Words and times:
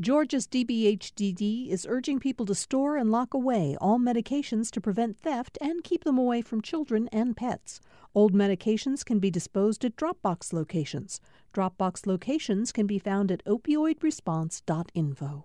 Georgia's 0.00 0.48
DBHDD 0.48 1.70
is 1.70 1.86
urging 1.88 2.18
people 2.18 2.44
to 2.46 2.54
store 2.56 2.96
and 2.96 3.12
lock 3.12 3.32
away 3.32 3.76
all 3.80 4.00
medications 4.00 4.68
to 4.72 4.80
prevent 4.80 5.16
theft 5.16 5.56
and 5.60 5.84
keep 5.84 6.02
them 6.02 6.18
away 6.18 6.42
from 6.42 6.60
children 6.60 7.08
and 7.12 7.36
pets. 7.36 7.80
Old 8.12 8.34
medications 8.34 9.04
can 9.04 9.20
be 9.20 9.30
disposed 9.30 9.84
at 9.84 9.94
Dropbox 9.94 10.52
locations. 10.52 11.20
Dropbox 11.52 12.08
locations 12.08 12.72
can 12.72 12.88
be 12.88 12.98
found 12.98 13.30
at 13.30 13.44
opioidresponse.info. 13.44 15.44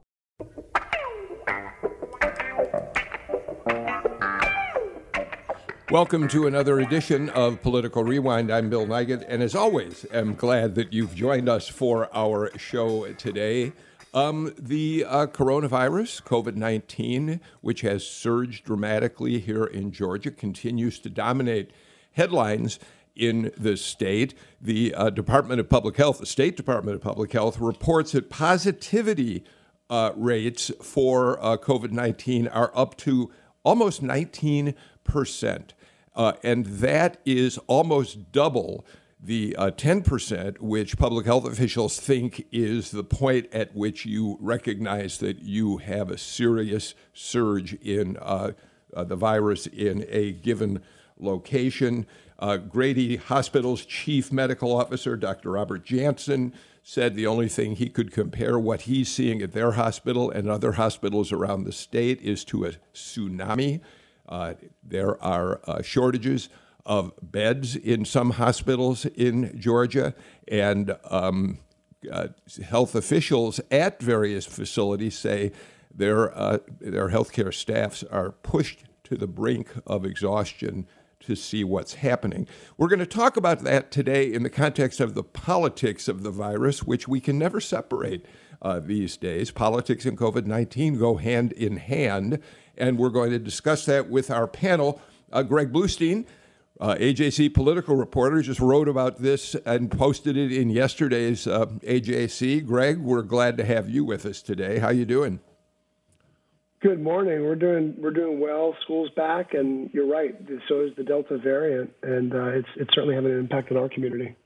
Welcome 5.91 6.27
to 6.29 6.47
another 6.47 6.79
edition 6.79 7.29
of 7.29 7.61
Political 7.61 8.03
Rewind. 8.03 8.51
I'm 8.51 8.71
Bill 8.71 8.87
Nigut, 8.87 9.25
and 9.27 9.43
as 9.43 9.53
always, 9.53 10.07
am 10.11 10.33
glad 10.33 10.73
that 10.73 10.91
you've 10.91 11.13
joined 11.13 11.49
us 11.49 11.67
for 11.67 12.09
our 12.15 12.49
show 12.57 13.13
today. 13.13 13.73
Um, 14.13 14.53
the 14.57 15.05
uh, 15.07 15.27
coronavirus, 15.27 16.23
COVID 16.23 16.55
19, 16.55 17.39
which 17.61 17.81
has 17.81 18.07
surged 18.07 18.65
dramatically 18.65 19.39
here 19.39 19.65
in 19.65 19.91
Georgia, 19.91 20.31
continues 20.31 20.99
to 20.99 21.09
dominate 21.09 21.71
headlines 22.13 22.79
in 23.15 23.51
the 23.55 23.77
state. 23.77 24.33
The 24.59 24.95
uh, 24.95 25.09
Department 25.11 25.59
of 25.59 25.69
Public 25.69 25.97
Health, 25.97 26.19
the 26.19 26.25
State 26.25 26.57
Department 26.57 26.95
of 26.95 27.01
Public 27.01 27.31
Health, 27.33 27.59
reports 27.59 28.13
that 28.13 28.29
positivity 28.31 29.43
uh, 29.91 30.11
rates 30.15 30.71
for 30.81 31.43
uh, 31.43 31.57
COVID 31.57 31.91
19 31.91 32.47
are 32.47 32.71
up 32.73 32.97
to 32.97 33.31
almost 33.63 34.01
19 34.01 34.73
percent. 35.03 35.73
Uh, 36.15 36.33
and 36.43 36.65
that 36.65 37.17
is 37.25 37.59
almost 37.67 38.31
double 38.31 38.85
the 39.21 39.55
uh, 39.57 39.71
10%, 39.71 40.59
which 40.59 40.97
public 40.97 41.25
health 41.25 41.45
officials 41.45 41.99
think 41.99 42.47
is 42.51 42.91
the 42.91 43.03
point 43.03 43.47
at 43.51 43.75
which 43.75 44.05
you 44.05 44.37
recognize 44.39 45.17
that 45.17 45.39
you 45.39 45.77
have 45.77 46.09
a 46.09 46.17
serious 46.17 46.95
surge 47.13 47.73
in 47.73 48.17
uh, 48.17 48.51
uh, 48.93 49.03
the 49.03 49.17
virus 49.17 49.67
in 49.67 50.05
a 50.07 50.31
given 50.31 50.81
location. 51.19 52.05
Uh, 52.39 52.55
Grady 52.55 53.17
Hospital's 53.17 53.85
chief 53.85 54.31
medical 54.31 54.73
officer, 54.73 55.17
Dr. 55.17 55.51
Robert 55.51 55.83
Jansen, 55.83 56.53
said 56.81 57.13
the 57.13 57.27
only 57.27 57.49
thing 57.49 57.75
he 57.75 57.89
could 57.89 58.13
compare 58.13 58.57
what 58.57 58.81
he's 58.81 59.09
seeing 59.09 59.41
at 59.41 59.51
their 59.51 59.73
hospital 59.73 60.31
and 60.31 60.49
other 60.49 60.73
hospitals 60.73 61.33
around 61.33 61.65
the 61.65 61.73
state 61.73 62.21
is 62.21 62.45
to 62.45 62.65
a 62.65 62.71
tsunami. 62.93 63.81
Uh, 64.29 64.53
there 64.81 65.21
are 65.21 65.59
uh, 65.67 65.81
shortages 65.81 66.47
of 66.89 67.13
beds 67.21 67.75
in 67.75 68.03
some 68.03 68.31
hospitals 68.31 69.05
in 69.05 69.57
Georgia, 69.57 70.15
and 70.47 70.97
um, 71.05 71.59
uh, 72.11 72.29
health 72.65 72.95
officials 72.95 73.61
at 73.69 74.01
various 74.01 74.47
facilities 74.47 75.15
say 75.15 75.51
their 75.93 76.35
uh, 76.35 76.57
their 76.81 77.09
healthcare 77.09 77.53
staffs 77.53 78.03
are 78.03 78.31
pushed 78.31 78.85
to 79.03 79.15
the 79.15 79.27
brink 79.27 79.69
of 79.85 80.03
exhaustion 80.03 80.87
to 81.19 81.35
see 81.35 81.63
what's 81.63 81.95
happening. 81.95 82.47
We're 82.77 82.87
going 82.87 82.99
to 82.99 83.05
talk 83.05 83.37
about 83.37 83.59
that 83.59 83.91
today 83.91 84.33
in 84.33 84.41
the 84.41 84.49
context 84.49 84.99
of 84.99 85.13
the 85.13 85.23
politics 85.23 86.07
of 86.07 86.23
the 86.23 86.31
virus, 86.31 86.83
which 86.83 87.07
we 87.07 87.19
can 87.19 87.37
never 87.37 87.61
separate 87.61 88.25
uh, 88.63 88.79
these 88.79 89.15
days. 89.15 89.51
Politics 89.51 90.05
and 90.05 90.17
COVID 90.17 90.47
19 90.47 90.97
go 90.97 91.17
hand 91.17 91.51
in 91.51 91.77
hand, 91.77 92.39
and 92.75 92.97
we're 92.97 93.09
going 93.09 93.29
to 93.29 93.39
discuss 93.39 93.85
that 93.85 94.09
with 94.09 94.31
our 94.31 94.47
panel. 94.47 94.99
Uh, 95.31 95.43
Greg 95.43 95.71
Bluestein, 95.71 96.25
uh, 96.79 96.95
AJC 96.95 97.53
political 97.53 97.95
reporter, 97.95 98.41
just 98.41 98.59
wrote 98.59 98.87
about 98.87 99.21
this 99.21 99.55
and 99.65 99.91
posted 99.91 100.37
it 100.37 100.51
in 100.51 100.69
yesterday's 100.69 101.45
uh, 101.45 101.65
AJC. 101.65 102.65
Greg, 102.65 102.99
we're 102.99 103.21
glad 103.21 103.57
to 103.57 103.65
have 103.65 103.89
you 103.89 104.05
with 104.05 104.25
us 104.25 104.41
today. 104.41 104.79
How 104.79 104.89
you 104.89 105.05
doing? 105.05 105.39
Good 106.81 107.01
morning. 107.01 107.43
We're 107.43 107.55
doing 107.55 107.95
we're 107.97 108.11
doing 108.11 108.39
well. 108.39 108.73
School's 108.83 109.09
back, 109.09 109.53
and 109.53 109.89
you're 109.93 110.07
right. 110.07 110.33
So 110.69 110.79
is 110.79 110.91
the 110.95 111.03
Delta 111.03 111.37
variant, 111.37 111.91
and 112.03 112.33
uh, 112.33 112.45
it's 112.45 112.69
it's 112.77 112.95
certainly 112.95 113.15
having 113.15 113.31
an 113.31 113.39
impact 113.39 113.69
on 113.71 113.77
our 113.77 113.89
community. 113.89 114.37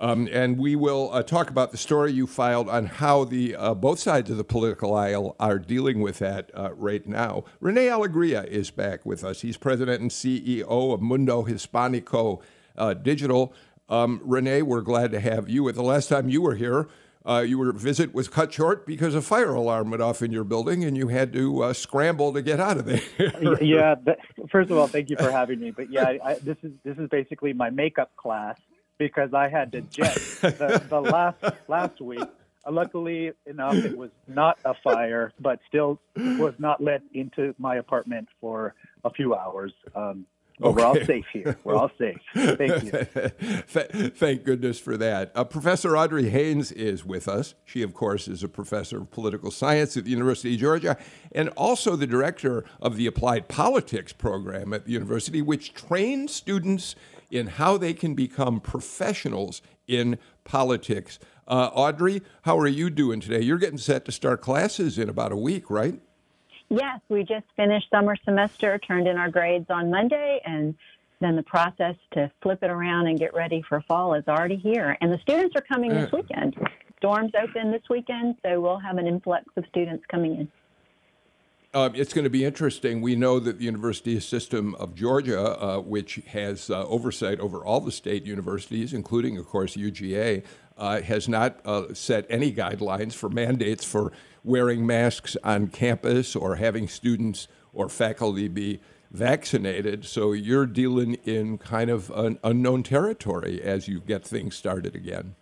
Um, 0.00 0.30
and 0.32 0.58
we 0.58 0.76
will 0.76 1.10
uh, 1.12 1.22
talk 1.22 1.50
about 1.50 1.72
the 1.72 1.76
story 1.76 2.10
you 2.10 2.26
filed 2.26 2.70
on 2.70 2.86
how 2.86 3.24
the 3.24 3.54
uh, 3.54 3.74
both 3.74 3.98
sides 3.98 4.30
of 4.30 4.38
the 4.38 4.44
political 4.44 4.94
aisle 4.94 5.36
are 5.38 5.58
dealing 5.58 6.00
with 6.00 6.20
that 6.20 6.50
uh, 6.54 6.72
right 6.72 7.06
now. 7.06 7.44
Rene 7.60 7.86
Alegria 7.86 8.46
is 8.46 8.70
back 8.70 9.04
with 9.04 9.22
us. 9.22 9.42
He's 9.42 9.58
president 9.58 10.00
and 10.00 10.10
CEO 10.10 10.94
of 10.94 11.02
Mundo 11.02 11.44
Hispanico 11.44 12.40
uh, 12.78 12.94
Digital. 12.94 13.52
Um, 13.90 14.22
Rene, 14.24 14.62
we're 14.62 14.80
glad 14.80 15.12
to 15.12 15.20
have 15.20 15.50
you. 15.50 15.64
With 15.64 15.74
the 15.74 15.82
last 15.82 16.08
time 16.08 16.30
you 16.30 16.40
were 16.40 16.54
here, 16.54 16.88
uh, 17.26 17.44
your 17.46 17.70
visit 17.72 18.14
was 18.14 18.26
cut 18.26 18.54
short 18.54 18.86
because 18.86 19.14
a 19.14 19.20
fire 19.20 19.52
alarm 19.52 19.90
went 19.90 20.02
off 20.02 20.22
in 20.22 20.32
your 20.32 20.44
building, 20.44 20.82
and 20.82 20.96
you 20.96 21.08
had 21.08 21.30
to 21.34 21.64
uh, 21.64 21.72
scramble 21.74 22.32
to 22.32 22.40
get 22.40 22.58
out 22.58 22.78
of 22.78 22.86
there. 22.86 23.02
yeah. 23.62 23.96
first 24.50 24.70
of 24.70 24.78
all, 24.78 24.86
thank 24.86 25.10
you 25.10 25.16
for 25.16 25.30
having 25.30 25.60
me. 25.60 25.72
But 25.72 25.92
yeah, 25.92 26.14
I, 26.24 26.34
this 26.36 26.56
is 26.62 26.72
this 26.84 26.96
is 26.96 27.10
basically 27.10 27.52
my 27.52 27.68
makeup 27.68 28.16
class 28.16 28.56
because 29.00 29.32
I 29.32 29.48
had 29.48 29.72
to 29.72 29.80
jet 29.80 30.14
the, 30.42 30.84
the 30.88 31.00
last 31.16 31.42
last 31.66 32.00
week. 32.00 32.28
Luckily 32.68 33.32
enough, 33.46 33.74
it 33.74 33.96
was 33.96 34.10
not 34.28 34.58
a 34.66 34.74
fire, 34.74 35.32
but 35.40 35.58
still 35.66 35.98
was 36.14 36.52
not 36.58 36.80
let 36.82 37.00
into 37.14 37.54
my 37.58 37.76
apartment 37.76 38.28
for 38.40 38.74
a 39.02 39.10
few 39.10 39.34
hours. 39.34 39.72
Um, 39.96 40.26
Okay. 40.62 40.74
We're 40.74 40.84
all 40.84 41.04
safe 41.06 41.24
here. 41.32 41.58
We're 41.64 41.74
all 41.74 41.90
safe. 41.96 42.18
Thank 42.34 42.82
you. 42.84 42.90
Thank 44.10 44.44
goodness 44.44 44.78
for 44.78 44.98
that. 44.98 45.32
Uh, 45.34 45.44
professor 45.44 45.96
Audrey 45.96 46.28
Haynes 46.28 46.70
is 46.70 47.02
with 47.02 47.28
us. 47.28 47.54
She, 47.64 47.80
of 47.80 47.94
course, 47.94 48.28
is 48.28 48.42
a 48.42 48.48
professor 48.48 48.98
of 48.98 49.10
political 49.10 49.50
science 49.50 49.96
at 49.96 50.04
the 50.04 50.10
University 50.10 50.52
of 50.52 50.60
Georgia 50.60 50.98
and 51.32 51.48
also 51.50 51.96
the 51.96 52.06
director 52.06 52.66
of 52.82 52.96
the 52.96 53.06
Applied 53.06 53.48
Politics 53.48 54.12
program 54.12 54.74
at 54.74 54.84
the 54.84 54.92
university, 54.92 55.40
which 55.40 55.72
trains 55.72 56.34
students 56.34 56.94
in 57.30 57.46
how 57.46 57.76
they 57.76 57.94
can 57.94 58.14
become 58.14 58.60
professionals 58.60 59.62
in 59.86 60.18
politics. 60.44 61.18
Uh, 61.46 61.70
Audrey, 61.72 62.22
how 62.42 62.58
are 62.58 62.66
you 62.66 62.90
doing 62.90 63.20
today? 63.20 63.40
You're 63.40 63.58
getting 63.58 63.78
set 63.78 64.04
to 64.04 64.12
start 64.12 64.40
classes 64.40 64.98
in 64.98 65.08
about 65.08 65.32
a 65.32 65.36
week, 65.36 65.70
right? 65.70 66.00
Yes, 66.68 67.00
we 67.08 67.24
just 67.24 67.46
finished 67.56 67.88
summer 67.90 68.16
semester, 68.24 68.78
turned 68.78 69.08
in 69.08 69.18
our 69.18 69.28
grades 69.28 69.66
on 69.70 69.90
Monday, 69.90 70.40
and 70.44 70.76
then 71.20 71.34
the 71.34 71.42
process 71.42 71.96
to 72.12 72.30
flip 72.40 72.62
it 72.62 72.70
around 72.70 73.08
and 73.08 73.18
get 73.18 73.34
ready 73.34 73.62
for 73.68 73.80
fall 73.82 74.14
is 74.14 74.24
already 74.28 74.56
here. 74.56 74.96
And 75.00 75.12
the 75.12 75.18
students 75.18 75.56
are 75.56 75.62
coming 75.62 75.90
this 75.90 76.12
uh. 76.12 76.18
weekend. 76.18 76.56
Dorms 77.02 77.32
open 77.34 77.72
this 77.72 77.82
weekend, 77.88 78.36
so 78.44 78.60
we'll 78.60 78.78
have 78.78 78.98
an 78.98 79.06
influx 79.06 79.44
of 79.56 79.64
students 79.68 80.04
coming 80.10 80.36
in. 80.36 80.48
Uh, 81.72 81.88
it's 81.94 82.12
going 82.12 82.24
to 82.24 82.30
be 82.30 82.44
interesting. 82.44 83.00
We 83.00 83.14
know 83.14 83.38
that 83.38 83.58
the 83.58 83.64
University 83.64 84.18
System 84.18 84.74
of 84.74 84.96
Georgia, 84.96 85.62
uh, 85.62 85.78
which 85.78 86.16
has 86.26 86.68
uh, 86.68 86.84
oversight 86.86 87.38
over 87.38 87.64
all 87.64 87.80
the 87.80 87.92
state 87.92 88.24
universities, 88.24 88.92
including, 88.92 89.38
of 89.38 89.46
course, 89.46 89.76
UGA, 89.76 90.42
uh, 90.76 91.00
has 91.02 91.28
not 91.28 91.60
uh, 91.64 91.94
set 91.94 92.26
any 92.28 92.52
guidelines 92.52 93.12
for 93.12 93.28
mandates 93.28 93.84
for 93.84 94.10
wearing 94.42 94.84
masks 94.84 95.36
on 95.44 95.68
campus 95.68 96.34
or 96.34 96.56
having 96.56 96.88
students 96.88 97.46
or 97.72 97.88
faculty 97.88 98.48
be 98.48 98.80
vaccinated. 99.12 100.04
So 100.04 100.32
you're 100.32 100.66
dealing 100.66 101.14
in 101.24 101.56
kind 101.58 101.88
of 101.88 102.10
an 102.10 102.40
unknown 102.42 102.82
territory 102.82 103.62
as 103.62 103.86
you 103.86 104.00
get 104.00 104.24
things 104.24 104.56
started 104.56 104.96
again. 104.96 105.36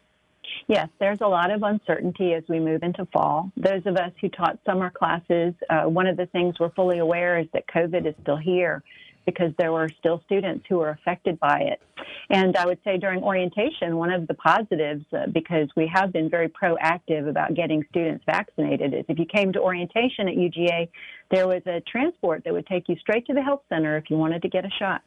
Yes, 0.69 0.89
there's 1.01 1.23
a 1.23 1.27
lot 1.27 1.51
of 1.51 1.63
uncertainty 1.63 2.35
as 2.35 2.45
we 2.47 2.61
move 2.61 2.83
into 2.83 3.07
fall. 3.07 3.51
Those 3.57 3.81
of 3.87 3.97
us 3.97 4.13
who 4.21 4.29
taught 4.29 4.59
summer 4.67 4.91
classes, 4.91 5.55
uh, 5.71 5.85
one 5.85 6.07
of 6.07 6.19
the 6.19 6.27
things 6.27 6.57
we're 6.61 6.73
fully 6.73 6.99
aware 6.99 7.39
is 7.39 7.47
that 7.55 7.67
COVID 7.69 8.07
is 8.07 8.15
still 8.21 8.37
here 8.37 8.83
because 9.25 9.53
there 9.59 9.73
were 9.73 9.89
still 9.99 10.23
students 10.27 10.67
who 10.69 10.77
were 10.77 10.91
affected 10.91 11.41
by 11.41 11.61
it. 11.61 11.81
And 12.29 12.55
I 12.57 12.67
would 12.67 12.79
say 12.85 12.99
during 12.99 13.23
orientation, 13.23 13.97
one 13.97 14.13
of 14.13 14.27
the 14.27 14.35
positives, 14.35 15.05
uh, 15.13 15.27
because 15.33 15.69
we 15.75 15.91
have 15.93 16.13
been 16.13 16.29
very 16.29 16.49
proactive 16.49 17.29
about 17.29 17.55
getting 17.55 17.83
students 17.91 18.25
vaccinated, 18.27 18.93
is 18.93 19.05
if 19.09 19.19
you 19.19 19.27
came 19.27 19.53
to 19.55 19.61
orientation 19.61 20.29
at 20.29 20.35
UGA, 20.35 20.89
there 21.31 21.47
was 21.47 21.63
a 21.67 21.81
transport 21.91 22.45
that 22.45 22.53
would 22.53 22.67
take 22.67 22.89
you 22.89 22.97
straight 22.97 23.27
to 23.27 23.33
the 23.35 23.43
health 23.43 23.63
center 23.71 23.97
if 23.97 24.11
you 24.11 24.17
wanted 24.17 24.43
to 24.43 24.49
get 24.49 24.67
a 24.67 24.71
shot. 24.79 25.03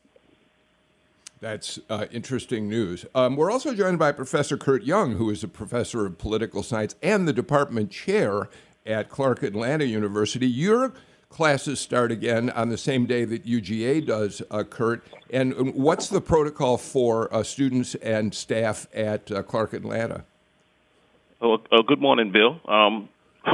That's 1.41 1.79
uh, 1.89 2.05
interesting 2.11 2.69
news. 2.69 3.03
Um, 3.15 3.35
we're 3.35 3.49
also 3.49 3.73
joined 3.73 3.97
by 3.97 4.11
Professor 4.11 4.57
Kurt 4.57 4.83
Young, 4.83 5.15
who 5.15 5.31
is 5.31 5.43
a 5.43 5.47
professor 5.47 6.05
of 6.05 6.19
political 6.19 6.61
science 6.61 6.93
and 7.01 7.27
the 7.27 7.33
department 7.33 7.89
chair 7.89 8.47
at 8.85 9.09
Clark 9.09 9.41
Atlanta 9.41 9.85
University. 9.85 10.45
Your 10.45 10.93
classes 11.29 11.79
start 11.79 12.11
again 12.11 12.51
on 12.51 12.69
the 12.69 12.77
same 12.77 13.07
day 13.07 13.25
that 13.25 13.43
UGA 13.43 14.05
does, 14.05 14.43
uh, 14.51 14.63
Kurt. 14.63 15.03
And 15.31 15.73
what's 15.73 16.09
the 16.09 16.21
protocol 16.21 16.77
for 16.77 17.33
uh, 17.33 17.41
students 17.41 17.95
and 17.95 18.35
staff 18.35 18.85
at 18.93 19.31
uh, 19.31 19.41
Clark 19.41 19.73
Atlanta? 19.73 20.25
Oh, 21.41 21.57
good 21.87 21.99
morning, 21.99 22.31
Bill. 22.31 22.59
Um, 22.71 23.09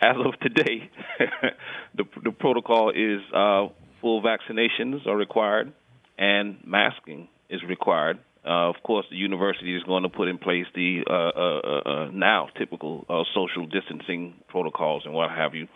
as 0.00 0.16
of 0.16 0.40
today, 0.40 0.90
the, 1.94 2.02
the 2.24 2.32
protocol 2.32 2.90
is 2.90 3.20
uh, 3.32 3.68
full 4.00 4.22
vaccinations 4.22 5.06
are 5.06 5.16
required 5.16 5.72
and 6.18 6.58
masking 6.64 7.28
is 7.48 7.62
required 7.62 8.18
Uh, 8.46 8.68
of 8.68 8.76
course, 8.84 9.04
the 9.10 9.16
university 9.16 9.74
is 9.74 9.82
going 9.82 10.04
to 10.04 10.08
put 10.08 10.28
in 10.28 10.38
place 10.38 10.66
the 10.72 11.02
uh, 11.10 11.12
uh, 11.12 11.60
uh, 11.64 11.90
uh 11.90 12.10
now 12.12 12.48
typical 12.56 13.04
uh, 13.08 13.24
social 13.34 13.66
distancing 13.66 14.34
protocols 14.46 15.02
and 15.04 15.12
what 15.12 15.30
have 15.30 15.52
you. 15.56 15.66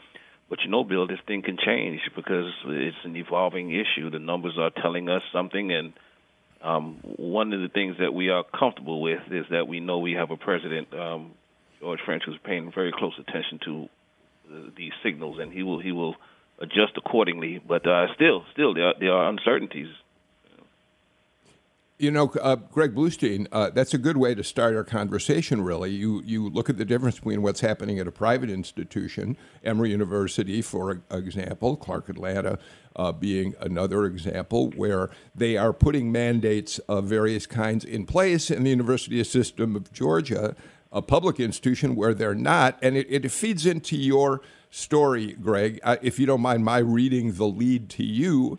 But 0.49 0.61
you 0.63 0.71
know, 0.71 0.85
Bill, 0.85 1.09
this 1.09 1.19
thing 1.27 1.43
can 1.43 1.57
change 1.59 2.01
because 2.15 2.47
it's 2.67 2.97
an 3.05 3.17
evolving 3.17 3.73
issue. 3.73 4.11
The 4.11 4.21
numbers 4.21 4.57
are 4.57 4.71
telling 4.71 5.09
us 5.09 5.23
something, 5.33 5.73
and 5.73 5.93
um, 6.63 6.99
one 7.03 7.53
of 7.53 7.61
the 7.61 7.69
things 7.69 7.97
that 7.99 8.15
we 8.15 8.31
are 8.31 8.45
comfortable 8.45 9.01
with 9.03 9.23
is 9.33 9.47
that 9.51 9.67
we 9.67 9.81
know 9.81 9.99
we 9.99 10.13
have 10.13 10.31
a 10.31 10.37
president, 10.37 10.95
um, 10.95 11.33
George 11.81 12.01
French, 12.05 12.23
who's 12.25 12.39
paying 12.45 12.71
very 12.73 12.93
close 12.97 13.15
attention 13.19 13.59
to 13.65 13.89
the, 14.49 14.73
these 14.77 14.93
signals, 15.03 15.39
and 15.41 15.53
he 15.53 15.65
will 15.65 15.81
he 15.81 15.91
will 15.91 16.15
adjust 16.61 16.93
accordingly. 16.97 17.61
But 17.67 17.85
uh, 17.85 18.15
still, 18.15 18.45
still 18.53 18.75
there 18.75 18.87
are, 18.87 18.95
there 19.01 19.13
are 19.13 19.29
uncertainties 19.29 19.89
you 22.01 22.11
know, 22.11 22.33
uh, 22.41 22.57
Greg 22.57 22.95
Bluestein, 22.95 23.47
uh, 23.53 23.69
that's 23.71 23.93
a 23.93 23.99
good 23.99 24.17
way 24.17 24.35
to 24.35 24.43
start 24.43 24.75
our 24.75 24.85
conversation, 24.85 25.63
really. 25.63 25.91
You, 25.91 26.23
you 26.25 26.49
look 26.49 26.71
at 26.71 26.79
the 26.79 26.85
difference 26.87 27.17
between 27.17 27.43
what's 27.43 27.61
happening 27.61 27.99
at 27.99 28.07
a 28.07 28.13
private 28.13 28.49
institution, 28.49 29.37
Emory 29.63 29.91
University, 29.91 30.63
for 30.63 31.03
example, 31.11 31.77
Clark 31.77 32.09
Atlanta 32.09 32.59
uh, 32.97 33.13
being 33.13 33.55
another 33.61 34.07
example, 34.07 34.71
where 34.71 35.11
they 35.35 35.59
are 35.59 35.75
putting 35.75 36.11
mandates 36.11 36.79
of 36.81 37.05
various 37.05 37.47
kinds 37.47 37.85
in 37.85 38.07
place, 38.07 38.51
in 38.51 38.65
the 38.65 38.71
University 38.71 39.23
System 39.23 39.77
of 39.77 39.93
Georgia, 39.93 40.57
a 40.91 41.03
public 41.03 41.39
institution, 41.39 41.95
where 41.95 42.15
they're 42.15 42.35
not. 42.35 42.79
And 42.81 42.97
it, 42.97 43.07
it 43.11 43.31
feeds 43.31 43.67
into 43.67 43.97
your 43.97 44.41
story, 44.71 45.35
Greg. 45.35 45.79
If 46.01 46.19
you 46.19 46.25
don't 46.25 46.41
mind 46.41 46.65
my 46.65 46.79
reading 46.79 47.35
the 47.35 47.47
lead 47.47 47.91
to 47.91 48.05
you 48.05 48.59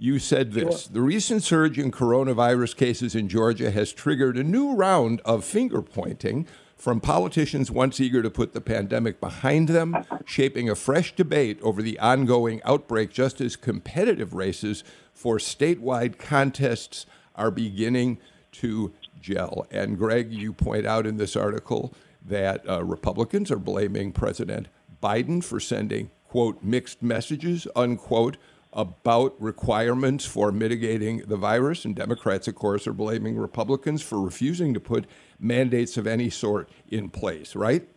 you 0.00 0.18
said 0.18 0.52
this 0.52 0.84
sure. 0.84 0.92
The 0.94 1.02
recent 1.02 1.42
surge 1.42 1.78
in 1.78 1.90
coronavirus 1.90 2.74
cases 2.74 3.14
in 3.14 3.28
Georgia 3.28 3.70
has 3.70 3.92
triggered 3.92 4.38
a 4.38 4.42
new 4.42 4.72
round 4.74 5.20
of 5.26 5.44
finger 5.44 5.82
pointing 5.82 6.46
from 6.74 7.00
politicians 7.00 7.70
once 7.70 8.00
eager 8.00 8.22
to 8.22 8.30
put 8.30 8.54
the 8.54 8.62
pandemic 8.62 9.20
behind 9.20 9.68
them, 9.68 9.94
shaping 10.24 10.70
a 10.70 10.74
fresh 10.74 11.14
debate 11.14 11.60
over 11.60 11.82
the 11.82 11.98
ongoing 11.98 12.62
outbreak, 12.64 13.10
just 13.10 13.42
as 13.42 13.56
competitive 13.56 14.32
races 14.32 14.82
for 15.12 15.36
statewide 15.36 16.18
contests 16.18 17.04
are 17.36 17.50
beginning 17.50 18.18
to 18.52 18.94
gel. 19.20 19.66
And 19.70 19.98
Greg, 19.98 20.32
you 20.32 20.54
point 20.54 20.86
out 20.86 21.06
in 21.06 21.18
this 21.18 21.36
article 21.36 21.92
that 22.24 22.66
uh, 22.66 22.82
Republicans 22.82 23.50
are 23.50 23.58
blaming 23.58 24.12
President 24.12 24.68
Biden 25.02 25.44
for 25.44 25.60
sending, 25.60 26.10
quote, 26.26 26.62
mixed 26.62 27.02
messages, 27.02 27.66
unquote, 27.76 28.38
about 28.72 29.34
requirements 29.40 30.24
for 30.24 30.52
mitigating 30.52 31.18
the 31.26 31.36
virus, 31.36 31.84
and 31.84 31.96
Democrats, 31.96 32.46
of 32.46 32.54
course, 32.54 32.86
are 32.86 32.92
blaming 32.92 33.36
Republicans 33.36 34.02
for 34.02 34.20
refusing 34.20 34.74
to 34.74 34.80
put 34.80 35.06
mandates 35.38 35.96
of 35.96 36.06
any 36.06 36.30
sort 36.30 36.68
in 36.88 37.10
place, 37.10 37.56
right? 37.56 37.88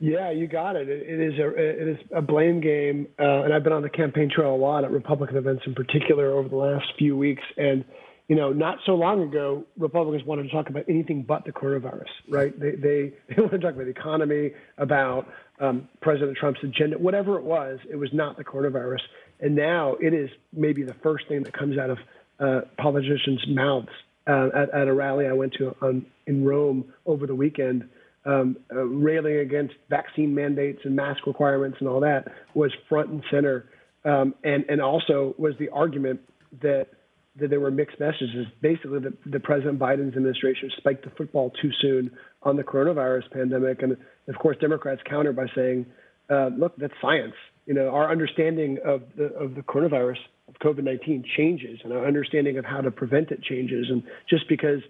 Yeah, 0.00 0.30
you 0.30 0.46
got 0.46 0.76
it. 0.76 0.88
It 0.88 1.20
is 1.20 1.38
a 1.38 1.48
it 1.48 1.88
is 1.88 1.98
a 2.14 2.20
blame 2.20 2.60
game, 2.60 3.06
uh, 3.18 3.42
and 3.42 3.54
I've 3.54 3.62
been 3.62 3.72
on 3.72 3.82
the 3.82 3.88
campaign 3.88 4.30
trail 4.34 4.54
a 4.54 4.56
lot 4.56 4.84
at 4.84 4.90
Republican 4.90 5.36
events 5.36 5.62
in 5.66 5.74
particular 5.74 6.32
over 6.32 6.48
the 6.48 6.56
last 6.56 6.86
few 6.98 7.16
weeks. 7.16 7.42
And 7.56 7.84
you 8.28 8.36
know, 8.36 8.52
not 8.52 8.78
so 8.86 8.94
long 8.94 9.22
ago, 9.22 9.64
Republicans 9.78 10.26
wanted 10.26 10.44
to 10.44 10.48
talk 10.48 10.68
about 10.68 10.84
anything 10.88 11.22
but 11.22 11.44
the 11.44 11.52
coronavirus, 11.52 12.08
right? 12.28 12.58
They 12.58 12.72
they 12.72 13.12
they 13.28 13.40
wanted 13.40 13.58
to 13.60 13.66
talk 13.66 13.74
about 13.74 13.84
the 13.84 13.90
economy, 13.90 14.52
about 14.78 15.28
um, 15.60 15.88
President 16.00 16.36
Trump's 16.36 16.60
agenda, 16.62 16.98
whatever 16.98 17.38
it 17.38 17.44
was, 17.44 17.78
it 17.88 17.96
was 17.96 18.10
not 18.12 18.36
the 18.36 18.44
coronavirus. 18.44 19.00
And 19.40 19.54
now 19.54 19.96
it 20.00 20.14
is 20.14 20.30
maybe 20.52 20.82
the 20.82 20.94
first 20.94 21.28
thing 21.28 21.42
that 21.44 21.52
comes 21.52 21.78
out 21.78 21.90
of 21.90 21.98
uh, 22.40 22.60
politicians' 22.78 23.44
mouths. 23.48 23.88
Uh, 24.26 24.48
at, 24.56 24.70
at, 24.74 24.88
a 24.88 24.92
rally 24.92 25.26
I 25.26 25.32
went 25.32 25.52
to 25.54 26.02
in 26.26 26.44
Rome 26.44 26.92
over 27.04 27.26
the 27.26 27.34
weekend, 27.34 27.86
um, 28.24 28.56
uh, 28.74 28.82
railing 28.82 29.36
against 29.36 29.74
vaccine 29.90 30.34
mandates 30.34 30.80
and 30.84 30.96
mask 30.96 31.26
requirements 31.26 31.76
and 31.80 31.88
all 31.88 32.00
that 32.00 32.32
was 32.54 32.72
front 32.88 33.10
and 33.10 33.22
center. 33.30 33.68
Um, 34.06 34.34
and, 34.42 34.64
and 34.70 34.80
also 34.80 35.34
was 35.36 35.54
the 35.58 35.68
argument 35.68 36.20
that 36.62 36.88
that 37.36 37.50
there 37.50 37.60
were 37.60 37.70
mixed 37.70 37.98
messages. 37.98 38.46
Basically, 38.60 39.00
that 39.00 39.12
the 39.26 39.40
President 39.40 39.78
Biden's 39.78 40.16
administration 40.16 40.70
spiked 40.76 41.04
the 41.04 41.10
football 41.10 41.50
too 41.60 41.70
soon 41.80 42.10
on 42.44 42.56
the 42.56 42.62
coronavirus 42.62 43.30
pandemic, 43.30 43.82
and 43.82 43.96
of 44.28 44.38
course, 44.38 44.56
Democrats 44.60 45.00
counter 45.08 45.32
by 45.32 45.46
saying, 45.54 45.86
uh, 46.30 46.50
"Look, 46.56 46.76
that's 46.76 46.94
science. 47.00 47.34
You 47.66 47.74
know, 47.74 47.88
our 47.88 48.10
understanding 48.10 48.78
of 48.84 49.02
the 49.16 49.26
of 49.34 49.54
the 49.54 49.62
coronavirus 49.62 50.18
of 50.48 50.54
COVID-19 50.62 51.24
changes, 51.36 51.80
and 51.82 51.92
our 51.92 52.06
understanding 52.06 52.58
of 52.58 52.64
how 52.64 52.80
to 52.80 52.90
prevent 52.90 53.30
it 53.30 53.42
changes. 53.42 53.86
And 53.90 54.02
just 54.28 54.48
because 54.48 54.80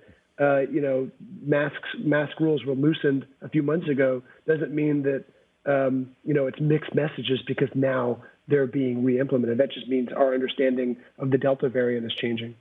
uh, 0.40 0.60
you 0.70 0.80
know 0.80 1.10
masks 1.42 1.88
mask 1.98 2.40
rules 2.40 2.64
were 2.64 2.74
loosened 2.74 3.26
a 3.42 3.48
few 3.48 3.62
months 3.62 3.88
ago 3.88 4.22
doesn't 4.46 4.74
mean 4.74 5.02
that 5.02 5.24
um, 5.66 6.10
you 6.24 6.34
know 6.34 6.46
it's 6.46 6.60
mixed 6.60 6.94
messages 6.94 7.40
because 7.46 7.68
now 7.74 8.22
they're 8.48 8.66
being 8.66 9.04
re-implemented. 9.04 9.58
That 9.58 9.72
just 9.72 9.88
means 9.88 10.08
our 10.14 10.34
understanding 10.34 10.96
of 11.18 11.30
the 11.30 11.38
Delta 11.38 11.68
variant 11.68 12.04
is 12.04 12.12
changing. 12.20 12.56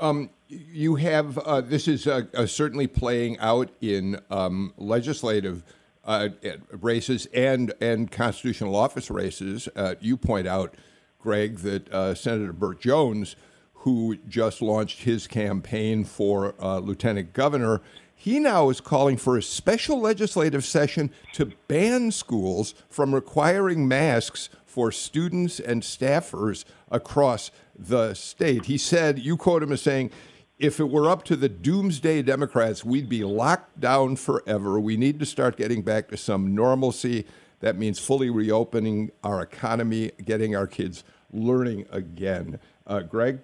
Um, 0.00 0.30
you 0.48 0.96
have 0.96 1.38
uh, 1.38 1.60
this 1.60 1.86
is 1.86 2.06
uh, 2.06 2.22
uh, 2.34 2.46
certainly 2.46 2.86
playing 2.86 3.38
out 3.38 3.70
in 3.80 4.18
um, 4.30 4.72
legislative 4.76 5.62
uh, 6.04 6.30
races 6.72 7.26
and 7.26 7.72
and 7.80 8.10
constitutional 8.10 8.74
office 8.74 9.10
races. 9.10 9.68
Uh, 9.76 9.94
you 10.00 10.16
point 10.16 10.48
out, 10.48 10.74
Greg, 11.20 11.58
that 11.58 11.92
uh, 11.92 12.14
Senator 12.14 12.52
Burt 12.52 12.80
Jones, 12.80 13.36
who 13.74 14.16
just 14.28 14.62
launched 14.62 15.02
his 15.02 15.26
campaign 15.26 16.04
for 16.04 16.54
lieutenant 16.58 17.32
governor, 17.32 17.80
he 18.14 18.38
now 18.38 18.68
is 18.70 18.80
calling 18.80 19.16
for 19.16 19.36
a 19.36 19.42
special 19.42 20.00
legislative 20.00 20.64
session 20.64 21.10
to 21.34 21.52
ban 21.68 22.10
schools 22.10 22.74
from 22.88 23.14
requiring 23.14 23.86
masks 23.86 24.50
for 24.70 24.92
students 24.92 25.58
and 25.58 25.82
staffers 25.82 26.64
across 26.90 27.50
the 27.76 28.14
state. 28.14 28.66
He 28.66 28.78
said, 28.78 29.18
you 29.18 29.36
quote 29.36 29.64
him 29.64 29.72
as 29.72 29.82
saying, 29.82 30.12
if 30.60 30.78
it 30.78 30.90
were 30.90 31.08
up 31.08 31.24
to 31.24 31.34
the 31.34 31.48
doomsday 31.48 32.22
Democrats, 32.22 32.84
we'd 32.84 33.08
be 33.08 33.24
locked 33.24 33.80
down 33.80 34.14
forever. 34.14 34.78
We 34.78 34.96
need 34.96 35.18
to 35.18 35.26
start 35.26 35.56
getting 35.56 35.82
back 35.82 36.08
to 36.08 36.16
some 36.16 36.54
normalcy. 36.54 37.26
That 37.58 37.76
means 37.76 37.98
fully 37.98 38.30
reopening 38.30 39.10
our 39.24 39.42
economy, 39.42 40.12
getting 40.24 40.54
our 40.54 40.68
kids 40.68 41.02
learning 41.32 41.86
again. 41.90 42.60
Uh, 42.86 43.00
Greg? 43.00 43.40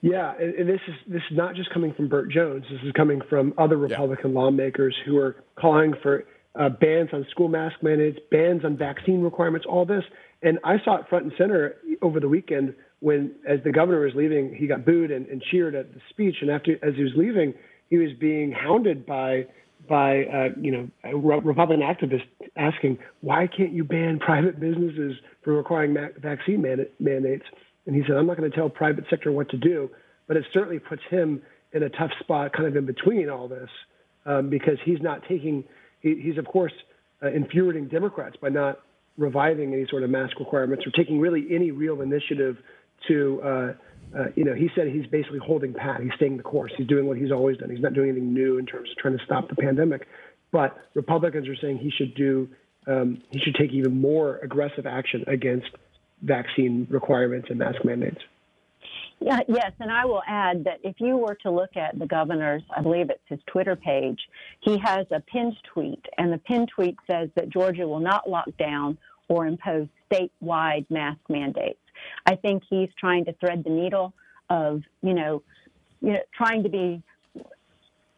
Yeah, 0.00 0.34
and 0.38 0.68
this 0.68 0.80
is 0.86 0.94
this 1.08 1.22
is 1.30 1.36
not 1.36 1.54
just 1.56 1.70
coming 1.70 1.92
from 1.92 2.08
Burt 2.08 2.30
Jones. 2.30 2.64
This 2.70 2.80
is 2.82 2.92
coming 2.92 3.20
from 3.28 3.52
other 3.58 3.76
Republican 3.76 4.32
yeah. 4.32 4.38
lawmakers 4.38 4.94
who 5.04 5.18
are 5.18 5.36
calling 5.56 5.94
for 6.02 6.24
uh, 6.58 6.68
bans 6.68 7.10
on 7.12 7.26
school 7.30 7.48
mask 7.48 7.76
mandates, 7.82 8.18
bans 8.30 8.64
on 8.64 8.76
vaccine 8.76 9.22
requirements, 9.22 9.66
all 9.68 9.84
this. 9.84 10.04
And 10.42 10.58
I 10.64 10.76
saw 10.84 10.96
it 10.96 11.08
front 11.08 11.24
and 11.24 11.32
center 11.36 11.76
over 12.02 12.20
the 12.20 12.28
weekend 12.28 12.74
when, 13.00 13.32
as 13.46 13.58
the 13.64 13.72
governor 13.72 14.00
was 14.00 14.12
leaving, 14.14 14.54
he 14.54 14.66
got 14.66 14.84
booed 14.84 15.10
and, 15.10 15.26
and 15.26 15.42
cheered 15.50 15.74
at 15.74 15.92
the 15.92 16.00
speech. 16.10 16.36
And 16.40 16.50
after, 16.50 16.72
as 16.82 16.94
he 16.94 17.02
was 17.02 17.12
leaving, 17.16 17.54
he 17.88 17.98
was 17.98 18.10
being 18.18 18.52
hounded 18.52 19.06
by 19.06 19.46
by 19.88 20.24
uh, 20.24 20.48
you 20.60 20.72
know 21.02 21.12
Republican 21.14 21.86
activists 21.86 22.26
asking, 22.56 22.98
why 23.20 23.46
can't 23.46 23.72
you 23.72 23.84
ban 23.84 24.18
private 24.18 24.58
businesses 24.58 25.12
from 25.44 25.54
requiring 25.54 25.92
ma- 25.92 26.08
vaccine 26.20 26.62
man- 26.62 26.86
mandates? 26.98 27.44
And 27.86 27.94
he 27.94 28.02
said, 28.06 28.16
I'm 28.16 28.26
not 28.26 28.36
going 28.36 28.50
to 28.50 28.56
tell 28.56 28.68
private 28.68 29.04
sector 29.08 29.30
what 29.30 29.48
to 29.50 29.56
do, 29.56 29.90
but 30.26 30.36
it 30.36 30.44
certainly 30.52 30.80
puts 30.80 31.02
him 31.08 31.40
in 31.72 31.84
a 31.84 31.88
tough 31.90 32.10
spot, 32.20 32.52
kind 32.52 32.66
of 32.66 32.74
in 32.74 32.86
between 32.86 33.28
all 33.28 33.46
this, 33.46 33.68
um, 34.24 34.50
because 34.50 34.78
he's 34.84 35.00
not 35.00 35.22
taking. 35.28 35.64
He, 36.00 36.20
he's 36.22 36.38
of 36.38 36.46
course 36.46 36.72
uh, 37.22 37.28
infuriating 37.28 37.88
Democrats 37.88 38.36
by 38.40 38.48
not 38.48 38.80
reviving 39.16 39.72
any 39.72 39.86
sort 39.88 40.02
of 40.02 40.10
mask 40.10 40.38
requirements 40.38 40.86
or 40.86 40.90
taking 40.90 41.18
really 41.18 41.46
any 41.50 41.70
real 41.70 42.02
initiative 42.02 42.58
to, 43.08 43.40
uh, 43.42 43.48
uh, 44.16 44.24
you 44.34 44.44
know, 44.44 44.54
he 44.54 44.68
said 44.74 44.88
he's 44.88 45.06
basically 45.06 45.38
holding 45.38 45.72
pat. 45.72 46.00
He's 46.00 46.12
staying 46.16 46.36
the 46.36 46.42
course. 46.42 46.72
He's 46.76 46.86
doing 46.86 47.06
what 47.06 47.16
he's 47.16 47.32
always 47.32 47.56
done. 47.58 47.70
He's 47.70 47.80
not 47.80 47.94
doing 47.94 48.10
anything 48.10 48.32
new 48.32 48.58
in 48.58 48.66
terms 48.66 48.90
of 48.90 48.96
trying 48.98 49.16
to 49.16 49.24
stop 49.24 49.48
the 49.48 49.56
pandemic. 49.56 50.06
But 50.52 50.76
Republicans 50.94 51.48
are 51.48 51.56
saying 51.56 51.78
he 51.78 51.90
should 51.90 52.14
do, 52.14 52.48
um, 52.86 53.22
he 53.30 53.40
should 53.40 53.54
take 53.54 53.72
even 53.72 54.00
more 54.00 54.38
aggressive 54.38 54.86
action 54.86 55.24
against 55.26 55.68
vaccine 56.22 56.86
requirements 56.90 57.48
and 57.50 57.58
mask 57.58 57.84
mandates. 57.84 58.20
Yeah, 59.20 59.40
yes, 59.48 59.72
and 59.80 59.90
I 59.90 60.04
will 60.04 60.22
add 60.26 60.64
that 60.64 60.78
if 60.84 60.96
you 60.98 61.16
were 61.16 61.36
to 61.36 61.50
look 61.50 61.76
at 61.76 61.98
the 61.98 62.06
governor's, 62.06 62.62
I 62.76 62.82
believe 62.82 63.08
it's 63.08 63.20
his 63.28 63.40
Twitter 63.46 63.74
page, 63.74 64.20
he 64.60 64.78
has 64.78 65.06
a 65.10 65.20
pinned 65.20 65.56
tweet, 65.72 66.04
and 66.18 66.32
the 66.32 66.38
pinned 66.38 66.68
tweet 66.68 66.96
says 67.10 67.30
that 67.34 67.48
Georgia 67.48 67.88
will 67.88 68.00
not 68.00 68.28
lock 68.28 68.48
down 68.58 68.98
or 69.28 69.46
impose 69.46 69.88
statewide 70.10 70.86
mask 70.90 71.18
mandates. 71.28 71.80
I 72.26 72.36
think 72.36 72.62
he's 72.68 72.90
trying 72.98 73.24
to 73.24 73.32
thread 73.34 73.64
the 73.64 73.70
needle 73.70 74.12
of, 74.50 74.82
you 75.02 75.14
know, 75.14 75.42
you 76.02 76.12
know, 76.12 76.20
trying 76.36 76.62
to 76.62 76.68
be 76.68 77.02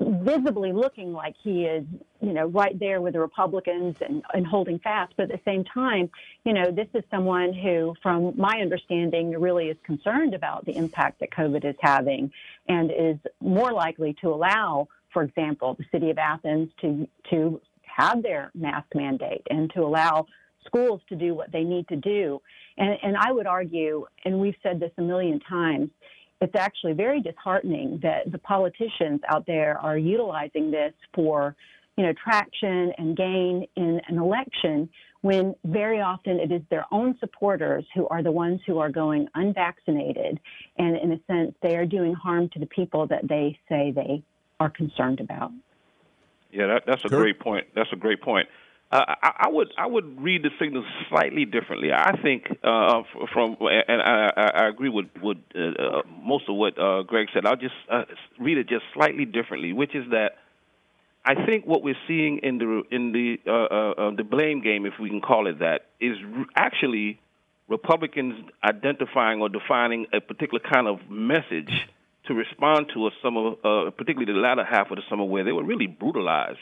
visibly 0.00 0.72
looking 0.72 1.12
like 1.12 1.34
he 1.42 1.64
is, 1.64 1.84
you 2.20 2.32
know, 2.32 2.46
right 2.46 2.78
there 2.78 3.00
with 3.00 3.12
the 3.12 3.20
Republicans 3.20 3.96
and, 4.00 4.22
and 4.34 4.46
holding 4.46 4.78
fast. 4.80 5.14
But 5.16 5.30
at 5.30 5.44
the 5.44 5.50
same 5.50 5.64
time, 5.64 6.10
you 6.44 6.52
know, 6.52 6.70
this 6.70 6.88
is 6.94 7.04
someone 7.10 7.52
who, 7.52 7.94
from 8.02 8.34
my 8.36 8.60
understanding, 8.60 9.30
really 9.30 9.66
is 9.66 9.76
concerned 9.84 10.34
about 10.34 10.64
the 10.64 10.76
impact 10.76 11.20
that 11.20 11.30
COVID 11.30 11.64
is 11.64 11.76
having 11.80 12.32
and 12.68 12.90
is 12.90 13.18
more 13.40 13.72
likely 13.72 14.16
to 14.20 14.28
allow, 14.28 14.88
for 15.12 15.22
example, 15.22 15.74
the 15.74 15.84
city 15.92 16.10
of 16.10 16.18
Athens 16.18 16.70
to, 16.80 17.06
to 17.30 17.60
have 17.82 18.22
their 18.22 18.50
mask 18.54 18.86
mandate 18.94 19.46
and 19.50 19.70
to 19.74 19.82
allow 19.82 20.26
schools 20.66 21.00
to 21.08 21.16
do 21.16 21.34
what 21.34 21.52
they 21.52 21.62
need 21.62 21.86
to 21.88 21.96
do. 21.96 22.40
And, 22.76 22.96
and 23.02 23.16
I 23.16 23.32
would 23.32 23.46
argue, 23.46 24.06
and 24.24 24.38
we've 24.38 24.56
said 24.62 24.80
this 24.80 24.92
a 24.98 25.02
million 25.02 25.40
times, 25.40 25.90
it's 26.40 26.54
actually 26.54 26.92
very 26.92 27.20
disheartening 27.20 27.98
that 28.02 28.30
the 28.30 28.38
politicians 28.38 29.20
out 29.28 29.44
there 29.46 29.76
are 29.78 29.98
utilizing 29.98 30.70
this 30.70 30.92
for, 31.14 31.56
you 31.98 32.04
know, 32.04 32.12
traction 32.12 32.92
and 32.96 33.16
gain 33.16 33.66
in 33.74 34.00
an 34.06 34.18
election 34.18 34.88
when 35.22 35.52
very 35.64 36.00
often 36.00 36.38
it 36.38 36.52
is 36.52 36.62
their 36.70 36.86
own 36.92 37.18
supporters 37.18 37.84
who 37.92 38.06
are 38.06 38.22
the 38.22 38.30
ones 38.30 38.60
who 38.68 38.78
are 38.78 38.88
going 38.88 39.26
unvaccinated. 39.34 40.38
And 40.78 40.96
in 40.96 41.10
a 41.10 41.20
sense, 41.26 41.56
they 41.60 41.74
are 41.74 41.84
doing 41.84 42.14
harm 42.14 42.50
to 42.50 42.60
the 42.60 42.66
people 42.66 43.08
that 43.08 43.26
they 43.28 43.58
say 43.68 43.90
they 43.90 44.22
are 44.60 44.70
concerned 44.70 45.18
about. 45.18 45.50
Yeah, 46.52 46.68
that, 46.68 46.84
that's 46.86 47.04
a 47.04 47.08
great 47.08 47.40
point. 47.40 47.66
That's 47.74 47.92
a 47.92 47.96
great 47.96 48.22
point. 48.22 48.48
Uh, 48.92 49.04
I, 49.20 49.32
I, 49.46 49.48
would 49.48 49.74
I 49.76 49.86
would 49.88 50.22
read 50.22 50.44
the 50.44 50.50
signals 50.60 50.86
slightly 51.10 51.46
differently. 51.46 51.88
I 51.92 52.16
think 52.22 52.44
uh, 52.62 53.02
from 53.34 53.56
and 53.60 54.00
I, 54.00 54.52
I 54.54 54.68
agree 54.68 54.88
with, 54.88 55.06
with 55.20 55.38
uh, 55.54 55.58
uh, 55.60 56.02
most 56.22 56.44
of 56.48 56.54
what 56.54 56.78
uh, 56.78 57.02
Greg 57.02 57.26
said. 57.34 57.44
I'll 57.44 57.56
just 57.56 57.74
uh, 57.90 58.04
read 58.38 58.56
it 58.56 58.68
just 58.68 58.84
slightly 58.94 59.24
differently, 59.24 59.72
which 59.72 59.96
is 59.96 60.04
that 60.12 60.36
I 61.28 61.34
think 61.44 61.66
what 61.66 61.82
we're 61.82 62.02
seeing 62.06 62.38
in 62.38 62.56
the 62.56 62.82
in 62.90 63.12
the 63.12 63.36
the 64.16 64.24
blame 64.24 64.62
game, 64.62 64.86
if 64.86 64.94
we 64.98 65.10
can 65.10 65.20
call 65.20 65.46
it 65.46 65.58
that, 65.58 65.82
is 66.00 66.16
actually 66.56 67.20
Republicans 67.68 68.48
identifying 68.64 69.42
or 69.42 69.50
defining 69.50 70.06
a 70.14 70.22
particular 70.22 70.60
kind 70.60 70.88
of 70.88 71.10
message 71.10 71.86
to 72.28 72.34
respond 72.34 72.86
to 72.94 73.08
a 73.08 73.10
summer, 73.22 73.56
particularly 73.90 74.32
the 74.32 74.38
latter 74.38 74.64
half 74.64 74.90
of 74.90 74.96
the 74.96 75.02
summer, 75.10 75.24
where 75.24 75.44
they 75.44 75.52
were 75.52 75.64
really 75.64 75.86
brutalized 75.86 76.60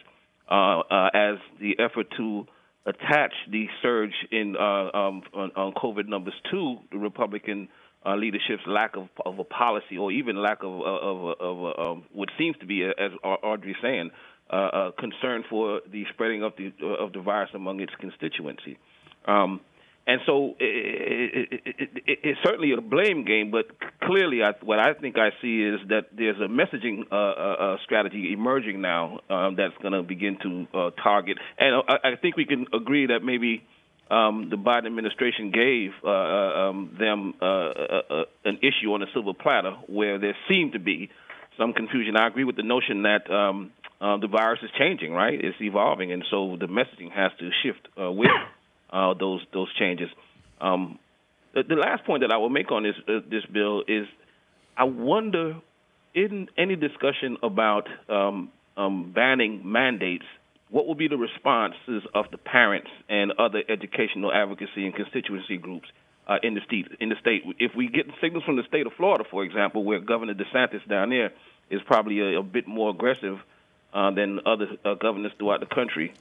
uh, 0.50 0.80
uh, 0.80 1.10
as 1.14 1.36
the 1.60 1.78
effort 1.78 2.08
to 2.16 2.48
attach 2.86 3.34
the 3.48 3.68
surge 3.82 4.14
in 4.32 4.56
uh, 4.56 4.90
um, 4.92 5.22
on, 5.32 5.52
on, 5.54 5.74
COVID 5.74 6.08
numbers 6.08 6.34
to 6.50 6.78
the 6.90 6.98
Republican 6.98 7.68
uh, 8.04 8.14
leadership's 8.14 8.62
lack 8.66 8.96
of, 8.96 9.08
of, 9.24 9.38
a 9.38 9.44
policy 9.44 9.98
or 9.98 10.12
even 10.12 10.36
lack 10.36 10.62
of, 10.62 10.80
of, 10.82 11.40
of 11.40 11.78
um, 11.78 12.04
what 12.12 12.28
seems 12.38 12.56
to 12.58 12.66
be, 12.66 12.84
as 12.84 13.10
Audrey 13.24 13.76
saying, 13.82 14.10
uh, 14.50 14.90
concern 14.98 15.44
for 15.48 15.80
the 15.90 16.04
spreading 16.12 16.42
of 16.42 16.52
the 16.56 16.72
of 16.86 17.12
the 17.12 17.20
virus 17.20 17.50
among 17.54 17.80
its 17.80 17.92
constituency. 18.00 18.78
Um, 19.26 19.60
and 20.08 20.20
so 20.24 20.54
it, 20.60 21.48
it, 21.50 21.92
it, 22.06 22.18
it's 22.22 22.38
certainly 22.44 22.72
a 22.72 22.80
blame 22.80 23.24
game, 23.24 23.50
but 23.50 23.66
clearly, 24.02 24.40
I, 24.40 24.52
what 24.62 24.78
I 24.78 24.94
think 24.94 25.16
I 25.18 25.30
see 25.42 25.62
is 25.62 25.80
that 25.88 26.16
there's 26.16 26.36
a 26.36 26.46
messaging 26.46 27.10
uh, 27.10 27.14
uh, 27.14 27.56
uh 27.58 27.76
strategy 27.84 28.32
emerging 28.32 28.80
now 28.80 29.18
um, 29.28 29.56
that's 29.56 29.74
going 29.82 29.94
to 29.94 30.04
begin 30.04 30.38
to 30.42 30.78
uh, 30.78 30.90
target. 31.02 31.38
And 31.58 31.82
I, 31.88 32.12
I, 32.12 32.16
think 32.22 32.36
we 32.36 32.44
can 32.44 32.66
agree 32.72 33.06
that 33.06 33.24
maybe 33.24 33.64
um, 34.08 34.48
the 34.48 34.56
Biden 34.56 34.86
administration 34.86 35.50
gave 35.50 35.90
uh, 36.04 36.08
uh, 36.08 36.70
um, 36.70 36.96
them 37.00 37.34
an 37.42 38.58
issue 38.62 38.92
on 38.92 39.02
a 39.02 39.06
silver 39.12 39.34
platter 39.34 39.72
where 39.88 40.20
there 40.20 40.36
seemed 40.48 40.74
to 40.74 40.78
be 40.78 41.10
some 41.58 41.72
confusion. 41.72 42.16
I 42.16 42.28
agree 42.28 42.44
with 42.44 42.54
the 42.54 42.62
notion 42.62 43.02
that 43.02 43.28
um, 44.00 44.20
the 44.20 44.28
virus 44.28 44.60
is 44.62 44.70
changing, 44.78 45.12
right? 45.12 45.38
It's 45.42 45.56
evolving, 45.60 46.12
and 46.12 46.24
so 46.30 46.56
the 46.58 46.66
messaging 46.66 47.10
has 47.12 47.32
to 47.38 47.50
shift 47.62 47.88
with 47.96 48.30
uh, 48.90 49.14
those 49.14 49.40
those 49.52 49.72
changes. 49.78 50.08
Um, 50.60 50.98
the, 51.54 51.62
the, 51.62 51.74
last 51.74 52.04
point 52.04 52.22
that 52.22 52.32
I 52.32 52.36
will 52.36 52.50
make 52.50 52.70
on 52.70 52.82
this 52.82 52.94
uh, 53.08 53.20
this 53.30 53.44
bill 53.52 53.82
is, 53.88 54.06
I 54.76 54.84
wonder, 54.84 55.56
in 56.14 56.48
any 56.58 56.76
discussion 56.76 57.38
about 57.42 57.88
um, 58.08 58.50
um, 58.76 59.12
banning 59.14 59.62
mandates, 59.64 60.24
what 60.70 60.86
will 60.86 60.94
be 60.94 61.08
the 61.08 61.16
responses 61.16 62.02
of 62.14 62.26
the 62.30 62.38
parents 62.38 62.90
and 63.08 63.32
other 63.38 63.62
educational 63.68 64.32
advocacy 64.32 64.84
and 64.84 64.94
constituency 64.94 65.56
groups 65.56 65.88
uh, 66.26 66.36
in 66.42 66.54
the 66.54 66.60
state? 66.66 66.86
In 67.00 67.08
the 67.08 67.16
state, 67.20 67.42
if 67.58 67.72
we 67.74 67.88
get 67.88 68.06
signals 68.20 68.44
from 68.44 68.56
the 68.56 68.64
state 68.68 68.86
of 68.86 68.92
Florida, 68.96 69.24
for 69.30 69.44
example, 69.44 69.84
where 69.84 70.00
Governor 70.00 70.34
DeSantis 70.34 70.86
down 70.88 71.10
there 71.10 71.32
is 71.70 71.80
probably 71.86 72.20
a, 72.20 72.40
a 72.40 72.42
bit 72.42 72.68
more 72.68 72.90
aggressive 72.90 73.38
uh, 73.92 74.10
than 74.10 74.40
other 74.46 74.68
uh, 74.84 74.94
governors 74.94 75.32
throughout 75.38 75.60
the 75.60 75.66
country, 75.66 76.12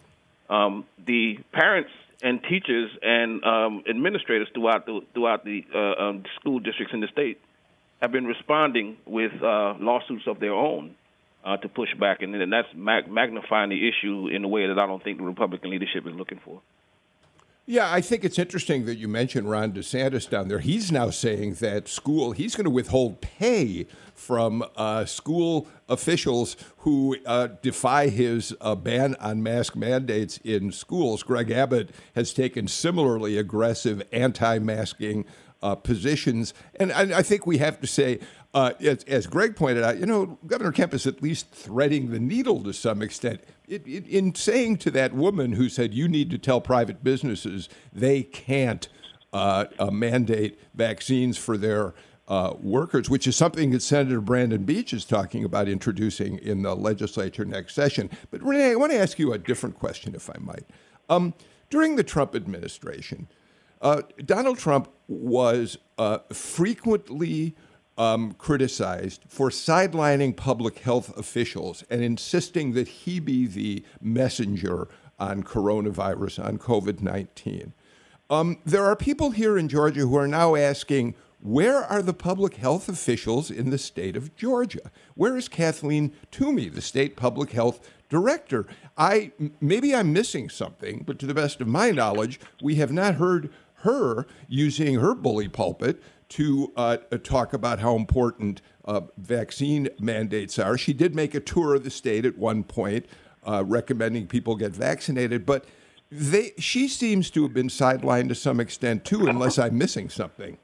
um, 0.49 0.85
the 1.05 1.37
parents 1.51 1.91
and 2.21 2.41
teachers 2.43 2.91
and 3.01 3.43
um, 3.43 3.83
administrators 3.89 4.47
throughout 4.53 4.85
the 4.85 5.01
throughout 5.13 5.43
the 5.43 5.65
uh, 5.73 6.03
um, 6.03 6.23
school 6.39 6.59
districts 6.59 6.93
in 6.93 7.01
the 7.01 7.07
state 7.07 7.39
have 8.01 8.11
been 8.11 8.25
responding 8.25 8.97
with 9.05 9.31
uh, 9.41 9.73
lawsuits 9.79 10.27
of 10.27 10.39
their 10.39 10.53
own 10.53 10.95
uh, 11.43 11.57
to 11.57 11.69
push 11.69 11.93
back, 11.99 12.21
and, 12.21 12.35
and 12.35 12.51
that's 12.51 12.67
mag- 12.75 13.09
magnifying 13.09 13.69
the 13.69 13.87
issue 13.87 14.27
in 14.27 14.43
a 14.43 14.47
way 14.47 14.67
that 14.67 14.79
I 14.79 14.85
don't 14.85 15.03
think 15.03 15.17
the 15.17 15.23
Republican 15.23 15.69
leadership 15.69 16.05
is 16.07 16.13
looking 16.13 16.39
for. 16.43 16.61
Yeah, 17.67 17.91
I 17.91 17.99
think 17.99 18.23
it's 18.23 18.37
interesting 18.37 18.85
that 18.85 18.97
you 18.97 19.07
mentioned 19.07 19.49
Ron 19.49 19.71
DeSantis 19.71 20.29
down 20.29 20.49
there. 20.49 20.59
He's 20.59 20.91
now 20.91 21.09
saying 21.09 21.55
that 21.55 21.87
school, 21.87 22.31
he's 22.31 22.55
going 22.55 22.65
to 22.65 22.69
withhold 22.69 23.21
pay 23.21 23.87
from 24.13 24.63
uh, 24.75 25.05
school 25.05 25.67
officials 25.89 26.57
who 26.77 27.17
uh, 27.25 27.47
defy 27.63 28.09
his 28.09 28.55
uh, 28.61 28.75
ban 28.75 29.15
on 29.19 29.41
mask 29.41 29.75
mandates 29.75 30.37
in 30.43 30.71
schools. 30.71 31.23
Greg 31.23 31.49
Abbott 31.49 31.89
has 32.13 32.33
taken 32.33 32.67
similarly 32.67 33.35
aggressive 33.35 34.03
anti 34.11 34.59
masking 34.59 35.25
uh, 35.63 35.73
positions. 35.73 36.53
And 36.75 36.91
I, 36.91 37.17
I, 37.17 37.23
think 37.23 37.47
we 37.47 37.57
have 37.57 37.81
to 37.81 37.87
say, 37.87 38.19
uh, 38.53 38.73
as, 38.79 39.03
as, 39.05 39.25
Greg 39.25 39.55
pointed 39.55 39.83
out, 39.83 39.97
you 39.97 40.05
know, 40.05 40.37
Governor 40.45 40.71
Kemp 40.71 40.93
is 40.93 41.07
at 41.07 41.23
least 41.23 41.49
threading 41.49 42.11
the 42.11 42.19
needle 42.19 42.63
to 42.63 42.73
some 42.73 43.01
extent. 43.01 43.41
It, 43.67 43.87
it, 43.87 44.07
in 44.07 44.35
saying 44.35 44.77
to 44.77 44.91
that 44.91 45.13
woman 45.13 45.53
who 45.53 45.69
said, 45.69 45.93
you 45.93 46.07
need 46.07 46.29
to 46.31 46.37
tell 46.37 46.61
private 46.61 47.03
businesses 47.03 47.69
they 47.91 48.23
can't 48.23 48.87
uh, 49.33 49.65
uh 49.77 49.91
mandate 49.91 50.59
vaccines 50.73 51.37
for 51.37 51.57
their 51.57 51.93
uh, 52.27 52.53
workers, 52.59 53.09
which 53.09 53.27
is 53.27 53.35
something 53.35 53.71
that 53.71 53.81
Senator 53.81 54.21
Brandon 54.21 54.63
Beach 54.63 54.93
is 54.93 55.05
talking 55.05 55.43
about 55.43 55.67
introducing 55.67 56.39
in 56.39 56.63
the 56.63 56.75
legislature 56.75 57.45
next 57.45 57.75
session. 57.75 58.09
But 58.31 58.43
Rene, 58.43 58.71
I 58.71 58.75
want 58.75 58.91
to 58.91 58.97
ask 58.97 59.19
you 59.19 59.33
a 59.33 59.37
different 59.37 59.77
question, 59.77 60.15
if 60.15 60.29
I 60.29 60.37
might. 60.39 60.65
Um, 61.09 61.33
during 61.69 61.95
the 61.95 62.03
Trump 62.03 62.35
administration, 62.35 63.27
uh, 63.81 64.01
Donald 64.25 64.57
Trump 64.57 64.89
was 65.07 65.77
uh, 65.97 66.19
frequently 66.33 67.55
um, 67.97 68.33
criticized 68.33 69.23
for 69.27 69.49
sidelining 69.49 70.35
public 70.35 70.79
health 70.79 71.15
officials 71.17 71.83
and 71.89 72.03
insisting 72.03 72.73
that 72.73 72.87
he 72.87 73.19
be 73.19 73.47
the 73.47 73.83
messenger 74.01 74.87
on 75.19 75.43
coronavirus, 75.43 76.43
on 76.43 76.57
COVID 76.57 77.01
19. 77.01 77.73
Um, 78.29 78.57
there 78.65 78.85
are 78.85 78.95
people 78.95 79.31
here 79.31 79.57
in 79.57 79.69
Georgia 79.69 80.01
who 80.01 80.17
are 80.17 80.27
now 80.27 80.55
asking, 80.55 81.15
where 81.41 81.83
are 81.83 82.01
the 82.01 82.13
public 82.13 82.55
health 82.55 82.89
officials 82.89 83.51
in 83.51 83.69
the 83.69 83.77
state 83.77 84.17
of 84.17 84.35
Georgia? 84.35 84.91
Where 85.13 85.37
is 85.37 85.47
Kathleen 85.47 86.11
Toomey, 86.31 86.69
the 86.69 86.81
state 86.81 87.15
public 87.15 87.51
health 87.51 87.87
director? 88.09 88.65
I 88.97 89.31
maybe 89.61 89.93
I'm 89.93 90.11
missing 90.11 90.49
something, 90.49 91.03
but 91.05 91.19
to 91.19 91.27
the 91.27 91.35
best 91.35 91.61
of 91.61 91.67
my 91.67 91.91
knowledge, 91.91 92.39
we 92.63 92.75
have 92.75 92.91
not 92.91 93.15
heard 93.15 93.51
her 93.83 94.25
using 94.47 94.95
her 94.95 95.13
bully 95.13 95.47
pulpit 95.47 96.01
to 96.29 96.71
uh, 96.75 96.97
talk 97.23 97.53
about 97.53 97.79
how 97.79 97.95
important 97.95 98.61
uh, 98.85 99.01
vaccine 99.17 99.89
mandates 99.99 100.57
are. 100.59 100.77
She 100.77 100.93
did 100.93 101.15
make 101.15 101.35
a 101.35 101.39
tour 101.39 101.75
of 101.75 101.83
the 101.83 101.89
state 101.89 102.25
at 102.25 102.37
one 102.37 102.63
point, 102.63 103.05
uh, 103.45 103.63
recommending 103.65 104.27
people 104.27 104.55
get 104.55 104.71
vaccinated, 104.71 105.45
but 105.45 105.65
they, 106.11 106.51
she 106.57 106.87
seems 106.87 107.29
to 107.31 107.43
have 107.43 107.53
been 107.53 107.67
sidelined 107.67 108.29
to 108.29 108.35
some 108.35 108.59
extent 108.59 109.05
too, 109.05 109.27
unless 109.27 109.57
I'm 109.57 109.77
missing 109.77 110.09
something. 110.09 110.57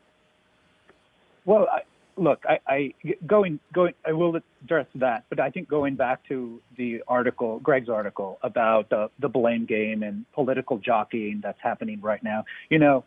Well, 1.46 1.68
I, 1.72 1.82
look, 2.18 2.44
I, 2.48 2.60
I 2.68 2.94
going 3.26 3.60
going 3.74 3.94
I 4.06 4.12
will 4.14 4.40
address 4.64 4.86
that, 4.96 5.26
but 5.30 5.40
I 5.40 5.50
think 5.50 5.68
going 5.68 5.96
back 5.96 6.26
to 6.28 6.62
the 6.78 7.02
article, 7.08 7.60
Greg's 7.60 7.90
article 7.90 8.38
about 8.44 8.90
the 8.90 9.10
the 9.20 9.30
blame 9.30 9.66
game 9.66 10.04
and 10.04 10.26
political 10.34 10.78
jockeying 10.78 11.42
that's 11.42 11.60
happening 11.62 12.00
right 12.02 12.24
now. 12.24 12.46
You 12.70 12.80
know, 12.80 13.04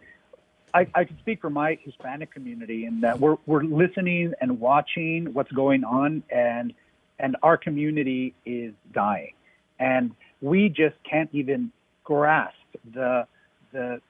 I, 0.74 0.86
I 0.94 1.04
can 1.04 1.16
speak 1.20 1.40
for 1.40 1.50
my 1.50 1.78
Hispanic 1.82 2.32
community 2.32 2.84
in 2.84 3.00
that 3.00 3.20
we're 3.20 3.36
we're 3.46 3.62
listening 3.62 4.34
and 4.40 4.60
watching 4.60 5.32
what's 5.32 5.52
going 5.52 5.84
on, 5.84 6.22
and 6.30 6.74
and 7.18 7.36
our 7.42 7.56
community 7.56 8.34
is 8.44 8.74
dying, 8.92 9.34
and 9.78 10.10
we 10.40 10.68
just 10.68 10.96
can't 11.08 11.30
even 11.32 11.70
grasp 12.02 12.56
the 12.92 13.26
the 13.72 14.00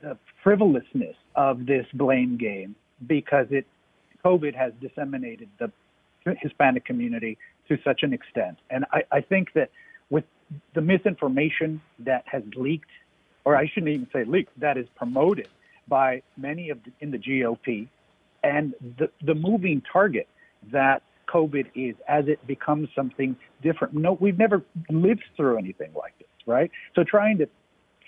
the 0.00 0.16
frivolousness 0.42 1.16
of 1.34 1.66
this 1.66 1.86
blame 1.94 2.36
game 2.36 2.76
because 3.06 3.46
it 3.50 3.66
COVID 4.24 4.54
has 4.54 4.72
disseminated 4.80 5.48
the 5.58 5.72
Hispanic 6.40 6.84
community 6.84 7.36
to 7.68 7.78
such 7.84 8.02
an 8.02 8.12
extent. 8.12 8.58
And 8.70 8.84
I, 8.92 9.02
I 9.10 9.20
think 9.20 9.52
that 9.54 9.70
with 10.10 10.24
the 10.74 10.80
misinformation 10.80 11.80
that 12.00 12.24
has 12.26 12.42
leaked, 12.56 12.90
or 13.48 13.56
I 13.56 13.66
shouldn't 13.66 13.88
even 13.88 14.06
say 14.12 14.24
leaked, 14.24 14.60
that 14.60 14.76
is 14.76 14.86
promoted 14.94 15.48
by 15.88 16.20
many 16.36 16.68
of 16.68 16.84
the, 16.84 16.92
in 17.00 17.10
the 17.10 17.16
GOP, 17.16 17.88
and 18.44 18.74
the, 18.98 19.08
the 19.24 19.34
moving 19.34 19.82
target 19.90 20.28
that 20.70 21.00
COVID 21.28 21.68
is 21.74 21.94
as 22.06 22.28
it 22.28 22.46
becomes 22.46 22.90
something 22.94 23.34
different. 23.62 23.94
No, 23.94 24.18
we've 24.20 24.36
never 24.36 24.62
lived 24.90 25.24
through 25.34 25.56
anything 25.56 25.92
like 25.94 26.12
this, 26.18 26.28
right? 26.44 26.70
So 26.94 27.04
trying 27.04 27.38
to 27.38 27.48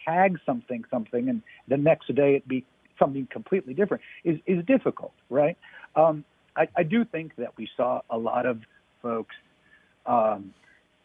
tag 0.04 0.38
something 0.44 0.84
something 0.90 1.30
and 1.30 1.40
the 1.68 1.78
next 1.78 2.14
day 2.14 2.34
it 2.34 2.46
be 2.46 2.66
something 2.98 3.26
completely 3.32 3.72
different 3.72 4.02
is, 4.24 4.38
is 4.44 4.62
difficult, 4.66 5.14
right? 5.30 5.56
Um, 5.96 6.22
I, 6.54 6.68
I 6.76 6.82
do 6.82 7.06
think 7.06 7.36
that 7.36 7.56
we 7.56 7.66
saw 7.78 8.02
a 8.10 8.18
lot 8.18 8.44
of 8.44 8.60
folks, 9.00 9.34
um, 10.04 10.52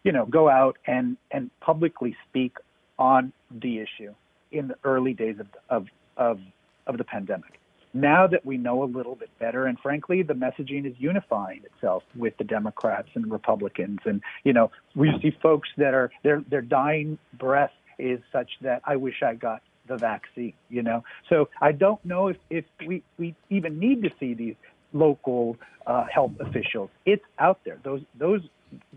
you 0.04 0.12
know, 0.12 0.26
go 0.26 0.50
out 0.50 0.78
and, 0.86 1.16
and 1.32 1.52
publicly 1.62 2.18
speak 2.28 2.58
on 3.00 3.32
the 3.50 3.80
issue 3.80 4.14
in 4.56 4.68
the 4.70 4.76
early 4.84 5.14
days 5.14 5.38
of, 5.40 5.48
of, 5.70 5.88
of, 6.18 6.40
of 6.88 6.98
the 6.98 7.04
pandemic. 7.04 7.60
Now 7.94 8.28
that 8.28 8.46
we 8.46 8.58
know 8.58 8.84
a 8.84 8.86
little 8.86 9.16
bit 9.16 9.30
better, 9.40 9.68
and 9.68 9.80
frankly, 9.80 10.22
the 10.22 10.34
messaging 10.34 10.86
is 10.86 10.94
unifying 10.98 11.62
itself 11.64 12.04
with 12.16 12.36
the 12.38 12.44
Democrats 12.44 13.08
and 13.14 13.32
Republicans, 13.32 14.00
and 14.04 14.22
you 14.44 14.52
know, 14.52 14.70
we 14.96 15.14
see 15.22 15.32
folks 15.42 15.70
that 15.78 15.94
are 15.94 16.12
their 16.22 16.44
their 16.50 16.62
dying 16.62 17.18
breath 17.40 17.72
is 17.98 18.20
such 18.34 18.52
that 18.62 18.82
I 18.84 18.98
wish 18.98 19.24
I 19.24 19.36
got 19.36 19.62
the 19.88 19.96
vaccine. 19.96 20.52
You 20.68 20.84
know, 20.84 21.06
so 21.30 21.48
I 21.62 21.72
don't 21.72 22.04
know 22.04 22.28
if 22.28 22.38
if 22.50 22.66
we 22.86 23.02
we 23.18 23.34
even 23.50 23.80
need 23.80 24.04
to 24.04 24.10
see 24.20 24.34
these 24.34 24.56
local 24.92 25.56
uh, 25.88 26.04
health 26.14 26.34
officials. 26.42 26.90
It's 27.06 27.24
out 27.40 27.60
there. 27.64 27.80
Those 27.82 28.02
those 28.20 28.42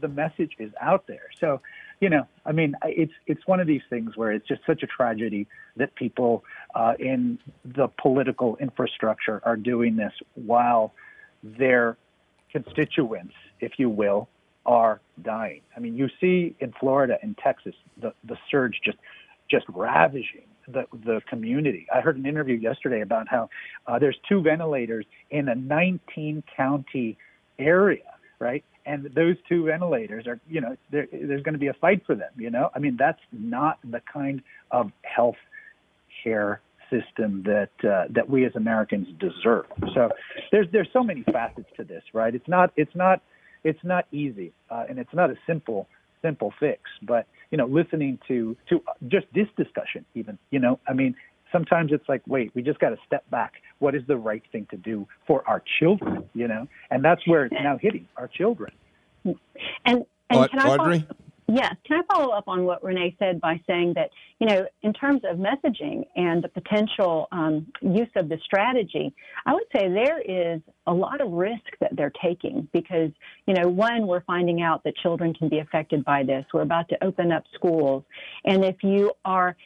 the 0.00 0.08
message 0.08 0.52
is 0.58 0.72
out 0.80 1.06
there. 1.06 1.30
So, 1.40 1.60
you 2.00 2.08
know, 2.08 2.26
I 2.46 2.52
mean, 2.52 2.74
it's 2.84 3.12
it's 3.26 3.46
one 3.46 3.60
of 3.60 3.66
these 3.66 3.82
things 3.90 4.16
where 4.16 4.32
it's 4.32 4.46
just 4.46 4.60
such 4.66 4.82
a 4.82 4.86
tragedy 4.86 5.46
that 5.76 5.94
people 5.96 6.44
uh, 6.74 6.94
in 6.98 7.38
the 7.64 7.88
political 8.00 8.56
infrastructure 8.56 9.40
are 9.44 9.56
doing 9.56 9.96
this 9.96 10.12
while 10.34 10.92
their 11.42 11.96
constituents, 12.52 13.34
if 13.60 13.72
you 13.78 13.90
will, 13.90 14.28
are 14.64 15.00
dying. 15.22 15.62
I 15.76 15.80
mean, 15.80 15.96
you 15.96 16.08
see 16.20 16.54
in 16.60 16.72
Florida 16.78 17.18
and 17.22 17.36
Texas 17.38 17.74
the 18.00 18.12
the 18.24 18.36
surge 18.50 18.80
just 18.84 18.98
just 19.50 19.66
ravaging 19.68 20.46
the 20.68 20.84
the 20.92 21.20
community. 21.28 21.86
I 21.92 22.00
heard 22.00 22.16
an 22.16 22.26
interview 22.26 22.56
yesterday 22.56 23.00
about 23.00 23.28
how 23.28 23.48
uh, 23.86 23.98
there's 23.98 24.18
two 24.28 24.42
ventilators 24.42 25.06
in 25.30 25.48
a 25.48 25.54
19 25.54 26.44
county 26.56 27.16
area, 27.58 28.14
right? 28.38 28.64
And 28.88 29.04
those 29.14 29.36
two 29.46 29.66
ventilators 29.66 30.26
are, 30.26 30.40
you 30.48 30.62
know, 30.62 30.74
there's 30.90 31.42
going 31.42 31.52
to 31.52 31.58
be 31.58 31.66
a 31.66 31.74
fight 31.74 32.02
for 32.06 32.14
them. 32.14 32.30
You 32.36 32.50
know, 32.50 32.70
I 32.74 32.78
mean, 32.78 32.96
that's 32.98 33.20
not 33.32 33.78
the 33.84 34.00
kind 34.10 34.40
of 34.70 34.90
health 35.02 35.36
care 36.24 36.62
system 36.90 37.42
that 37.44 37.70
uh, 37.84 38.04
that 38.10 38.30
we 38.30 38.46
as 38.46 38.52
Americans 38.56 39.06
deserve. 39.20 39.66
So 39.94 40.10
there's 40.50 40.66
there's 40.72 40.88
so 40.92 41.02
many 41.02 41.22
facets 41.24 41.68
to 41.76 41.84
this, 41.84 42.02
right? 42.14 42.34
It's 42.34 42.48
not 42.48 42.72
it's 42.76 42.94
not 42.94 43.20
it's 43.62 43.84
not 43.84 44.06
easy, 44.10 44.52
uh, 44.70 44.84
and 44.88 44.98
it's 44.98 45.12
not 45.12 45.30
a 45.30 45.36
simple 45.46 45.86
simple 46.22 46.52
fix. 46.58 46.80
But 47.02 47.26
you 47.50 47.58
know, 47.58 47.66
listening 47.66 48.18
to 48.28 48.56
to 48.70 48.82
just 49.08 49.26
this 49.34 49.48
discussion, 49.56 50.06
even 50.14 50.38
you 50.50 50.60
know, 50.60 50.80
I 50.88 50.94
mean, 50.94 51.14
sometimes 51.52 51.92
it's 51.92 52.08
like, 52.08 52.22
wait, 52.26 52.50
we 52.54 52.62
just 52.62 52.78
got 52.78 52.90
to 52.90 52.96
step 53.06 53.28
back. 53.30 53.54
What 53.78 53.94
is 53.94 54.02
the 54.06 54.16
right 54.16 54.42
thing 54.52 54.66
to 54.70 54.76
do 54.76 55.06
for 55.26 55.46
our 55.48 55.62
children? 55.78 56.24
You 56.34 56.48
know, 56.48 56.66
and 56.90 57.04
that's 57.04 57.26
where 57.26 57.44
it's 57.44 57.54
now 57.62 57.78
hitting 57.80 58.06
our 58.16 58.28
children. 58.28 58.72
And 59.24 60.04
and 60.30 60.50
can 60.50 60.58
I 60.58 60.68
Audrey. 60.68 61.00
follow, 61.00 61.16
yes, 61.48 61.74
can 61.86 62.00
I 62.00 62.14
follow 62.14 62.32
up 62.32 62.44
on 62.48 62.64
what 62.64 62.84
Rene 62.84 63.16
said 63.18 63.40
by 63.40 63.60
saying 63.66 63.94
that 63.94 64.10
you 64.38 64.46
know, 64.46 64.66
in 64.82 64.92
terms 64.92 65.22
of 65.28 65.38
messaging 65.38 66.04
and 66.16 66.44
the 66.44 66.48
potential 66.48 67.28
um, 67.32 67.66
use 67.80 68.10
of 68.16 68.28
the 68.28 68.38
strategy, 68.44 69.12
I 69.46 69.54
would 69.54 69.64
say 69.74 69.88
there 69.88 70.20
is 70.20 70.60
a 70.86 70.92
lot 70.92 71.20
of 71.20 71.32
risk 71.32 71.64
that 71.80 71.96
they're 71.96 72.12
taking 72.22 72.68
because 72.72 73.10
you 73.46 73.54
know, 73.54 73.68
one, 73.68 74.06
we're 74.06 74.22
finding 74.22 74.62
out 74.62 74.84
that 74.84 74.96
children 74.96 75.34
can 75.34 75.48
be 75.48 75.58
affected 75.58 76.04
by 76.04 76.22
this. 76.22 76.44
We're 76.52 76.62
about 76.62 76.88
to 76.90 77.04
open 77.04 77.32
up 77.32 77.44
schools, 77.54 78.04
and 78.44 78.64
if 78.64 78.76
you 78.82 79.12
are 79.24 79.56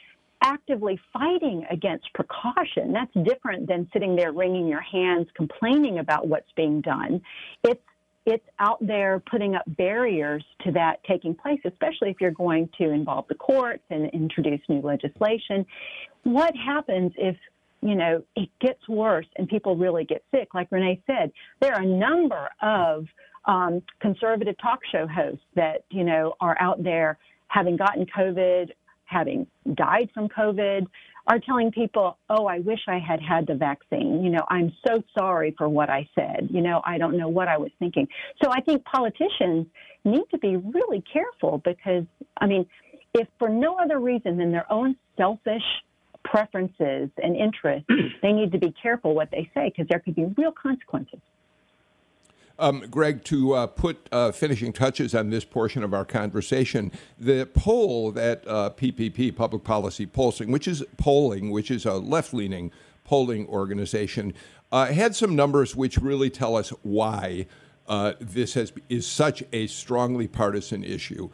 actively 0.42 1.00
fighting 1.12 1.64
against 1.71 2.12
precaution. 2.14 2.93
That's 2.93 3.12
different 3.26 3.69
than 3.69 3.88
sitting 3.93 4.17
there 4.17 4.32
wringing 4.32 4.67
your 4.67 4.80
hands, 4.80 5.28
complaining 5.34 5.99
about 5.99 6.28
what's 6.28 6.50
being 6.56 6.80
done. 6.80 7.23
It's 7.64 7.80
it's 8.25 8.45
out 8.60 8.78
there 8.80 9.21
putting 9.28 9.56
up 9.56 9.64
barriers 9.67 10.45
to 10.64 10.71
that 10.73 11.02
taking 11.04 11.34
place, 11.34 11.58
especially 11.64 12.08
if 12.10 12.21
you're 12.21 12.30
going 12.30 12.69
to 12.78 12.90
involve 12.90 13.26
the 13.28 13.34
courts 13.34 13.82
and 13.90 14.08
introduce 14.10 14.60
new 14.69 14.80
legislation. 14.80 15.67
What 16.23 16.54
happens 16.54 17.12
if 17.19 17.36
you 17.80 17.97
know 17.97 18.23
it 18.36 18.49
gets 18.60 18.88
worse 18.88 19.26
and 19.36 19.49
people 19.49 19.76
really 19.76 20.04
get 20.04 20.23
sick? 20.30 20.54
Like 20.54 20.71
Rene 20.71 21.02
said, 21.06 21.32
there 21.60 21.75
are 21.75 21.82
a 21.82 21.86
number 21.86 22.49
of 22.60 23.06
um, 23.47 23.82
conservative 24.00 24.54
talk 24.62 24.80
show 24.93 25.06
hosts 25.08 25.45
that 25.56 25.84
you 25.90 26.04
know 26.04 26.34
are 26.40 26.56
out 26.60 26.82
there 26.82 27.19
having 27.49 27.76
gotten 27.76 28.06
COVID, 28.06 28.71
having 29.12 29.46
died 29.75 30.10
from 30.14 30.28
COVID, 30.28 30.86
are 31.26 31.38
telling 31.38 31.70
people, 31.70 32.18
oh, 32.28 32.46
I 32.46 32.58
wish 32.60 32.80
I 32.88 32.98
had 32.98 33.20
had 33.20 33.46
the 33.46 33.54
vaccine. 33.54 34.25
You 34.25 34.30
know, 34.30 34.44
I'm 34.48 34.72
so 34.86 35.02
sorry 35.16 35.54
for 35.56 35.68
what 35.68 35.88
I 35.88 36.08
said. 36.14 36.48
You 36.50 36.60
know, 36.62 36.82
I 36.84 36.98
don't 36.98 37.16
know 37.16 37.28
what 37.28 37.48
I 37.48 37.58
was 37.58 37.70
thinking. 37.78 38.08
So 38.42 38.50
I 38.50 38.60
think 38.60 38.84
politicians 38.84 39.66
need 40.04 40.25
to 40.32 40.38
be 40.38 40.56
really 40.56 41.02
careful 41.12 41.62
because, 41.64 42.04
I 42.38 42.46
mean, 42.46 42.66
if 43.14 43.28
for 43.38 43.48
no 43.48 43.76
other 43.78 44.00
reason 44.00 44.36
than 44.36 44.50
their 44.50 44.70
own 44.72 44.96
selfish 45.16 45.62
preferences 46.25 47.10
and 47.22 47.36
interests, 47.36 47.88
they 48.22 48.32
need 48.32 48.52
to 48.52 48.58
be 48.58 48.72
careful 48.82 49.14
what 49.14 49.30
they 49.30 49.48
say 49.54 49.68
because 49.68 49.86
there 49.88 50.00
could 50.00 50.16
be 50.16 50.25
real 50.36 50.52
consequences. 50.52 51.20
Um, 52.62 52.84
Greg, 52.88 53.25
to 53.25 53.54
uh, 53.54 53.66
put 53.66 54.08
uh, 54.12 54.30
finishing 54.30 54.72
touches 54.72 55.16
on 55.16 55.30
this 55.30 55.44
portion 55.44 55.82
of 55.82 55.92
our 55.92 56.04
conversation, 56.04 56.92
the 57.18 57.44
poll 57.44 58.12
that 58.12 58.46
uh, 58.46 58.70
PPP, 58.70 59.34
Public 59.34 59.64
Policy 59.64 60.06
Polling, 60.06 60.52
which 60.52 60.68
is 60.68 60.84
polling, 60.96 61.50
which 61.50 61.72
is 61.72 61.84
a 61.84 61.94
left-leaning 61.94 62.70
polling 63.02 63.48
organization, 63.48 64.32
uh, 64.70 64.86
had 64.86 65.16
some 65.16 65.34
numbers 65.34 65.75
which 65.75 65.98
really 65.98 66.30
tell 66.30 66.54
us 66.54 66.68
why 66.82 67.46
uh, 67.88 68.12
this 68.20 68.54
has, 68.54 68.72
is 68.88 69.08
such 69.08 69.42
a 69.52 69.66
strongly 69.66 70.28
partisan 70.28 70.84
issue. 70.84 71.30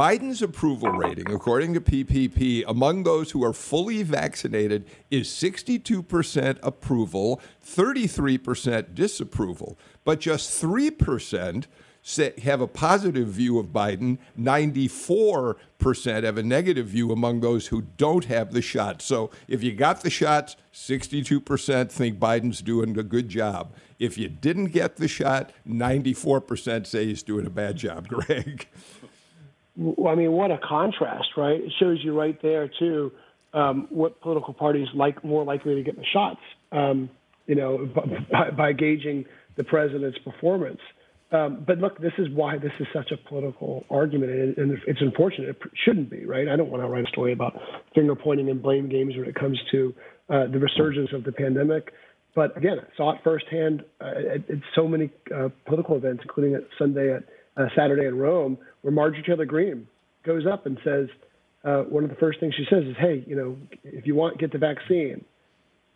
Biden's 0.00 0.40
approval 0.40 0.92
rating, 0.92 1.30
according 1.30 1.74
to 1.74 1.80
PPP, 1.82 2.64
among 2.66 3.02
those 3.02 3.32
who 3.32 3.44
are 3.44 3.52
fully 3.52 4.02
vaccinated 4.02 4.86
is 5.10 5.28
62% 5.28 6.58
approval, 6.62 7.38
33% 7.62 8.94
disapproval, 8.94 9.78
but 10.02 10.18
just 10.18 10.62
3% 10.62 11.66
say, 12.02 12.32
have 12.42 12.62
a 12.62 12.66
positive 12.66 13.28
view 13.28 13.58
of 13.58 13.66
Biden, 13.74 14.16
94% 14.38 16.22
have 16.24 16.38
a 16.38 16.42
negative 16.42 16.86
view 16.86 17.12
among 17.12 17.40
those 17.40 17.66
who 17.66 17.82
don't 17.98 18.24
have 18.24 18.54
the 18.54 18.62
shot. 18.62 19.02
So 19.02 19.30
if 19.48 19.62
you 19.62 19.74
got 19.74 20.00
the 20.00 20.08
shots, 20.08 20.56
62% 20.72 21.90
think 21.90 22.18
Biden's 22.18 22.62
doing 22.62 22.98
a 22.98 23.02
good 23.02 23.28
job. 23.28 23.74
If 23.98 24.16
you 24.16 24.28
didn't 24.28 24.68
get 24.68 24.96
the 24.96 25.08
shot, 25.08 25.52
94% 25.68 26.86
say 26.86 27.04
he's 27.04 27.22
doing 27.22 27.44
a 27.44 27.50
bad 27.50 27.76
job, 27.76 28.08
Greg. 28.08 28.66
I 29.78 30.14
mean, 30.14 30.32
what 30.32 30.50
a 30.50 30.58
contrast, 30.58 31.28
right? 31.36 31.60
It 31.60 31.72
shows 31.78 31.98
you 32.02 32.18
right 32.18 32.40
there 32.42 32.70
too 32.78 33.12
um, 33.52 33.86
what 33.90 34.20
political 34.20 34.54
parties 34.54 34.88
like 34.94 35.24
more 35.24 35.44
likely 35.44 35.74
to 35.74 35.82
get 35.82 35.96
the 35.96 36.04
shots. 36.12 36.40
Um, 36.72 37.10
you 37.46 37.54
know, 37.54 37.88
by, 38.32 38.50
by, 38.50 38.72
gauging 38.72 39.24
the 39.56 39.64
president's 39.64 40.18
performance. 40.18 40.80
Um, 41.32 41.64
but 41.66 41.78
look, 41.78 42.00
this 42.00 42.12
is 42.18 42.28
why 42.32 42.58
this 42.58 42.72
is 42.80 42.86
such 42.92 43.12
a 43.12 43.16
political 43.28 43.84
argument, 43.88 44.32
and, 44.32 44.58
and, 44.58 44.78
it's 44.86 45.00
unfortunate. 45.00 45.50
It 45.50 45.56
shouldn't 45.84 46.10
be, 46.10 46.24
right? 46.24 46.48
I 46.48 46.56
don't 46.56 46.70
want 46.70 46.82
to 46.82 46.88
write 46.88 47.04
a 47.04 47.08
story 47.08 47.32
about 47.32 47.58
finger 47.94 48.16
pointing 48.16 48.50
and 48.50 48.60
blame 48.60 48.88
games 48.88 49.14
when 49.16 49.28
it 49.28 49.34
comes 49.34 49.58
to 49.70 49.94
uh, 50.28 50.46
the 50.46 50.58
resurgence 50.58 51.10
of 51.12 51.24
the 51.24 51.32
pandemic. 51.32 51.92
But 52.34 52.56
again, 52.56 52.78
I 52.80 52.96
saw 52.96 53.12
it 53.14 53.20
firsthand 53.22 53.84
uh, 54.00 54.34
at, 54.34 54.50
at, 54.50 54.58
so 54.74 54.86
many 54.88 55.10
uh, 55.34 55.48
political 55.66 55.96
events, 55.96 56.22
including 56.22 56.54
at 56.54 56.62
Sunday 56.78 57.14
at 57.14 57.24
uh, 57.60 57.68
Saturday 57.76 58.06
in 58.06 58.16
Rome, 58.16 58.58
where 58.82 58.92
Marjorie 58.92 59.22
Taylor 59.22 59.44
Greene 59.44 59.86
goes 60.24 60.46
up 60.50 60.66
and 60.66 60.78
says, 60.84 61.08
uh, 61.64 61.82
one 61.82 62.04
of 62.04 62.10
the 62.10 62.16
first 62.16 62.40
things 62.40 62.54
she 62.54 62.64
says 62.70 62.84
is, 62.84 62.96
"Hey, 62.98 63.22
you 63.26 63.36
know, 63.36 63.56
if 63.84 64.06
you 64.06 64.14
want, 64.14 64.38
get 64.38 64.52
the 64.52 64.58
vaccine." 64.58 65.24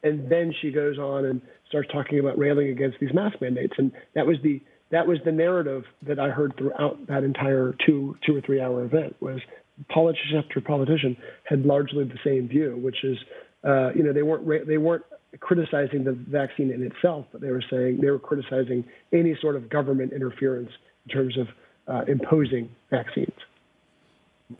And 0.02 0.28
then 0.30 0.52
she 0.60 0.70
goes 0.70 0.98
on 0.98 1.24
and 1.24 1.40
starts 1.68 1.88
talking 1.90 2.18
about 2.18 2.36
railing 2.36 2.68
against 2.68 3.00
these 3.00 3.14
mask 3.14 3.40
mandates, 3.40 3.72
and 3.78 3.90
that 4.14 4.26
was 4.26 4.36
the 4.42 4.60
that 4.90 5.06
was 5.06 5.18
the 5.24 5.32
narrative 5.32 5.84
that 6.02 6.18
I 6.18 6.28
heard 6.28 6.54
throughout 6.58 7.06
that 7.06 7.24
entire 7.24 7.74
two 7.86 8.16
two 8.26 8.36
or 8.36 8.40
three 8.42 8.60
hour 8.60 8.84
event. 8.84 9.16
Was 9.20 9.40
politician 9.88 10.36
after 10.36 10.60
politician 10.60 11.16
had 11.44 11.64
largely 11.64 12.04
the 12.04 12.18
same 12.22 12.46
view, 12.46 12.78
which 12.82 13.02
is, 13.02 13.16
uh, 13.64 13.92
you 13.94 14.02
know, 14.02 14.12
they 14.12 14.22
weren't 14.22 14.66
they 14.66 14.78
weren't 14.78 15.04
criticizing 15.40 16.04
the 16.04 16.12
vaccine 16.12 16.70
in 16.70 16.82
itself, 16.82 17.24
but 17.32 17.40
they 17.40 17.50
were 17.50 17.64
saying 17.70 18.00
they 18.02 18.10
were 18.10 18.18
criticizing 18.18 18.84
any 19.12 19.36
sort 19.40 19.56
of 19.56 19.70
government 19.70 20.12
interference 20.12 20.70
in 21.06 21.14
terms 21.14 21.36
of 21.38 21.48
uh, 21.86 22.04
imposing 22.06 22.70
vaccines. 22.90 23.32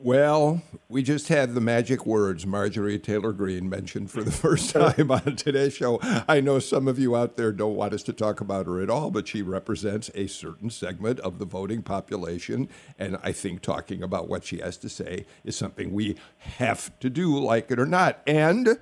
Well, 0.01 0.63
we 0.89 1.03
just 1.03 1.29
had 1.29 1.55
the 1.55 1.61
magic 1.61 2.07
words 2.07 2.47
Marjorie 2.47 2.99
Taylor 2.99 3.33
Greene 3.33 3.69
mentioned 3.69 4.11
for 4.11 4.23
the 4.23 4.31
first 4.33 4.71
time 4.71 5.11
on 5.11 5.37
today's 5.37 5.75
show. 5.75 5.99
I 6.27 6.41
know 6.41 6.59
some 6.59 6.89
of 6.89 6.99
you 6.99 7.15
out 7.15 7.37
there 7.37 7.53
don't 7.53 7.77
want 7.77 7.93
us 7.93 8.03
to 8.05 8.15
talk 8.15 8.41
about 8.41 8.67
her 8.67 8.81
at 8.81 8.89
all, 8.89 9.11
but 9.11 9.29
she 9.29 9.43
represents 9.43 10.11
a 10.15 10.27
certain 10.27 10.71
segment 10.71 11.21
of 11.21 11.39
the 11.39 11.45
voting 11.45 11.83
population. 11.83 12.71
And 12.99 13.19
I 13.23 13.33
think 13.33 13.61
talking 13.61 14.03
about 14.03 14.29
what 14.29 14.45
she 14.45 14.59
has 14.59 14.79
to 14.79 14.89
say 14.89 15.27
is 15.45 15.55
something 15.55 15.93
we 15.93 16.17
have 16.39 16.99
to 17.01 17.11
do, 17.11 17.39
like 17.39 17.71
it 17.71 17.79
or 17.79 17.87
not. 17.87 18.21
And, 18.27 18.79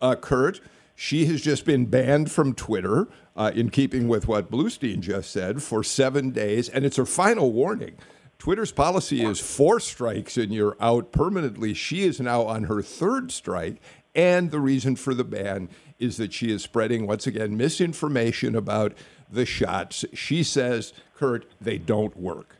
uh, 0.00 0.14
Kurt, 0.14 0.60
she 0.94 1.26
has 1.26 1.42
just 1.42 1.64
been 1.64 1.86
banned 1.86 2.30
from 2.30 2.54
Twitter, 2.54 3.08
uh, 3.36 3.50
in 3.54 3.70
keeping 3.70 4.08
with 4.08 4.28
what 4.28 4.50
Bluestein 4.50 5.00
just 5.00 5.30
said, 5.30 5.62
for 5.62 5.82
seven 5.82 6.30
days. 6.30 6.68
And 6.68 6.84
it's 6.84 6.96
her 6.96 7.06
final 7.06 7.52
warning. 7.52 7.96
Twitter's 8.38 8.72
policy 8.72 9.24
is 9.24 9.40
four 9.40 9.80
strikes 9.80 10.36
and 10.36 10.52
you're 10.52 10.76
out 10.80 11.12
permanently. 11.12 11.72
She 11.74 12.02
is 12.02 12.20
now 12.20 12.42
on 12.42 12.64
her 12.64 12.82
third 12.82 13.32
strike. 13.32 13.80
And 14.14 14.50
the 14.50 14.60
reason 14.60 14.96
for 14.96 15.14
the 15.14 15.24
ban 15.24 15.68
is 15.98 16.18
that 16.18 16.32
she 16.32 16.52
is 16.52 16.62
spreading, 16.62 17.06
once 17.06 17.26
again, 17.26 17.56
misinformation 17.56 18.54
about 18.54 18.92
the 19.30 19.46
shots. 19.46 20.04
She 20.12 20.42
says, 20.42 20.92
Kurt, 21.16 21.46
they 21.60 21.78
don't 21.78 22.16
work. 22.16 22.56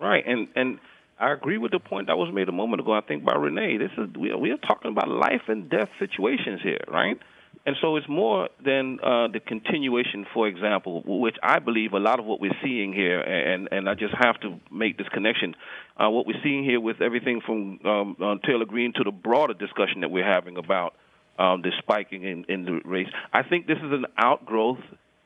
Right. 0.00 0.24
And, 0.26 0.48
and, 0.54 0.78
I 1.18 1.32
agree 1.32 1.56
with 1.56 1.70
the 1.70 1.78
point 1.78 2.08
that 2.08 2.18
was 2.18 2.34
made 2.34 2.48
a 2.48 2.52
moment 2.52 2.80
ago. 2.80 2.92
I 2.92 3.00
think 3.00 3.24
by 3.24 3.36
Rene. 3.36 3.76
This 3.76 3.92
is 3.96 4.12
we 4.18 4.32
are, 4.32 4.36
we 4.36 4.50
are 4.50 4.56
talking 4.56 4.90
about 4.90 5.08
life 5.08 5.42
and 5.46 5.70
death 5.70 5.88
situations 6.00 6.60
here, 6.64 6.82
right? 6.88 7.16
And 7.64 7.76
so 7.80 7.96
it's 7.96 8.08
more 8.08 8.48
than 8.64 8.98
uh, 9.00 9.28
the 9.28 9.38
continuation, 9.38 10.26
for 10.34 10.48
example, 10.48 11.02
which 11.06 11.36
I 11.42 11.60
believe 11.60 11.92
a 11.92 12.00
lot 12.00 12.18
of 12.18 12.24
what 12.24 12.40
we're 12.40 12.56
seeing 12.62 12.92
here, 12.92 13.20
and, 13.20 13.68
and 13.70 13.88
I 13.88 13.94
just 13.94 14.14
have 14.20 14.40
to 14.40 14.58
make 14.70 14.98
this 14.98 15.08
connection. 15.08 15.54
Uh, 15.96 16.10
what 16.10 16.26
we're 16.26 16.42
seeing 16.42 16.64
here 16.64 16.80
with 16.80 17.00
everything 17.00 17.40
from 17.40 17.78
um, 17.84 18.16
uh, 18.20 18.34
Taylor 18.44 18.64
Greene 18.64 18.92
to 18.94 19.04
the 19.04 19.12
broader 19.12 19.54
discussion 19.54 20.00
that 20.00 20.10
we're 20.10 20.26
having 20.26 20.56
about 20.56 20.94
um, 21.38 21.62
the 21.62 21.70
spiking 21.78 22.24
in, 22.24 22.44
in 22.48 22.64
the 22.64 22.80
race, 22.84 23.08
I 23.32 23.42
think 23.42 23.66
this 23.66 23.78
is 23.78 23.92
an 23.92 24.06
outgrowth 24.18 24.82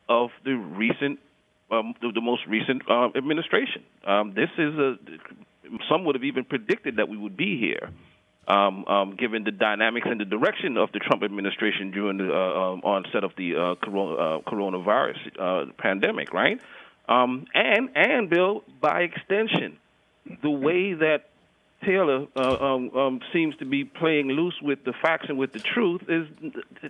of 0.07 0.29
the 0.45 0.53
recent, 0.53 1.19
um, 1.71 1.95
the, 2.01 2.11
the, 2.13 2.21
most 2.21 2.45
recent 2.47 2.83
uh, 2.89 3.09
administration. 3.15 3.83
Um, 4.05 4.33
this 4.35 4.49
is 4.57 4.75
a, 4.75 4.95
some 5.89 6.05
would 6.05 6.15
have 6.15 6.23
even 6.23 6.45
predicted 6.45 6.97
that 6.97 7.09
we 7.09 7.17
would 7.17 7.35
be 7.35 7.59
here 7.59 7.89
um, 8.47 8.85
um, 8.85 9.15
given 9.17 9.43
the 9.43 9.51
dynamics 9.51 10.07
and 10.09 10.19
the 10.19 10.25
direction 10.25 10.77
of 10.77 10.91
the 10.93 10.99
Trump 10.99 11.23
administration 11.23 11.91
during 11.91 12.17
the 12.17 12.31
uh, 12.31 12.71
um, 12.71 12.81
onset 12.81 13.23
of 13.23 13.31
the 13.37 13.55
uh, 13.55 13.75
corona, 13.83 14.15
uh, 14.15 14.41
coronavirus 14.41 15.17
uh, 15.39 15.71
pandemic, 15.77 16.33
right? 16.33 16.59
Um, 17.09 17.45
and 17.53 17.89
and 17.95 18.29
Bill, 18.29 18.63
by 18.81 19.01
extension, 19.01 19.77
the 20.41 20.49
way 20.49 20.93
that 20.93 21.29
Taylor 21.85 22.25
um, 22.35 22.89
um, 22.95 23.19
seems 23.31 23.55
to 23.57 23.65
be 23.65 23.85
playing 23.85 24.29
loose 24.29 24.55
with 24.61 24.79
the 24.83 24.93
facts 25.01 25.25
and 25.29 25.37
with 25.37 25.53
the 25.53 25.59
truth 25.59 26.01
is, 26.09 26.27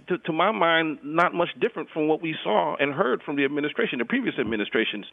to, 0.07 0.17
to, 0.17 0.31
my 0.31 0.51
mind, 0.51 0.99
not 1.03 1.33
much 1.33 1.49
different 1.59 1.89
from 1.89 2.07
what 2.07 2.21
we 2.21 2.33
saw 2.41 2.75
and 2.79 2.93
heard 2.93 3.21
from 3.21 3.35
the 3.35 3.43
administration, 3.43 3.99
the 3.99 4.05
previous 4.05 4.35
administration's 4.39 5.05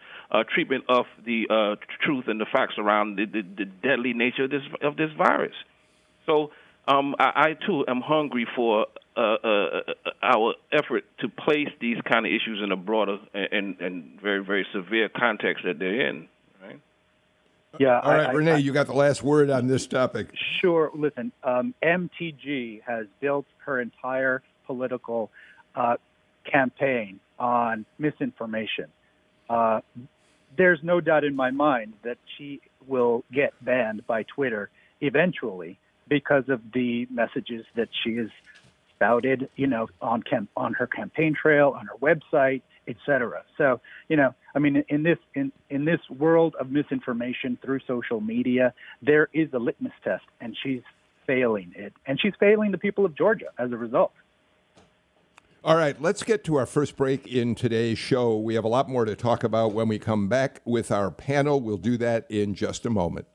treatment 0.54 0.84
of 0.88 1.06
the 1.24 1.76
truth 2.02 2.28
and 2.28 2.40
the 2.40 2.46
facts 2.52 2.74
around 2.78 3.16
the, 3.16 3.24
the, 3.26 3.42
the, 3.42 3.64
deadly 3.64 4.12
nature 4.12 4.44
of 4.44 4.50
this 4.50 4.62
of 4.80 4.96
this 4.96 5.10
virus. 5.18 5.54
So 6.26 6.50
um, 6.88 7.14
I, 7.18 7.32
I, 7.34 7.66
too 7.66 7.84
am 7.88 8.00
hungry 8.00 8.46
for 8.54 8.86
uh, 9.16 9.20
uh, 9.20 9.46
uh, 9.46 10.10
our 10.22 10.54
effort 10.72 11.04
to 11.20 11.28
place 11.28 11.68
these 11.80 11.98
kind 12.10 12.26
of 12.26 12.32
issues 12.32 12.60
in 12.62 12.72
a 12.72 12.76
broader 12.76 13.18
and, 13.32 13.80
and 13.80 14.20
very 14.20 14.44
very 14.44 14.66
severe 14.72 15.08
context 15.08 15.64
that 15.64 15.78
they're 15.78 16.08
in. 16.08 16.28
Right? 16.62 16.80
Yeah. 17.78 18.00
All 18.00 18.12
right, 18.12 18.28
I, 18.28 18.32
Rene, 18.32 18.52
I, 18.52 18.56
you 18.56 18.72
got 18.72 18.86
the 18.86 18.94
last 18.94 19.22
word 19.22 19.50
on 19.50 19.66
this 19.66 19.86
topic. 19.86 20.28
Sure. 20.60 20.90
Listen, 20.94 21.32
um, 21.42 21.74
MTG 21.82 22.82
has 22.86 23.06
built 23.20 23.46
her 23.64 23.80
entire 23.80 24.42
political 24.66 25.30
uh, 25.74 25.96
campaign 26.50 27.20
on 27.38 27.84
misinformation. 27.98 28.86
Uh, 29.48 29.80
there's 30.56 30.78
no 30.82 31.00
doubt 31.00 31.24
in 31.24 31.34
my 31.34 31.50
mind 31.50 31.94
that 32.04 32.18
she 32.36 32.60
will 32.86 33.24
get 33.32 33.52
banned 33.64 34.06
by 34.06 34.24
Twitter 34.24 34.70
eventually 35.00 35.78
because 36.08 36.48
of 36.48 36.60
the 36.72 37.06
messages 37.10 37.64
that 37.74 37.88
she 38.02 38.16
has 38.16 38.28
spouted, 38.94 39.48
you 39.56 39.66
know, 39.66 39.88
on 40.00 40.22
on 40.56 40.74
her 40.74 40.86
campaign 40.86 41.34
trail, 41.34 41.74
on 41.78 41.86
her 41.86 41.96
website, 42.00 42.62
etc. 42.86 43.42
So, 43.56 43.80
you 44.08 44.16
know, 44.16 44.34
I 44.54 44.58
mean, 44.58 44.84
in 44.88 45.02
this 45.02 45.18
in 45.34 45.52
in 45.70 45.84
this 45.84 46.00
world 46.10 46.54
of 46.60 46.70
misinformation 46.70 47.58
through 47.62 47.80
social 47.86 48.20
media, 48.20 48.72
there 49.02 49.28
is 49.32 49.48
a 49.52 49.58
litmus 49.58 49.92
test, 50.02 50.24
and 50.40 50.56
she's 50.62 50.82
failing 51.26 51.72
it, 51.76 51.92
and 52.06 52.20
she's 52.20 52.34
failing 52.38 52.70
the 52.70 52.78
people 52.78 53.04
of 53.04 53.16
Georgia 53.16 53.48
as 53.58 53.72
a 53.72 53.76
result. 53.76 54.12
All 55.64 55.76
right, 55.76 56.00
let's 56.00 56.22
get 56.22 56.44
to 56.44 56.56
our 56.56 56.66
first 56.66 56.94
break 56.94 57.26
in 57.26 57.54
today's 57.54 57.98
show. 57.98 58.36
We 58.36 58.54
have 58.54 58.64
a 58.64 58.68
lot 58.68 58.86
more 58.86 59.06
to 59.06 59.16
talk 59.16 59.42
about 59.42 59.72
when 59.72 59.88
we 59.88 59.98
come 59.98 60.28
back 60.28 60.60
with 60.66 60.92
our 60.92 61.10
panel. 61.10 61.58
We'll 61.58 61.78
do 61.78 61.96
that 61.96 62.30
in 62.30 62.54
just 62.54 62.84
a 62.84 62.90
moment. 62.90 63.26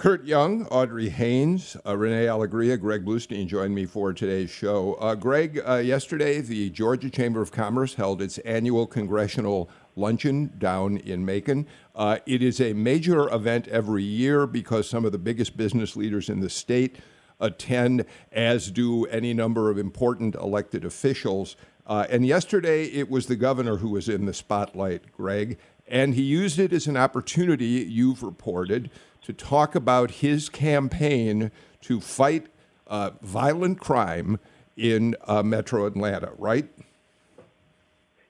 Kurt 0.00 0.24
Young, 0.24 0.64
Audrey 0.68 1.10
Haynes, 1.10 1.76
uh, 1.86 1.94
Rene 1.94 2.26
Alegria, 2.26 2.78
Greg 2.78 3.04
Bluestein 3.04 3.46
joined 3.46 3.74
me 3.74 3.84
for 3.84 4.14
today's 4.14 4.48
show. 4.48 4.94
Uh, 4.94 5.14
Greg, 5.14 5.60
uh, 5.68 5.74
yesterday 5.74 6.40
the 6.40 6.70
Georgia 6.70 7.10
Chamber 7.10 7.42
of 7.42 7.52
Commerce 7.52 7.92
held 7.92 8.22
its 8.22 8.38
annual 8.38 8.86
congressional 8.86 9.68
luncheon 9.96 10.54
down 10.56 10.96
in 10.96 11.22
Macon. 11.22 11.66
Uh, 11.94 12.16
it 12.24 12.42
is 12.42 12.62
a 12.62 12.72
major 12.72 13.28
event 13.28 13.68
every 13.68 14.02
year 14.02 14.46
because 14.46 14.88
some 14.88 15.04
of 15.04 15.12
the 15.12 15.18
biggest 15.18 15.58
business 15.58 15.94
leaders 15.96 16.30
in 16.30 16.40
the 16.40 16.48
state 16.48 16.96
attend, 17.38 18.06
as 18.32 18.70
do 18.70 19.04
any 19.04 19.34
number 19.34 19.70
of 19.70 19.76
important 19.76 20.34
elected 20.34 20.86
officials. 20.86 21.56
Uh, 21.86 22.06
and 22.08 22.24
yesterday 22.24 22.84
it 22.84 23.10
was 23.10 23.26
the 23.26 23.36
governor 23.36 23.76
who 23.76 23.90
was 23.90 24.08
in 24.08 24.24
the 24.24 24.32
spotlight, 24.32 25.12
Greg, 25.12 25.58
and 25.86 26.14
he 26.14 26.22
used 26.22 26.58
it 26.58 26.72
as 26.72 26.86
an 26.86 26.96
opportunity, 26.96 27.66
you've 27.66 28.22
reported 28.22 28.88
to 29.30 29.44
talk 29.44 29.74
about 29.74 30.10
his 30.10 30.48
campaign 30.48 31.50
to 31.82 32.00
fight 32.00 32.46
uh, 32.88 33.10
violent 33.22 33.78
crime 33.78 34.38
in 34.76 35.14
uh, 35.26 35.42
Metro 35.42 35.86
Atlanta, 35.86 36.32
right? 36.36 36.68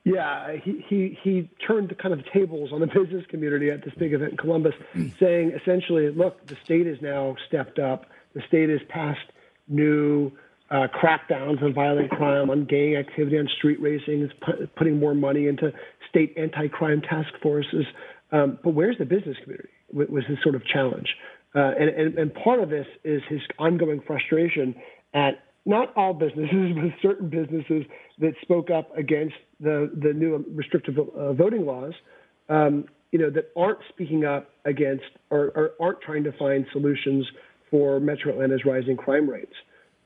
Yeah, 0.03 0.55
he, 0.63 0.83
he, 0.87 1.17
he 1.23 1.49
turned 1.65 1.89
the 1.89 1.95
kind 1.95 2.13
of 2.13 2.23
tables 2.31 2.71
on 2.71 2.81
the 2.81 2.87
business 2.99 3.25
community 3.29 3.69
at 3.69 3.83
this 3.83 3.93
big 3.97 4.13
event 4.13 4.31
in 4.31 4.37
Columbus, 4.37 4.73
saying 5.19 5.51
essentially, 5.59 6.09
look, 6.11 6.45
the 6.47 6.57
state 6.63 6.87
is 6.87 7.01
now 7.01 7.35
stepped 7.47 7.79
up. 7.79 8.05
The 8.33 8.41
state 8.47 8.69
has 8.69 8.81
passed 8.89 9.31
new 9.67 10.31
uh, 10.69 10.87
crackdowns 10.87 11.61
on 11.63 11.73
violent 11.73 12.09
crime, 12.11 12.49
on 12.49 12.65
gang 12.65 12.95
activity, 12.95 13.37
on 13.37 13.47
street 13.57 13.81
racing, 13.81 14.21
is 14.21 14.31
pu- 14.41 14.67
putting 14.77 14.99
more 14.99 15.13
money 15.13 15.47
into 15.47 15.73
state 16.09 16.33
anti 16.37 16.67
crime 16.67 17.01
task 17.01 17.29
forces. 17.41 17.85
Um, 18.31 18.59
but 18.63 18.73
where's 18.73 18.97
the 18.97 19.05
business 19.05 19.35
community? 19.43 19.69
Was 19.93 20.23
his 20.27 20.37
sort 20.43 20.55
of 20.55 20.65
challenge. 20.65 21.07
Uh, 21.53 21.71
and, 21.79 21.89
and, 21.89 22.17
and 22.17 22.33
part 22.33 22.59
of 22.59 22.69
this 22.69 22.87
is 23.03 23.21
his 23.29 23.41
ongoing 23.59 24.01
frustration 24.05 24.75
at 25.13 25.43
not 25.65 25.95
all 25.95 26.13
businesses, 26.13 26.71
but 26.75 26.91
certain 27.01 27.29
businesses 27.29 27.83
that 28.19 28.33
spoke 28.41 28.69
up 28.69 28.95
against 28.97 29.35
the, 29.59 29.91
the 30.01 30.13
new 30.13 30.43
restrictive 30.53 30.97
uh, 30.97 31.33
voting 31.33 31.65
laws, 31.65 31.93
um, 32.49 32.85
you 33.11 33.19
know, 33.19 33.29
that 33.29 33.51
aren't 33.57 33.79
speaking 33.89 34.25
up 34.25 34.49
against 34.65 35.03
or, 35.29 35.51
or, 35.55 35.71
aren't 35.81 36.01
trying 36.01 36.23
to 36.23 36.31
find 36.33 36.65
solutions 36.71 37.25
for 37.69 37.99
Metro 37.99 38.31
Atlanta's 38.31 38.61
rising 38.65 38.95
crime 38.95 39.29
rates. 39.29 39.53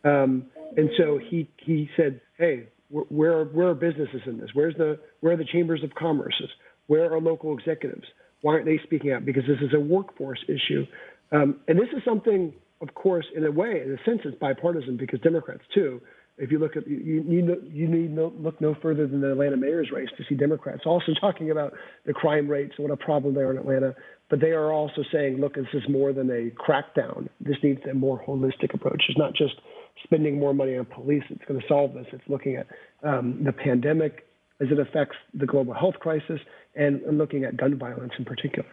Um, 0.03 0.45
and 0.77 0.89
so 0.97 1.19
he, 1.29 1.49
he 1.57 1.89
said, 1.95 2.21
hey, 2.37 2.67
where, 2.89 3.45
where 3.45 3.69
are 3.69 3.75
businesses 3.75 4.21
in 4.25 4.39
this? 4.39 4.49
Where's 4.53 4.75
the, 4.77 4.99
where 5.19 5.33
are 5.33 5.37
the 5.37 5.45
chambers 5.45 5.83
of 5.83 5.91
commerces? 5.91 6.49
Where 6.87 7.11
are 7.11 7.19
local 7.19 7.57
executives? 7.57 8.05
Why 8.45 8.53
aren't 8.53 8.65
they 8.67 8.79
speaking 8.83 9.11
out? 9.11 9.25
Because 9.25 9.41
this 9.47 9.57
is 9.59 9.73
a 9.73 9.79
workforce 9.79 10.37
issue. 10.47 10.85
Um, 11.31 11.61
and 11.67 11.79
this 11.79 11.87
is 11.97 12.03
something, 12.05 12.53
of 12.79 12.93
course, 12.93 13.25
in 13.35 13.43
a 13.43 13.49
way, 13.49 13.81
in 13.83 13.91
a 13.91 13.97
sense, 14.07 14.21
it's 14.23 14.37
bipartisan 14.37 14.97
because 14.97 15.19
Democrats, 15.21 15.63
too, 15.73 15.99
if 16.37 16.51
you 16.51 16.59
look 16.59 16.77
at 16.77 16.87
you, 16.87 17.23
you, 17.25 17.57
you 17.63 17.87
need 17.87 18.11
no, 18.11 18.31
look 18.37 18.61
no 18.61 18.75
further 18.83 19.07
than 19.07 19.21
the 19.21 19.31
Atlanta 19.31 19.57
mayor's 19.57 19.89
race 19.91 20.09
to 20.17 20.23
see 20.29 20.35
Democrats 20.35 20.81
also 20.85 21.11
talking 21.19 21.49
about 21.49 21.73
the 22.05 22.13
crime 22.13 22.47
rates 22.47 22.73
and 22.77 22.87
what 22.87 22.93
a 22.93 23.03
problem 23.03 23.33
they 23.33 23.41
are 23.41 23.49
in 23.49 23.57
Atlanta. 23.57 23.95
But 24.29 24.41
they 24.41 24.51
are 24.51 24.71
also 24.71 25.01
saying, 25.11 25.37
look, 25.39 25.55
this 25.55 25.65
is 25.73 25.81
more 25.89 26.13
than 26.13 26.29
a 26.29 26.51
crackdown. 26.51 27.29
This 27.39 27.57
needs 27.63 27.81
a 27.89 27.95
more 27.95 28.23
holistic 28.27 28.75
approach. 28.75 29.05
It's 29.09 29.17
not 29.17 29.33
just 29.33 29.55
spending 30.03 30.37
more 30.37 30.53
money 30.53 30.77
on 30.77 30.85
police 30.85 31.23
that's 31.31 31.45
going 31.47 31.59
to 31.59 31.67
solve 31.67 31.95
this. 31.95 32.05
It's 32.13 32.29
looking 32.29 32.57
at 32.57 32.67
um, 33.01 33.41
the 33.43 33.53
pandemic 33.53 34.27
as 34.61 34.67
it 34.71 34.79
affects 34.79 35.17
the 35.33 35.47
global 35.47 35.73
health 35.73 35.95
crisis 35.99 36.39
and, 36.75 37.01
looking 37.17 37.43
at 37.43 37.57
gun 37.57 37.77
violence 37.77 38.13
in 38.17 38.25
particular. 38.25 38.67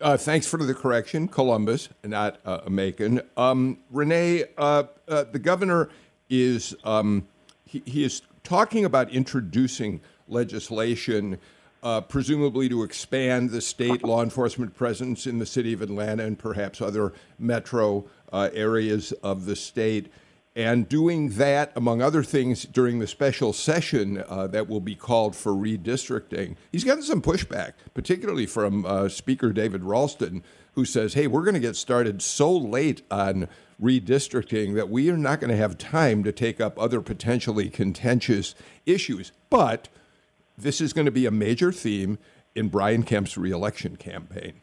Uh, 0.00 0.16
thanks 0.16 0.46
for 0.46 0.56
the 0.56 0.72
correction, 0.72 1.28
Columbus, 1.28 1.90
not 2.02 2.38
uh, 2.46 2.60
Macon. 2.68 3.20
Um, 3.36 3.78
Rene, 3.90 4.44
uh, 4.56 4.84
uh, 5.06 5.24
the 5.24 5.38
governor 5.38 5.90
is 6.30 6.74
um, 6.84 7.26
he, 7.66 7.82
he 7.84 8.04
is 8.04 8.22
talking 8.42 8.84
about 8.84 9.10
introducing 9.10 10.00
legislation, 10.26 11.38
uh, 11.82 12.00
presumably 12.00 12.68
to 12.68 12.82
expand 12.82 13.50
the 13.50 13.60
state 13.60 14.02
law 14.02 14.22
enforcement 14.22 14.74
presence 14.74 15.26
in 15.26 15.38
the 15.38 15.46
city 15.46 15.72
of 15.74 15.82
Atlanta 15.82 16.24
and 16.24 16.38
perhaps 16.38 16.80
other 16.80 17.12
metro 17.38 18.06
uh, 18.32 18.48
areas 18.54 19.12
of 19.22 19.44
the 19.44 19.56
state. 19.56 20.10
And 20.56 20.88
doing 20.88 21.30
that, 21.30 21.72
among 21.76 22.02
other 22.02 22.24
things, 22.24 22.64
during 22.64 22.98
the 22.98 23.06
special 23.06 23.52
session 23.52 24.24
uh, 24.28 24.48
that 24.48 24.68
will 24.68 24.80
be 24.80 24.96
called 24.96 25.36
for 25.36 25.52
redistricting. 25.52 26.56
He's 26.72 26.82
gotten 26.82 27.04
some 27.04 27.22
pushback, 27.22 27.74
particularly 27.94 28.46
from 28.46 28.84
uh, 28.84 29.08
Speaker 29.08 29.52
David 29.52 29.84
Ralston, 29.84 30.42
who 30.74 30.84
says, 30.84 31.14
hey, 31.14 31.28
we're 31.28 31.44
going 31.44 31.54
to 31.54 31.60
get 31.60 31.76
started 31.76 32.20
so 32.20 32.54
late 32.56 33.02
on 33.10 33.48
redistricting 33.80 34.74
that 34.74 34.88
we 34.88 35.08
are 35.08 35.16
not 35.16 35.40
going 35.40 35.50
to 35.50 35.56
have 35.56 35.78
time 35.78 36.24
to 36.24 36.32
take 36.32 36.60
up 36.60 36.78
other 36.78 37.00
potentially 37.00 37.70
contentious 37.70 38.54
issues. 38.86 39.32
But 39.50 39.88
this 40.58 40.80
is 40.80 40.92
going 40.92 41.06
to 41.06 41.12
be 41.12 41.26
a 41.26 41.30
major 41.30 41.72
theme 41.72 42.18
in 42.54 42.68
Brian 42.68 43.04
Kemp's 43.04 43.38
reelection 43.38 43.96
campaign. 43.96 44.54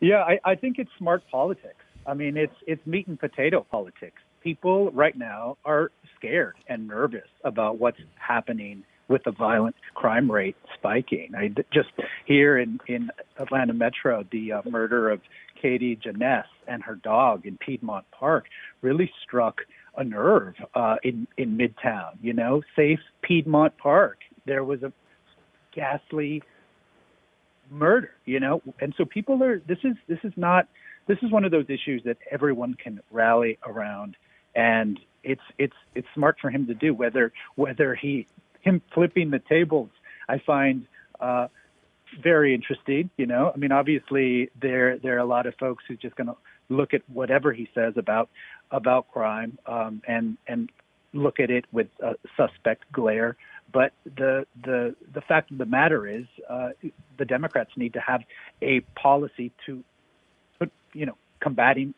Yeah, 0.00 0.22
I, 0.22 0.40
I 0.44 0.54
think 0.54 0.78
it's 0.78 0.90
smart 0.96 1.22
politics. 1.30 1.84
I 2.06 2.14
mean, 2.14 2.36
it's 2.36 2.54
it's 2.66 2.84
meat 2.86 3.06
and 3.06 3.20
potato 3.20 3.66
politics. 3.70 4.22
People 4.42 4.90
right 4.92 5.16
now 5.16 5.56
are 5.64 5.90
scared 6.16 6.56
and 6.68 6.86
nervous 6.86 7.28
about 7.44 7.78
what's 7.78 8.00
happening 8.16 8.84
with 9.08 9.24
the 9.24 9.32
violent 9.32 9.74
crime 9.94 10.30
rate 10.30 10.56
spiking. 10.74 11.32
I 11.36 11.48
just 11.72 11.88
here 12.24 12.58
in 12.58 12.78
in 12.86 13.10
Atlanta 13.38 13.74
Metro, 13.74 14.24
the 14.30 14.52
uh, 14.52 14.62
murder 14.64 15.10
of 15.10 15.20
Katie 15.60 15.96
Janness 15.96 16.46
and 16.68 16.82
her 16.84 16.94
dog 16.94 17.44
in 17.44 17.58
Piedmont 17.58 18.06
Park 18.12 18.46
really 18.80 19.12
struck 19.22 19.62
a 19.96 20.04
nerve 20.04 20.54
uh, 20.74 20.96
in 21.02 21.26
in 21.36 21.58
Midtown. 21.58 22.12
You 22.22 22.32
know, 22.32 22.62
safe 22.76 23.00
Piedmont 23.22 23.76
Park. 23.78 24.18
There 24.46 24.64
was 24.64 24.82
a 24.82 24.92
ghastly 25.74 26.42
murder. 27.68 28.12
You 28.24 28.40
know, 28.40 28.62
and 28.80 28.94
so 28.96 29.04
people 29.04 29.42
are. 29.42 29.58
This 29.58 29.78
is 29.84 29.96
this 30.08 30.20
is 30.22 30.32
not. 30.36 30.68
This 31.08 31.18
is 31.22 31.32
one 31.32 31.44
of 31.44 31.50
those 31.50 31.66
issues 31.68 32.02
that 32.04 32.18
everyone 32.30 32.74
can 32.74 33.00
rally 33.10 33.58
around, 33.66 34.16
and 34.54 34.98
it's 35.22 35.42
it's 35.58 35.76
it's 35.94 36.08
smart 36.14 36.38
for 36.40 36.50
him 36.50 36.66
to 36.66 36.74
do. 36.74 36.94
Whether 36.94 37.32
whether 37.54 37.94
he 37.94 38.26
him 38.60 38.82
flipping 38.92 39.30
the 39.30 39.40
tables, 39.40 39.90
I 40.28 40.38
find. 40.38 40.86
Uh, 41.20 41.48
very 42.24 42.54
interesting. 42.54 43.08
You 43.16 43.26
know, 43.26 43.52
I 43.54 43.56
mean, 43.56 43.70
obviously 43.70 44.50
there 44.60 44.98
there 44.98 45.14
are 45.14 45.20
a 45.20 45.24
lot 45.24 45.46
of 45.46 45.54
folks 45.60 45.84
who's 45.86 45.98
just 45.98 46.16
going 46.16 46.26
to 46.26 46.36
look 46.68 46.94
at 46.94 47.02
whatever 47.08 47.52
he 47.52 47.68
says 47.74 47.94
about 47.96 48.30
about 48.70 49.10
crime 49.12 49.58
um, 49.66 50.02
and 50.06 50.36
and 50.46 50.70
look 51.12 51.40
at 51.40 51.50
it 51.50 51.64
with 51.72 51.88
a 52.02 52.14
suspect 52.36 52.90
glare. 52.92 53.36
But 53.72 53.92
the 54.04 54.46
the 54.64 54.94
the 55.12 55.20
fact 55.20 55.50
of 55.50 55.58
the 55.58 55.66
matter 55.66 56.06
is, 56.06 56.26
uh, 56.48 56.70
the 57.18 57.24
Democrats 57.24 57.70
need 57.76 57.92
to 57.92 58.00
have 58.00 58.22
a 58.62 58.80
policy 59.00 59.52
to, 59.66 59.84
put, 60.58 60.72
you 60.92 61.06
know, 61.06 61.16
combating 61.40 61.94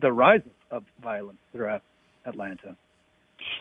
the 0.00 0.12
rise 0.12 0.42
of 0.70 0.84
violence 1.02 1.38
throughout 1.52 1.82
Atlanta. 2.26 2.76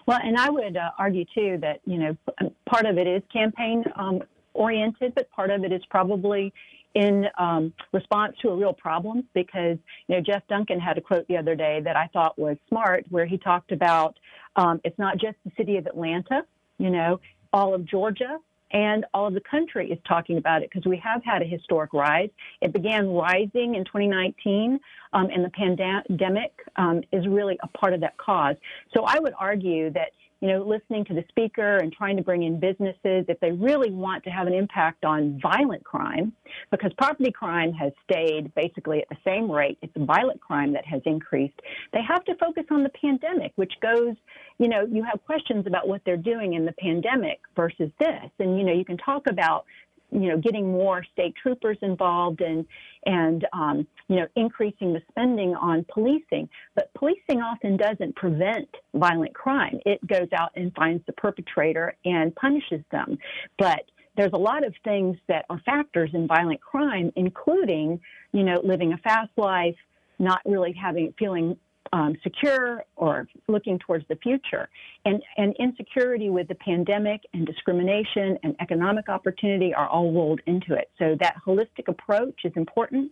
Well, 0.06 0.20
and 0.24 0.38
I 0.38 0.50
would 0.50 0.78
uh, 0.78 0.92
argue 0.98 1.26
too 1.36 1.58
that 1.62 1.82
you 1.86 1.98
know 1.98 2.18
part 2.66 2.86
of 2.86 2.98
it 2.98 3.08
is 3.08 3.22
campaign 3.32 3.84
um, 3.96 4.22
oriented, 4.54 5.16
but 5.16 5.30
part 5.32 5.50
of 5.50 5.64
it 5.64 5.72
is 5.72 5.82
probably 5.90 6.54
in 6.94 7.26
um, 7.38 7.74
response 7.94 8.36
to 8.42 8.50
a 8.50 8.56
real 8.56 8.74
problem 8.74 9.28
because 9.34 9.78
you 10.08 10.16
know 10.16 10.22
Jeff 10.22 10.44
Duncan 10.50 10.80
had 10.80 10.98
a 10.98 11.02
quote 11.02 11.28
the 11.28 11.38
other 11.38 11.56
day 11.56 11.82
that 11.84 11.96
I 11.96 12.08
thought 12.14 12.38
was 12.38 12.58
smart, 12.68 13.06
where 13.10 13.26
he 13.26 13.38
talked 13.38 13.72
about 13.72 14.18
um, 14.56 14.82
it's 14.84 14.98
not 15.00 15.18
just 15.18 15.38
the 15.46 15.52
city 15.58 15.78
of 15.78 15.86
Atlanta, 15.86 16.44
you 16.78 16.90
know, 16.90 17.20
all 17.54 17.74
of 17.74 17.86
Georgia 17.86 18.38
and 18.72 19.06
all 19.14 19.28
of 19.28 19.34
the 19.34 19.42
country 19.42 19.92
is 19.92 20.00
talking 20.08 20.38
about 20.38 20.64
it 20.64 20.70
because 20.70 20.88
we 20.88 20.98
have 20.98 21.24
had 21.24 21.42
a 21.42 21.46
historic 21.46 21.94
rise. 21.94 22.30
It 22.62 22.74
began 22.74 23.08
rising 23.08 23.76
in 23.76 23.86
2019, 23.86 24.80
um, 25.14 25.30
and 25.34 25.44
the 25.44 25.50
pandemic 25.50 26.52
um, 26.78 27.02
is 27.12 27.28
really 27.28 27.58
a 27.64 27.68
part 27.70 27.94
of 27.94 28.02
that 28.02 28.18
cause. 28.18 28.56
So 28.94 29.04
I 29.06 29.20
would 29.20 29.34
argue 29.40 29.92
that 29.92 30.12
you 30.42 30.48
know, 30.48 30.64
listening 30.64 31.06
to 31.06 31.14
the 31.14 31.24
speaker 31.30 31.78
and 31.78 31.94
trying 31.94 32.18
to 32.18 32.24
bring 32.24 32.42
in 32.44 32.60
businesses 32.60 33.26
if 33.28 33.40
they 33.40 33.52
really 33.52 33.92
want 33.92 34.24
to 34.24 34.32
have 34.32 34.48
an 34.48 34.54
impact 34.54 35.06
on 35.06 35.40
violent 35.40 35.84
crime, 35.84 36.34
because 36.72 36.92
property 36.98 37.32
crime 37.32 37.72
has 37.74 37.94
stayed 38.10 38.54
basically 38.56 39.02
at 39.02 39.10
the 39.10 39.18
same 39.24 39.50
rate. 39.50 39.78
It's 39.84 39.94
violent 39.96 40.42
crime 40.42 40.74
that 40.74 40.84
has 40.86 41.02
increased. 41.06 41.60
They 41.94 42.02
have 42.02 42.26
to 42.26 42.34
focus 42.36 42.64
on 42.72 42.82
the 42.82 42.90
pandemic, 42.90 43.52
which 43.56 43.74
goes, 43.84 44.16
you 44.58 44.68
know, 44.68 44.86
you 44.86 45.04
have 45.04 45.24
questions 45.26 45.66
about 45.68 45.88
what 45.88 46.02
they're 46.06 46.18
doing 46.18 46.54
in 46.54 46.66
the 46.66 46.74
pandemic 46.74 47.40
versus 47.56 47.92
this. 48.00 48.30
And, 48.40 48.58
you 48.58 48.64
know, 48.64 48.74
you 48.74 48.86
can 48.86 48.98
talk 48.98 49.28
about 49.28 49.66
you 50.12 50.28
know, 50.28 50.38
getting 50.38 50.70
more 50.72 51.04
state 51.14 51.34
troopers 51.42 51.78
involved 51.82 52.42
and 52.42 52.66
and 53.06 53.48
um, 53.54 53.88
you 54.10 54.18
know 54.18 54.28
increasing 54.36 54.94
the 54.94 55.02
spending 55.10 55.56
on 55.56 55.86
policing. 55.92 56.50
But 56.76 56.94
policing 56.94 57.42
often 57.42 57.78
doesn't 57.78 58.16
prevent 58.16 58.68
violent 58.94 59.34
crime. 59.34 59.80
It 59.86 60.06
goes 60.06 60.28
out 60.34 60.52
and 60.56 60.74
finds 60.76 61.06
the 61.06 61.14
perpetrator 61.14 61.96
and 62.04 62.36
punishes 62.36 62.82
them. 62.92 63.18
But 63.58 63.86
there's 64.18 64.34
a 64.34 64.38
lot 64.38 64.66
of 64.66 64.74
things 64.84 65.18
that 65.30 65.46
are 65.50 65.60
factors 65.66 66.12
in 66.14 66.28
violent 66.28 66.60
crime, 66.60 67.12
including 67.16 68.00
you 68.34 68.44
know 68.44 68.60
living 68.64 68.92
a 68.94 68.98
fast 68.98 69.32
life, 69.38 69.78
not 70.20 70.42
really 70.46 70.74
having 70.74 71.14
feeling 71.18 71.58
um, 71.94 72.16
secure 72.24 72.84
or 72.96 73.28
looking 73.48 73.80
towards 73.80 74.08
the 74.08 74.16
future. 74.18 74.70
And, 75.06 75.22
and 75.38 75.56
insecurity 75.60 76.30
with 76.30 76.48
the 76.48 76.56
pandemic 76.56 77.22
and 77.34 77.46
discrimination 77.46 78.38
and 78.44 78.56
economic 78.62 79.10
opportunity 79.10 79.74
are 79.74 79.88
all 79.88 80.12
rolled 80.14 80.42
into 80.46 80.74
it. 80.74 80.90
So 80.98 81.16
that 81.20 81.36
holistic 81.46 81.88
approach 81.88 82.42
is 82.46 82.54
important. 82.56 83.12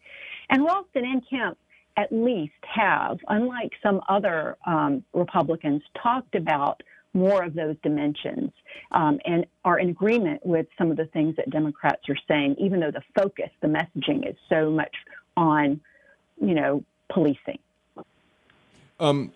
And 0.50 0.64
Ralston 0.64 1.06
and 1.06 1.24
Kemp 1.30 1.58
at 1.98 2.12
least 2.12 2.54
have, 2.62 3.18
unlike 3.28 3.74
some 3.84 4.00
other 4.08 4.58
um, 4.66 5.04
Republicans, 5.14 5.82
talked 6.02 6.36
about 6.36 6.82
more 7.14 7.44
of 7.44 7.56
those 7.56 7.76
dimensions 7.82 8.52
um, 8.92 9.20
and 9.26 9.46
are 9.66 9.80
in 9.80 9.90
agreement 9.90 10.46
with 10.46 10.68
some 10.78 10.92
of 10.92 10.98
the 10.98 11.08
things 11.08 11.36
that 11.36 11.50
Democrats 11.50 12.04
are 12.08 12.18
saying, 12.28 12.56
even 12.60 12.80
though 12.80 12.92
the 12.92 13.02
focus, 13.20 13.50
the 13.62 13.68
messaging 13.68 14.30
is 14.30 14.36
so 14.48 14.70
much 14.70 14.96
on, 15.36 15.82
you 16.40 16.54
know, 16.54 16.84
policing. 17.12 17.60
Um, 19.00 19.32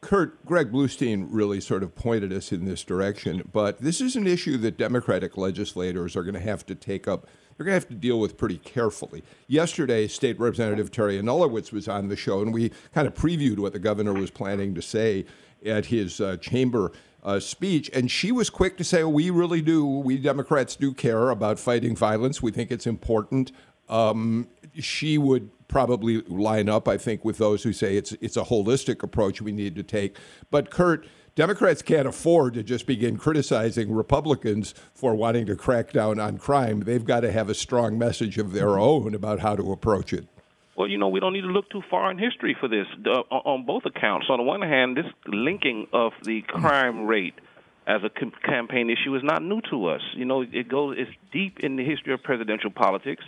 Kurt, 0.00 0.44
Greg 0.44 0.70
Bluestein 0.70 1.28
really 1.30 1.60
sort 1.60 1.82
of 1.82 1.94
pointed 1.94 2.30
us 2.30 2.52
in 2.52 2.66
this 2.66 2.84
direction, 2.84 3.48
but 3.52 3.80
this 3.80 4.02
is 4.02 4.16
an 4.16 4.26
issue 4.26 4.58
that 4.58 4.76
Democratic 4.76 5.38
legislators 5.38 6.14
are 6.14 6.22
going 6.22 6.34
to 6.34 6.40
have 6.40 6.66
to 6.66 6.74
take 6.74 7.08
up. 7.08 7.26
They're 7.56 7.64
going 7.64 7.72
to 7.72 7.80
have 7.80 7.88
to 7.88 7.94
deal 7.94 8.20
with 8.20 8.36
pretty 8.36 8.58
carefully. 8.58 9.22
Yesterday, 9.46 10.06
State 10.06 10.38
Representative 10.38 10.90
Teri 10.90 11.18
Anulewicz 11.18 11.72
was 11.72 11.88
on 11.88 12.08
the 12.08 12.16
show, 12.16 12.42
and 12.42 12.52
we 12.52 12.70
kind 12.92 13.06
of 13.06 13.14
previewed 13.14 13.58
what 13.58 13.72
the 13.72 13.78
governor 13.78 14.12
was 14.12 14.30
planning 14.30 14.74
to 14.74 14.82
say 14.82 15.24
at 15.64 15.86
his 15.86 16.20
uh, 16.20 16.36
chamber 16.36 16.92
uh, 17.22 17.40
speech. 17.40 17.90
And 17.94 18.10
she 18.10 18.30
was 18.30 18.50
quick 18.50 18.76
to 18.76 18.84
say, 18.84 19.04
We 19.04 19.30
really 19.30 19.62
do, 19.62 19.86
we 19.86 20.18
Democrats 20.18 20.76
do 20.76 20.92
care 20.92 21.30
about 21.30 21.58
fighting 21.58 21.96
violence. 21.96 22.42
We 22.42 22.50
think 22.50 22.70
it's 22.70 22.86
important. 22.86 23.52
Um, 23.88 24.48
she 24.78 25.16
would 25.16 25.50
probably 25.68 26.22
line 26.22 26.68
up, 26.68 26.88
I 26.88 26.96
think, 26.96 27.24
with 27.24 27.38
those 27.38 27.62
who 27.62 27.72
say 27.72 27.96
it's 27.96 28.12
it's 28.20 28.36
a 28.36 28.44
holistic 28.44 29.02
approach 29.02 29.42
we 29.42 29.52
need 29.52 29.74
to 29.76 29.82
take. 29.82 30.16
But 30.50 30.70
Kurt, 30.70 31.06
Democrats 31.34 31.82
can't 31.82 32.06
afford 32.06 32.54
to 32.54 32.62
just 32.62 32.86
begin 32.86 33.16
criticizing 33.16 33.92
Republicans 33.92 34.74
for 34.94 35.14
wanting 35.14 35.46
to 35.46 35.56
crack 35.56 35.92
down 35.92 36.20
on 36.20 36.38
crime. 36.38 36.80
They've 36.80 37.04
got 37.04 37.20
to 37.20 37.32
have 37.32 37.48
a 37.48 37.54
strong 37.54 37.98
message 37.98 38.38
of 38.38 38.52
their 38.52 38.78
own 38.78 39.14
about 39.14 39.40
how 39.40 39.56
to 39.56 39.72
approach 39.72 40.12
it. 40.12 40.28
Well, 40.76 40.88
you 40.88 40.98
know, 40.98 41.08
we 41.08 41.20
don't 41.20 41.32
need 41.32 41.42
to 41.42 41.48
look 41.48 41.70
too 41.70 41.82
far 41.88 42.10
in 42.10 42.18
history 42.18 42.56
for 42.58 42.68
this 42.68 42.86
uh, 43.06 43.22
on 43.30 43.64
both 43.64 43.84
accounts. 43.84 44.26
On 44.28 44.38
the 44.38 44.44
one 44.44 44.62
hand, 44.62 44.96
this 44.96 45.06
linking 45.26 45.86
of 45.92 46.12
the 46.22 46.42
crime 46.42 47.06
rate 47.06 47.34
as 47.86 48.02
a 48.02 48.10
campaign 48.46 48.90
issue 48.90 49.14
is 49.14 49.22
not 49.22 49.42
new 49.42 49.60
to 49.70 49.86
us. 49.86 50.00
You 50.14 50.24
know, 50.24 50.42
it 50.42 50.68
goes 50.68 50.96
it's 50.98 51.10
deep 51.32 51.60
in 51.60 51.76
the 51.76 51.84
history 51.84 52.12
of 52.12 52.22
presidential 52.22 52.70
politics 52.70 53.24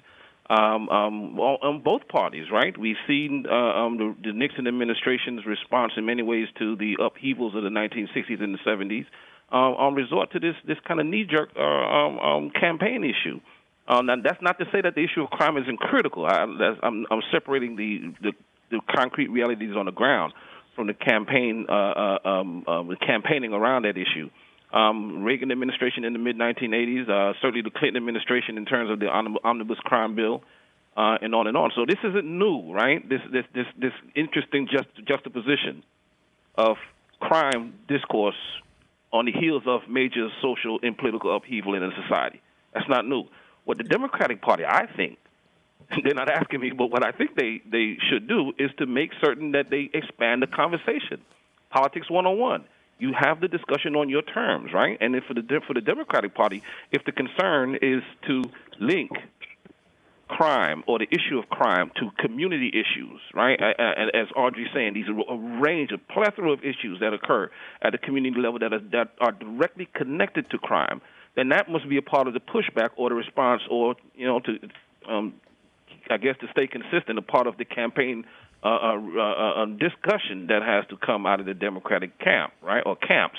um, 0.49 0.89
um, 0.89 1.39
on 1.41 1.83
both 1.83 2.07
parties, 2.09 2.47
right? 2.53 2.77
We've 2.79 2.97
seen 3.07 3.47
uh, 3.51 3.55
um, 3.55 3.99
the, 3.99 4.15
the, 4.23 4.33
Nixon 4.33 4.67
administration's 4.69 5.45
response 5.45 5.93
in 5.97 6.07
many 6.07 6.23
ways 6.23 6.47
to 6.59 6.77
the 6.77 6.97
upheavals 7.01 7.55
of 7.57 7.65
the 7.65 7.69
1960s 7.69 8.43
and 8.43 8.55
the 8.55 8.59
70s 8.65 9.07
um, 9.51 9.75
on 9.75 9.95
resort 9.95 10.33
to 10.33 10.41
this 10.41 10.55
this 10.67 10.79
kind 10.87 11.01
of 11.01 11.07
knee-jerk 11.07 11.51
uh, 11.57 11.63
um, 11.63 12.19
um, 12.19 12.51
campaign 12.51 13.03
issue. 13.03 13.41
Uh, 13.89 14.03
now, 14.03 14.17
that's 14.23 14.41
not 14.43 14.59
to 14.59 14.65
say 14.73 14.81
that 14.81 14.95
the 14.95 15.05
issue 15.05 15.23
of 15.23 15.31
crime 15.31 15.57
isn't 15.57 15.79
critical. 15.79 16.27
I, 16.27 16.43
am 16.43 17.07
separating 17.33 17.77
the, 17.77 18.13
the, 18.21 18.33
the 18.71 18.81
concrete 18.97 19.29
realities 19.29 19.77
on 19.77 19.87
the 19.87 19.93
ground 19.93 20.33
from 20.75 20.89
the 20.89 20.95
campaign, 20.95 21.67
uh, 21.69 21.73
uh, 21.73 22.19
um, 22.25 22.65
uh, 22.67 22.83
the 22.83 22.97
campaigning 22.97 23.53
around 23.53 23.85
that 23.85 23.97
issue 23.97 24.29
um, 24.77 25.23
Reagan 25.25 25.51
administration 25.51 26.05
in 26.05 26.13
the 26.13 26.19
mid 26.19 26.37
1980s, 26.37 27.09
uh, 27.09 27.33
certainly 27.41 27.63
the 27.63 27.71
Clinton 27.71 27.97
administration 27.97 28.59
in 28.59 28.67
terms 28.67 28.91
of 28.91 29.01
the 29.01 29.09
omnibus 29.09 29.79
crime 29.79 30.15
bill, 30.15 30.43
uh, 30.97 31.17
and 31.23 31.35
on 31.35 31.47
and 31.47 31.57
on. 31.57 31.71
So 31.75 31.87
this 31.87 31.99
isn't 32.05 32.27
new, 32.27 32.73
right? 32.73 33.07
This 33.09 33.21
this 33.33 33.45
this 33.55 33.67
this 33.79 33.93
interesting 34.15 34.69
just, 34.71 34.89
juxtaposition 35.07 35.83
of 36.57 36.77
crime 37.21 37.75
discourse 37.89 38.37
on 39.13 39.25
the 39.25 39.33
heels 39.33 39.63
of 39.67 39.89
major 39.89 40.29
social 40.43 40.79
and 40.83 40.97
political 40.97 41.35
upheaval 41.35 41.75
in 41.75 41.83
a 41.83 41.91
society. 42.03 42.43
That's 42.75 42.89
not 42.89 43.07
new. 43.07 43.25
What 43.65 43.79
the 43.79 43.85
Democratic 43.85 44.43
Party, 44.43 44.65
I 44.67 44.87
think, 44.95 45.19
they're 46.05 46.15
not 46.15 46.31
asking 46.31 46.61
me, 46.61 46.71
but 46.71 46.91
what 46.91 47.05
I 47.05 47.13
think 47.13 47.35
they, 47.35 47.63
they 47.71 47.97
should 48.11 48.29
do 48.29 48.53
is 48.59 48.71
to 48.79 48.87
make 48.87 49.13
certain 49.23 49.53
that 49.53 49.71
they 49.71 49.89
expand 49.95 50.43
the 50.43 50.47
conversation. 50.47 51.23
Politics 51.71 52.11
101. 52.11 52.65
You 52.99 53.13
have 53.19 53.41
the 53.41 53.49
discussion 53.49 53.95
on 53.95 54.09
your 54.09 54.23
terms, 54.23 54.73
right? 54.73 54.97
And 55.01 55.15
for 55.27 55.35
the 55.35 55.43
for 55.67 55.75
the 55.75 55.81
Democratic 55.81 56.35
Party, 56.35 56.63
if 56.93 57.05
the 57.05 57.13
concern 57.13 57.77
is 57.83 58.03
to 58.27 58.43
link 58.81 59.11
crime 60.29 60.83
or 60.87 60.99
the 60.99 61.07
issue 61.11 61.39
of 61.39 61.49
crime 61.49 61.91
to 61.97 62.11
community 62.19 62.69
issues, 62.69 63.21
right? 63.35 63.61
As 63.61 64.27
Audrey's 64.35 64.69
saying, 64.75 64.95
these 64.95 65.07
are 65.09 65.35
a 65.35 65.61
range, 65.61 65.93
a 65.93 65.99
plethora 65.99 66.53
of 66.53 66.61
issues 66.61 66.99
that 67.01 67.13
occur 67.13 67.51
at 67.83 67.93
the 67.93 67.99
community 67.99 68.41
level 68.41 68.59
that 68.59 68.73
are, 68.73 68.81
that 68.93 69.13
are 69.21 69.33
directly 69.33 69.89
connected 69.95 70.51
to 70.51 70.59
crime. 70.59 71.01
Then 71.37 71.51
that 71.51 71.71
must 71.71 71.89
be 71.89 71.97
a 71.97 72.03
part 72.03 72.27
of 72.27 72.35
the 72.35 72.41
pushback 72.41 72.91
or 72.97 73.11
the 73.11 73.15
response, 73.15 73.63
or 73.71 73.95
you 74.15 74.27
know, 74.27 74.41
to 74.41 74.59
um, 75.09 75.35
I 76.11 76.17
guess 76.17 76.37
to 76.41 76.49
stay 76.51 76.67
consistent, 76.67 77.19
a 77.19 77.23
part 77.23 77.47
of 77.47 77.59
the 77.59 77.65
campaign 77.65 78.25
uh, 78.63 78.69
uh, 78.69 79.63
uh 79.63 79.67
discussion 79.67 80.49
that 80.49 80.63
has 80.63 80.85
to 80.89 80.97
come 80.97 81.27
out 81.27 81.41
of 81.41 81.47
the 81.47 81.55
Democratic 81.55 82.19
camp, 82.19 82.53
right, 82.63 82.83
or 82.85 82.97
camps. 82.97 83.39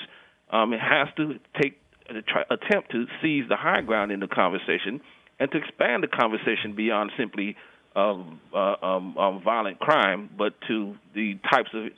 Um, 0.50 0.72
it 0.72 0.80
has 0.80 1.08
to 1.16 1.38
take 1.60 1.78
try, 2.26 2.44
attempt 2.50 2.90
to 2.92 3.06
seize 3.20 3.44
the 3.48 3.56
high 3.56 3.82
ground 3.82 4.12
in 4.12 4.20
the 4.20 4.28
conversation 4.28 5.00
and 5.38 5.50
to 5.50 5.58
expand 5.58 6.02
the 6.02 6.08
conversation 6.08 6.74
beyond 6.74 7.12
simply 7.16 7.56
um, 7.96 8.40
uh, 8.54 8.74
um, 8.82 9.18
um, 9.18 9.42
violent 9.42 9.78
crime, 9.78 10.30
but 10.36 10.54
to 10.68 10.96
the 11.14 11.38
types 11.50 11.70
of 11.74 11.90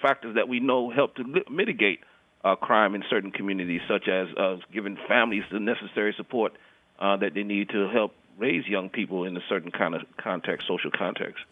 factors 0.00 0.36
that 0.36 0.48
we 0.48 0.60
know 0.60 0.90
help 0.90 1.16
to 1.16 1.24
mitigate 1.50 2.00
uh, 2.44 2.54
crime 2.56 2.94
in 2.94 3.02
certain 3.08 3.30
communities, 3.30 3.80
such 3.88 4.08
as 4.08 4.28
uh, 4.36 4.56
giving 4.72 4.96
families 5.08 5.42
the 5.50 5.60
necessary 5.60 6.14
support 6.16 6.52
uh, 6.98 7.16
that 7.16 7.34
they 7.34 7.42
need 7.42 7.68
to 7.70 7.88
help 7.88 8.14
raise 8.38 8.66
young 8.66 8.88
people 8.88 9.24
in 9.24 9.36
a 9.36 9.40
certain 9.48 9.70
kind 9.70 9.94
of 9.94 10.02
context, 10.16 10.66
social 10.66 10.90
context. 10.90 11.44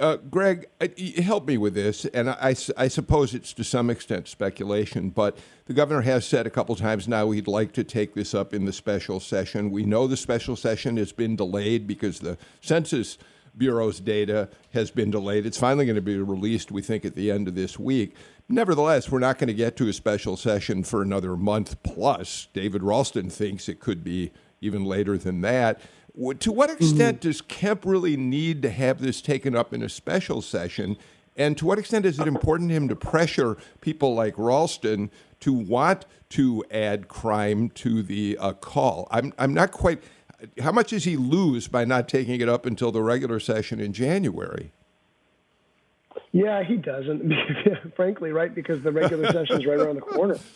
Uh, 0.00 0.16
Greg, 0.16 0.66
uh, 0.80 0.88
help 1.22 1.46
me 1.46 1.58
with 1.58 1.74
this, 1.74 2.06
and 2.06 2.30
I, 2.30 2.56
I, 2.78 2.88
suppose 2.88 3.34
it's 3.34 3.52
to 3.52 3.62
some 3.62 3.90
extent 3.90 4.28
speculation, 4.28 5.10
but 5.10 5.36
the 5.66 5.74
governor 5.74 6.00
has 6.00 6.24
said 6.24 6.46
a 6.46 6.50
couple 6.50 6.74
times 6.74 7.06
now 7.06 7.30
he'd 7.32 7.46
like 7.46 7.72
to 7.72 7.84
take 7.84 8.14
this 8.14 8.32
up 8.32 8.54
in 8.54 8.64
the 8.64 8.72
special 8.72 9.20
session. 9.20 9.70
We 9.70 9.84
know 9.84 10.06
the 10.06 10.16
special 10.16 10.56
session 10.56 10.96
has 10.96 11.12
been 11.12 11.36
delayed 11.36 11.86
because 11.86 12.20
the 12.20 12.38
Census 12.62 13.18
Bureau's 13.58 14.00
data 14.00 14.48
has 14.72 14.90
been 14.90 15.10
delayed. 15.10 15.44
It's 15.44 15.58
finally 15.58 15.84
going 15.84 15.96
to 15.96 16.00
be 16.00 16.16
released, 16.16 16.72
we 16.72 16.80
think, 16.80 17.04
at 17.04 17.14
the 17.14 17.30
end 17.30 17.46
of 17.46 17.54
this 17.54 17.78
week. 17.78 18.16
Nevertheless, 18.48 19.10
we're 19.10 19.18
not 19.18 19.36
going 19.36 19.48
to 19.48 19.54
get 19.54 19.76
to 19.76 19.88
a 19.88 19.92
special 19.92 20.38
session 20.38 20.82
for 20.82 21.02
another 21.02 21.36
month 21.36 21.82
plus. 21.82 22.48
David 22.54 22.82
Ralston 22.82 23.28
thinks 23.28 23.68
it 23.68 23.80
could 23.80 24.02
be 24.02 24.32
even 24.62 24.84
later 24.84 25.18
than 25.18 25.42
that. 25.42 25.80
To 26.40 26.52
what 26.52 26.70
extent 26.70 27.20
mm-hmm. 27.20 27.28
does 27.28 27.40
Kemp 27.40 27.84
really 27.84 28.16
need 28.16 28.62
to 28.62 28.70
have 28.70 29.00
this 29.00 29.20
taken 29.20 29.54
up 29.54 29.72
in 29.72 29.82
a 29.82 29.88
special 29.88 30.42
session? 30.42 30.96
And 31.36 31.56
to 31.58 31.66
what 31.66 31.78
extent 31.78 32.04
is 32.04 32.18
it 32.18 32.26
important 32.26 32.70
to 32.70 32.74
him 32.74 32.88
to 32.88 32.96
pressure 32.96 33.56
people 33.80 34.14
like 34.14 34.34
Ralston 34.36 35.10
to 35.40 35.52
want 35.52 36.04
to 36.30 36.64
add 36.70 37.08
crime 37.08 37.70
to 37.70 38.02
the 38.02 38.36
uh, 38.38 38.52
call? 38.54 39.08
I'm, 39.10 39.32
I'm 39.38 39.54
not 39.54 39.70
quite. 39.70 40.02
How 40.60 40.72
much 40.72 40.90
does 40.90 41.04
he 41.04 41.16
lose 41.16 41.68
by 41.68 41.84
not 41.84 42.08
taking 42.08 42.40
it 42.40 42.48
up 42.48 42.66
until 42.66 42.90
the 42.90 43.02
regular 43.02 43.38
session 43.38 43.78
in 43.80 43.92
January? 43.92 44.72
Yeah, 46.32 46.62
he 46.62 46.76
doesn't. 46.76 47.32
Frankly, 47.96 48.32
right? 48.32 48.54
Because 48.54 48.82
the 48.82 48.92
regular 48.92 49.30
session 49.32 49.60
is 49.60 49.66
right 49.66 49.78
around 49.78 49.96
the 49.96 50.02
corner. 50.02 50.38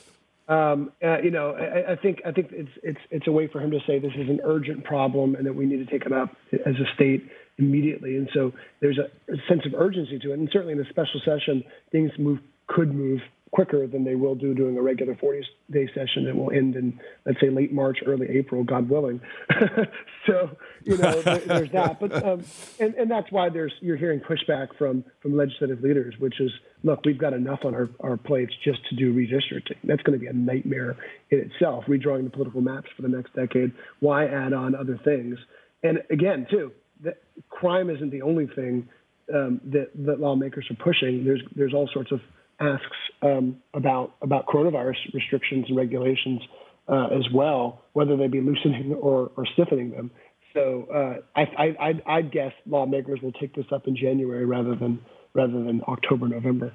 Um, 0.46 0.92
uh, 1.02 1.18
you 1.22 1.30
know, 1.30 1.52
I, 1.52 1.92
I, 1.92 1.96
think 1.96 2.20
I 2.26 2.30
think 2.30 2.48
it's 2.50 2.70
it's 2.82 2.98
it's 3.10 3.26
a 3.26 3.32
way 3.32 3.48
for 3.48 3.60
him 3.60 3.70
to 3.70 3.78
say 3.86 3.98
this 3.98 4.12
is 4.16 4.28
an 4.28 4.40
urgent 4.44 4.84
problem 4.84 5.34
and 5.34 5.46
that 5.46 5.54
we 5.54 5.64
need 5.64 5.78
to 5.78 5.90
take 5.90 6.04
it 6.04 6.12
up 6.12 6.36
as 6.52 6.74
a 6.74 6.94
state 6.94 7.26
immediately. 7.56 8.16
And 8.16 8.28
so 8.34 8.52
there's 8.80 8.98
a, 8.98 9.32
a 9.32 9.36
sense 9.48 9.62
of 9.64 9.72
urgency 9.74 10.18
to 10.18 10.32
it. 10.32 10.38
And 10.38 10.48
certainly 10.52 10.72
in 10.72 10.78
the 10.78 10.84
special 10.90 11.20
session, 11.24 11.64
things 11.92 12.10
move 12.18 12.40
could 12.66 12.94
move 12.94 13.20
quicker 13.54 13.86
than 13.86 14.02
they 14.02 14.16
will 14.16 14.34
do 14.34 14.52
during 14.52 14.76
a 14.76 14.82
regular 14.82 15.14
40 15.14 15.46
day 15.70 15.86
session 15.94 16.24
that 16.24 16.34
will 16.34 16.50
end 16.50 16.74
in, 16.74 16.98
let's 17.24 17.40
say, 17.40 17.50
late 17.50 17.72
March, 17.72 17.98
early 18.04 18.26
April, 18.28 18.64
God 18.64 18.90
willing. 18.90 19.20
so, 20.26 20.50
you 20.82 20.96
know, 20.96 21.22
there, 21.22 21.38
there's 21.38 21.70
that. 21.70 22.00
But, 22.00 22.12
um, 22.24 22.42
and, 22.80 22.96
and 22.96 23.08
that's 23.08 23.30
why 23.30 23.50
there's, 23.50 23.72
you're 23.80 23.96
hearing 23.96 24.18
pushback 24.18 24.76
from, 24.76 25.04
from 25.22 25.36
legislative 25.36 25.82
leaders, 25.82 26.16
which 26.18 26.40
is, 26.40 26.50
look, 26.82 27.04
we've 27.04 27.16
got 27.16 27.32
enough 27.32 27.60
on 27.64 27.76
our, 27.76 27.88
our 28.00 28.16
plates 28.16 28.52
just 28.64 28.80
to 28.88 28.96
do 28.96 29.14
redistricting. 29.14 29.78
That's 29.84 30.02
going 30.02 30.18
to 30.18 30.20
be 30.20 30.26
a 30.26 30.32
nightmare 30.32 30.96
in 31.30 31.38
itself, 31.38 31.84
redrawing 31.86 32.24
the 32.24 32.30
political 32.30 32.60
maps 32.60 32.88
for 32.96 33.02
the 33.02 33.08
next 33.08 33.34
decade. 33.34 33.70
Why 34.00 34.26
add 34.26 34.52
on 34.52 34.74
other 34.74 34.98
things? 35.04 35.38
And 35.84 36.02
again, 36.10 36.48
too, 36.50 36.72
that 37.04 37.22
crime 37.50 37.88
isn't 37.88 38.10
the 38.10 38.22
only 38.22 38.48
thing 38.48 38.88
um, 39.32 39.60
that, 39.66 39.90
that 40.06 40.18
lawmakers 40.18 40.66
are 40.70 40.82
pushing. 40.82 41.24
There's, 41.24 41.42
there's 41.54 41.72
all 41.72 41.88
sorts 41.94 42.10
of 42.10 42.20
asks 42.64 42.96
um, 43.22 43.56
about 43.74 44.14
about 44.22 44.46
coronavirus 44.46 44.96
restrictions 45.12 45.66
and 45.68 45.76
regulations 45.76 46.40
uh, 46.88 47.06
as 47.06 47.24
well, 47.32 47.82
whether 47.92 48.16
they 48.16 48.26
be 48.26 48.40
loosening 48.40 48.94
or, 48.94 49.30
or 49.36 49.46
stiffening 49.54 49.90
them. 49.90 50.10
So 50.52 50.86
uh, 50.94 51.40
I, 51.40 51.74
I, 51.80 52.00
I, 52.06 52.22
guess 52.22 52.52
lawmakers 52.66 53.20
will 53.20 53.32
take 53.32 53.56
this 53.56 53.64
up 53.72 53.88
in 53.88 53.96
January 53.96 54.44
rather 54.46 54.76
than 54.76 55.00
rather 55.32 55.52
than 55.52 55.82
October 55.88 56.28
November. 56.28 56.72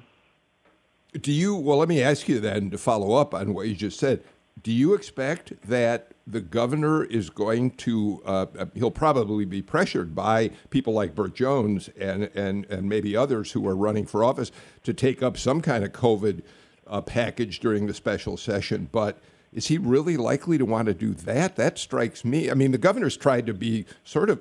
Do 1.18 1.32
you? 1.32 1.54
Well, 1.56 1.78
let 1.78 1.88
me 1.88 2.02
ask 2.02 2.28
you 2.28 2.40
then 2.40 2.70
to 2.70 2.78
follow 2.78 3.14
up 3.14 3.34
on 3.34 3.54
what 3.54 3.68
you 3.68 3.74
just 3.74 3.98
said. 3.98 4.22
Do 4.62 4.70
you 4.70 4.92
expect 4.92 5.54
that 5.66 6.12
the 6.32 6.40
governor 6.40 7.04
is 7.04 7.30
going 7.30 7.72
to, 7.72 8.22
uh, 8.24 8.46
he'll 8.74 8.90
probably 8.90 9.44
be 9.44 9.62
pressured 9.62 10.14
by 10.14 10.50
people 10.70 10.92
like 10.92 11.14
Burt 11.14 11.34
Jones 11.34 11.90
and, 11.98 12.30
and, 12.34 12.66
and 12.66 12.88
maybe 12.88 13.16
others 13.16 13.52
who 13.52 13.66
are 13.68 13.76
running 13.76 14.06
for 14.06 14.22
office 14.24 14.52
to 14.84 14.92
take 14.92 15.22
up 15.22 15.36
some 15.36 15.60
kind 15.60 15.84
of 15.84 15.92
COVID 15.92 16.42
uh, 16.86 17.00
package 17.00 17.60
during 17.60 17.86
the 17.86 17.94
special 17.94 18.36
session. 18.36 18.88
But 18.90 19.18
is 19.52 19.66
he 19.66 19.78
really 19.78 20.16
likely 20.16 20.58
to 20.58 20.64
want 20.64 20.86
to 20.86 20.94
do 20.94 21.12
that? 21.14 21.56
That 21.56 21.78
strikes 21.78 22.24
me. 22.24 22.50
I 22.50 22.54
mean, 22.54 22.70
the 22.70 22.78
governor's 22.78 23.16
tried 23.16 23.46
to 23.46 23.54
be 23.54 23.84
sort 24.04 24.30
of 24.30 24.40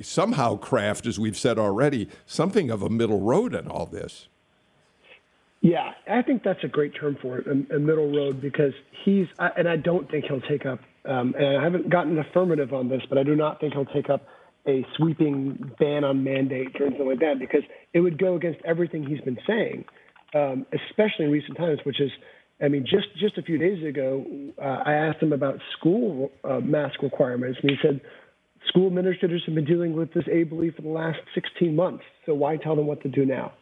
somehow 0.00 0.56
craft, 0.56 1.06
as 1.06 1.18
we've 1.18 1.38
said 1.38 1.58
already, 1.58 2.08
something 2.26 2.70
of 2.70 2.82
a 2.82 2.90
middle 2.90 3.20
road 3.20 3.54
in 3.54 3.68
all 3.68 3.86
this. 3.86 4.28
Yeah, 5.62 5.94
I 6.06 6.20
think 6.20 6.42
that's 6.42 6.62
a 6.62 6.68
great 6.68 6.94
term 6.94 7.16
for 7.22 7.38
it, 7.38 7.46
a 7.46 7.78
middle 7.78 8.14
road, 8.14 8.42
because 8.42 8.74
he's, 9.02 9.28
and 9.38 9.66
I 9.66 9.76
don't 9.76 10.10
think 10.10 10.26
he'll 10.26 10.42
take 10.42 10.66
up, 10.66 10.80
um, 11.06 11.34
and 11.38 11.58
I 11.58 11.62
haven't 11.62 11.90
gotten 11.90 12.12
an 12.12 12.24
affirmative 12.30 12.72
on 12.72 12.88
this, 12.88 13.02
but 13.08 13.18
I 13.18 13.22
do 13.22 13.36
not 13.36 13.60
think 13.60 13.74
he'll 13.74 13.84
take 13.84 14.08
up 14.10 14.26
a 14.66 14.84
sweeping 14.96 15.72
ban 15.78 16.04
on 16.04 16.24
mandates 16.24 16.74
or 16.80 16.86
anything 16.86 17.06
like 17.06 17.20
that, 17.20 17.38
because 17.38 17.62
it 17.92 18.00
would 18.00 18.18
go 18.18 18.36
against 18.36 18.60
everything 18.64 19.04
he's 19.04 19.20
been 19.20 19.38
saying, 19.46 19.84
um, 20.34 20.66
especially 20.72 21.26
in 21.26 21.30
recent 21.30 21.58
times, 21.58 21.80
which 21.84 22.00
is, 22.00 22.10
I 22.62 22.68
mean, 22.68 22.86
just 22.88 23.06
just 23.18 23.36
a 23.36 23.42
few 23.42 23.58
days 23.58 23.84
ago, 23.84 24.24
uh, 24.58 24.82
I 24.86 24.94
asked 24.94 25.22
him 25.22 25.32
about 25.32 25.58
school 25.78 26.30
uh, 26.44 26.60
mask 26.60 27.02
requirements, 27.02 27.58
and 27.60 27.70
he 27.70 27.76
said 27.82 28.00
school 28.68 28.86
administrators 28.86 29.42
have 29.44 29.54
been 29.54 29.66
dealing 29.66 29.92
with 29.92 30.14
this 30.14 30.24
ably 30.32 30.70
for 30.70 30.80
the 30.80 30.88
last 30.88 31.18
16 31.34 31.76
months, 31.76 32.04
so 32.24 32.34
why 32.34 32.56
tell 32.56 32.74
them 32.74 32.86
what 32.86 33.02
to 33.02 33.08
do 33.08 33.26
now? 33.26 33.52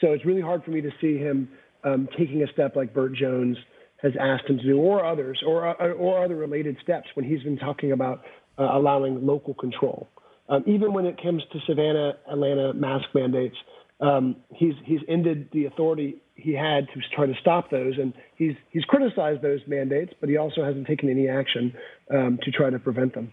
So 0.00 0.12
it's 0.12 0.24
really 0.24 0.40
hard 0.40 0.64
for 0.64 0.70
me 0.70 0.80
to 0.80 0.90
see 1.00 1.18
him 1.18 1.48
um, 1.84 2.08
taking 2.18 2.42
a 2.42 2.46
step 2.52 2.76
like 2.76 2.94
Burt 2.94 3.14
Jones 3.14 3.56
has 4.02 4.12
asked 4.20 4.48
him 4.48 4.58
to 4.58 4.64
do, 4.64 4.78
or 4.78 5.04
others, 5.04 5.42
or 5.46 5.68
uh, 5.68 5.92
or 5.92 6.24
other 6.24 6.36
related 6.36 6.76
steps 6.82 7.08
when 7.14 7.24
he's 7.24 7.42
been 7.42 7.58
talking 7.58 7.92
about 7.92 8.22
uh, 8.58 8.64
allowing 8.64 9.26
local 9.26 9.54
control. 9.54 10.08
Um, 10.48 10.62
even 10.66 10.92
when 10.92 11.06
it 11.06 11.20
comes 11.20 11.42
to 11.52 11.58
Savannah, 11.66 12.14
Atlanta 12.30 12.72
mask 12.72 13.06
mandates, 13.14 13.56
um, 14.00 14.36
he's 14.54 14.74
he's 14.84 15.00
ended 15.08 15.48
the 15.52 15.66
authority 15.66 16.16
he 16.34 16.52
had 16.52 16.86
to 16.92 17.00
try 17.14 17.26
to 17.26 17.34
stop 17.40 17.70
those, 17.70 17.94
and 17.98 18.12
he's 18.36 18.54
he's 18.70 18.84
criticized 18.84 19.42
those 19.42 19.60
mandates, 19.66 20.12
but 20.20 20.28
he 20.28 20.36
also 20.36 20.62
hasn't 20.62 20.86
taken 20.86 21.08
any 21.08 21.28
action 21.28 21.72
um, 22.12 22.38
to 22.42 22.50
try 22.50 22.70
to 22.70 22.78
prevent 22.78 23.14
them. 23.14 23.32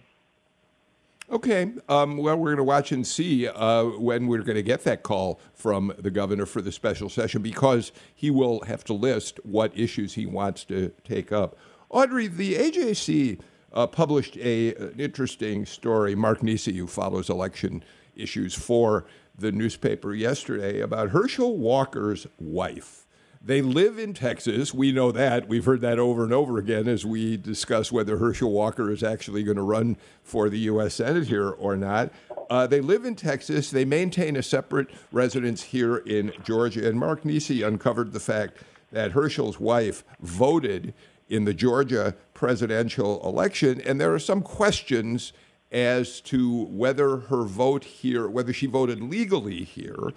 Okay. 1.31 1.71
Um, 1.87 2.17
well, 2.17 2.37
we're 2.37 2.49
going 2.49 2.57
to 2.57 2.63
watch 2.63 2.91
and 2.91 3.07
see 3.07 3.47
uh, 3.47 3.85
when 3.85 4.27
we're 4.27 4.41
going 4.41 4.55
to 4.55 4.63
get 4.63 4.83
that 4.83 5.03
call 5.03 5.39
from 5.53 5.93
the 5.97 6.11
governor 6.11 6.45
for 6.45 6.61
the 6.61 6.71
special 6.71 7.09
session 7.09 7.41
because 7.41 7.91
he 8.13 8.29
will 8.29 8.61
have 8.65 8.83
to 8.85 8.93
list 8.93 9.39
what 9.43 9.77
issues 9.77 10.13
he 10.13 10.25
wants 10.25 10.63
to 10.65 10.91
take 11.03 11.31
up. 11.31 11.57
Audrey, 11.89 12.27
the 12.27 12.55
AJC 12.55 13.39
uh, 13.71 13.87
published 13.87 14.37
a, 14.37 14.75
an 14.75 14.95
interesting 14.99 15.65
story. 15.65 16.13
Mark 16.13 16.41
Niesse, 16.41 16.75
who 16.75 16.87
follows 16.87 17.29
election 17.29 17.83
issues 18.15 18.53
for 18.53 19.05
the 19.37 19.51
newspaper 19.51 20.13
yesterday, 20.13 20.81
about 20.81 21.09
Herschel 21.09 21.57
Walker's 21.57 22.27
wife. 22.37 23.02
They 23.45 23.61
live 23.61 23.99
in 23.99 24.13
Texas. 24.13 24.73
We 24.73 24.93
know 24.93 25.11
that. 25.11 25.49
We've 25.49 25.65
heard 25.65 25.81
that 25.81 25.99
over 25.99 26.23
and 26.23 26.31
over 26.31 26.57
again 26.57 26.87
as 26.87 27.05
we 27.05 27.35
discuss 27.35 27.91
whether 27.91 28.15
Herschel 28.15 28.49
Walker 28.49 28.89
is 28.89 29.03
actually 29.03 29.43
going 29.43 29.57
to 29.57 29.63
run 29.63 29.97
for 30.23 30.47
the 30.47 30.59
U.S. 30.59 30.95
Senate 30.95 31.27
here 31.27 31.49
or 31.49 31.75
not. 31.75 32.09
Uh, 32.49 32.67
they 32.67 32.79
live 32.79 33.03
in 33.03 33.15
Texas. 33.15 33.69
They 33.69 33.83
maintain 33.83 34.37
a 34.37 34.43
separate 34.43 34.87
residence 35.11 35.61
here 35.61 35.97
in 35.97 36.31
Georgia. 36.45 36.87
And 36.87 36.97
Mark 36.97 37.23
Niesse 37.23 37.67
uncovered 37.67 38.13
the 38.13 38.19
fact 38.21 38.59
that 38.93 39.11
Herschel's 39.11 39.59
wife 39.59 40.05
voted 40.21 40.93
in 41.27 41.43
the 41.43 41.53
Georgia 41.53 42.15
presidential 42.33 43.21
election, 43.27 43.81
and 43.81 43.99
there 43.99 44.13
are 44.13 44.19
some 44.19 44.41
questions 44.41 45.33
as 45.69 46.21
to 46.21 46.65
whether 46.65 47.17
her 47.17 47.43
vote 47.43 47.83
here, 47.83 48.29
whether 48.29 48.53
she 48.53 48.67
voted 48.67 49.01
legally 49.01 49.63
here. 49.65 50.13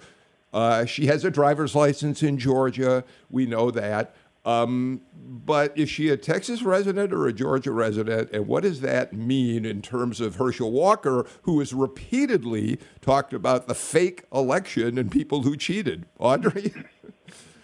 Uh, 0.53 0.85
she 0.85 1.07
has 1.07 1.23
a 1.23 1.31
driver's 1.31 1.75
license 1.75 2.23
in 2.23 2.37
Georgia. 2.37 3.03
We 3.29 3.45
know 3.45 3.71
that. 3.71 4.15
Um, 4.45 5.01
but 5.13 5.77
is 5.77 5.89
she 5.89 6.07
a 6.07 6.15
Texas 6.15 6.61
resident 6.61 7.11
or 7.11 7.27
a 7.27 7.33
Georgia 7.33 7.71
resident? 7.71 8.31
And 8.31 8.47
what 8.47 8.63
does 8.63 8.79
that 8.79 9.11
mean 9.11 9.65
in 9.65 9.81
terms 9.81 10.21
of 10.21 10.37
Herschel 10.37 10.71
Walker, 10.71 11.27
who 11.41 11.59
has 11.59 11.73
repeatedly 11.73 12.79
talked 13.01 13.33
about 13.33 13.67
the 13.67 13.75
fake 13.75 14.23
election 14.33 14.97
and 14.97 15.11
people 15.11 15.41
who 15.41 15.57
cheated? 15.57 16.05
Audrey? 16.17 16.73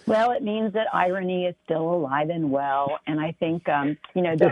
Well, 0.05 0.31
it 0.31 0.43
means 0.43 0.73
that 0.73 0.88
irony 0.93 1.45
is 1.45 1.55
still 1.63 1.93
alive 1.93 2.29
and 2.29 2.51
well. 2.51 2.99
And 3.07 3.19
I 3.19 3.31
think, 3.39 3.67
um, 3.69 3.97
you 4.13 4.21
know, 4.21 4.36
the, 4.36 4.49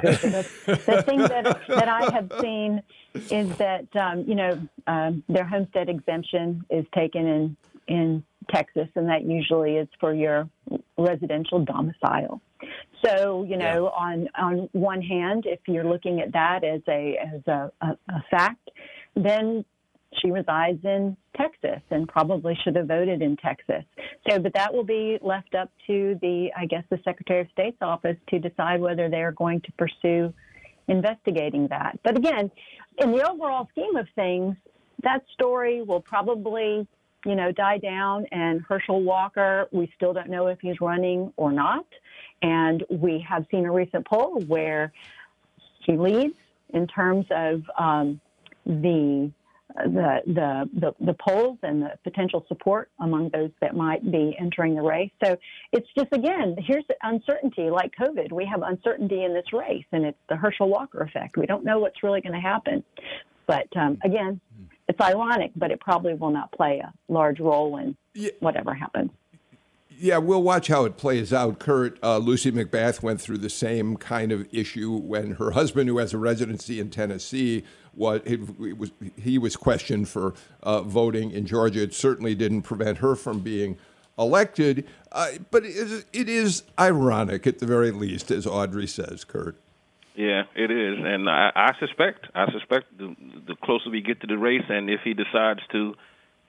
the, 0.65 0.71
the, 0.85 1.03
thing 1.03 1.19
that, 1.19 1.59
that 1.67 1.87
I 1.89 2.09
have 2.13 2.31
seen 2.39 2.81
is 3.29 3.57
that, 3.57 3.93
um, 3.95 4.23
you 4.27 4.35
know, 4.35 4.67
um, 4.87 5.23
their 5.27 5.43
homestead 5.43 5.89
exemption 5.89 6.63
is 6.69 6.85
taken 6.95 7.27
in, 7.27 7.57
in 7.87 8.23
Texas, 8.49 8.87
and 8.95 9.07
that 9.09 9.23
usually 9.23 9.77
is 9.77 9.87
for 9.99 10.13
your 10.13 10.49
residential 10.97 11.63
domicile. 11.63 12.41
So, 13.03 13.43
you 13.43 13.57
know, 13.57 13.91
yeah. 13.91 14.05
on, 14.05 14.29
on 14.37 14.69
one 14.73 15.01
hand, 15.01 15.45
if 15.47 15.59
you're 15.67 15.87
looking 15.87 16.21
at 16.21 16.33
that 16.33 16.63
as 16.63 16.81
a, 16.87 17.17
as 17.17 17.41
a, 17.47 17.71
a, 17.81 17.97
a 18.09 18.23
fact, 18.29 18.69
then 19.15 19.65
she 20.21 20.29
resides 20.29 20.83
in 20.83 21.15
Texas 21.37 21.81
and 21.89 22.07
probably 22.07 22.57
should 22.63 22.75
have 22.75 22.87
voted 22.87 23.21
in 23.21 23.37
Texas. 23.37 23.83
So, 24.29 24.39
but 24.39 24.53
that 24.53 24.73
will 24.73 24.83
be 24.83 25.17
left 25.21 25.55
up 25.55 25.71
to 25.87 26.19
the, 26.21 26.49
I 26.55 26.65
guess, 26.65 26.83
the 26.89 26.99
Secretary 27.03 27.41
of 27.41 27.47
State's 27.53 27.81
office 27.81 28.17
to 28.29 28.39
decide 28.39 28.81
whether 28.81 29.09
they're 29.09 29.31
going 29.31 29.61
to 29.61 29.71
pursue 29.73 30.33
investigating 30.87 31.67
that. 31.69 31.97
But 32.03 32.17
again, 32.17 32.51
in 32.97 33.11
the 33.11 33.27
overall 33.27 33.67
scheme 33.71 33.95
of 33.95 34.07
things, 34.13 34.55
that 35.03 35.23
story 35.33 35.81
will 35.81 36.01
probably, 36.01 36.85
you 37.25 37.35
know, 37.35 37.51
die 37.51 37.77
down. 37.77 38.25
And 38.31 38.61
Herschel 38.67 39.01
Walker, 39.01 39.67
we 39.71 39.91
still 39.95 40.13
don't 40.13 40.29
know 40.29 40.47
if 40.47 40.59
he's 40.61 40.79
running 40.81 41.31
or 41.37 41.51
not. 41.51 41.85
And 42.41 42.83
we 42.89 43.23
have 43.27 43.45
seen 43.51 43.65
a 43.65 43.71
recent 43.71 44.07
poll 44.07 44.41
where 44.41 44.91
he 45.85 45.97
leads 45.97 46.35
in 46.73 46.87
terms 46.87 47.25
of 47.31 47.61
um, 47.77 48.19
the 48.65 49.31
the, 49.75 50.21
the, 50.25 50.69
the, 50.79 51.05
the, 51.05 51.13
polls 51.13 51.57
and 51.63 51.81
the 51.81 51.91
potential 52.03 52.45
support 52.47 52.89
among 52.99 53.29
those 53.29 53.51
that 53.61 53.75
might 53.75 54.09
be 54.11 54.35
entering 54.39 54.75
the 54.75 54.81
race. 54.81 55.11
So 55.23 55.37
it's 55.71 55.87
just, 55.97 56.09
again, 56.11 56.55
here's 56.59 56.83
uncertainty 57.03 57.69
like 57.69 57.93
COVID. 57.99 58.31
We 58.31 58.45
have 58.45 58.63
uncertainty 58.63 59.23
in 59.23 59.33
this 59.33 59.53
race, 59.53 59.85
and 59.91 60.05
it's 60.05 60.17
the 60.29 60.35
Herschel 60.35 60.69
Walker 60.69 61.01
effect. 61.01 61.37
We 61.37 61.45
don't 61.45 61.63
know 61.63 61.79
what's 61.79 62.03
really 62.03 62.21
going 62.21 62.33
to 62.33 62.41
happen. 62.41 62.83
But 63.47 63.67
um, 63.75 63.97
again, 64.03 64.39
it's 64.91 64.99
ironic, 64.99 65.51
but 65.55 65.71
it 65.71 65.79
probably 65.79 66.13
will 66.13 66.31
not 66.31 66.51
play 66.51 66.79
a 66.79 66.93
large 67.07 67.39
role 67.39 67.77
in 67.77 67.95
whatever 68.41 68.73
happens. 68.73 69.09
Yeah, 69.97 70.17
we'll 70.17 70.43
watch 70.43 70.67
how 70.67 70.83
it 70.83 70.97
plays 70.97 71.31
out. 71.31 71.59
Kurt, 71.59 71.97
uh, 72.03 72.17
Lucy 72.17 72.51
McBath 72.51 73.01
went 73.01 73.21
through 73.21 73.37
the 73.37 73.49
same 73.49 73.95
kind 73.95 74.33
of 74.33 74.45
issue 74.51 74.97
when 74.97 75.35
her 75.35 75.51
husband, 75.51 75.87
who 75.87 75.99
has 75.99 76.13
a 76.13 76.17
residency 76.17 76.81
in 76.81 76.89
Tennessee, 76.89 77.63
was, 77.93 78.21
was 78.77 78.91
he 79.15 79.37
was 79.37 79.55
questioned 79.55 80.09
for 80.09 80.33
uh, 80.63 80.81
voting 80.81 81.31
in 81.31 81.45
Georgia. 81.45 81.83
It 81.83 81.93
certainly 81.93 82.35
didn't 82.35 82.63
prevent 82.63 82.97
her 82.97 83.15
from 83.15 83.39
being 83.39 83.77
elected, 84.19 84.85
uh, 85.13 85.29
but 85.51 85.63
it 85.63 85.75
is, 85.75 86.05
it 86.11 86.27
is 86.27 86.63
ironic 86.77 87.47
at 87.47 87.59
the 87.59 87.65
very 87.65 87.91
least, 87.91 88.29
as 88.29 88.45
Audrey 88.45 88.87
says, 88.87 89.23
Kurt. 89.23 89.55
Yeah, 90.21 90.43
it 90.55 90.69
is, 90.69 90.97
and 91.03 91.27
I, 91.27 91.51
I 91.55 91.71
suspect 91.79 92.27
I 92.35 92.45
suspect 92.51 92.95
the, 92.95 93.15
the 93.47 93.55
closer 93.55 93.89
we 93.89 94.01
get 94.01 94.21
to 94.21 94.27
the 94.27 94.37
race, 94.37 94.67
and 94.69 94.87
if 94.87 94.99
he 95.03 95.15
decides 95.15 95.61
to 95.71 95.95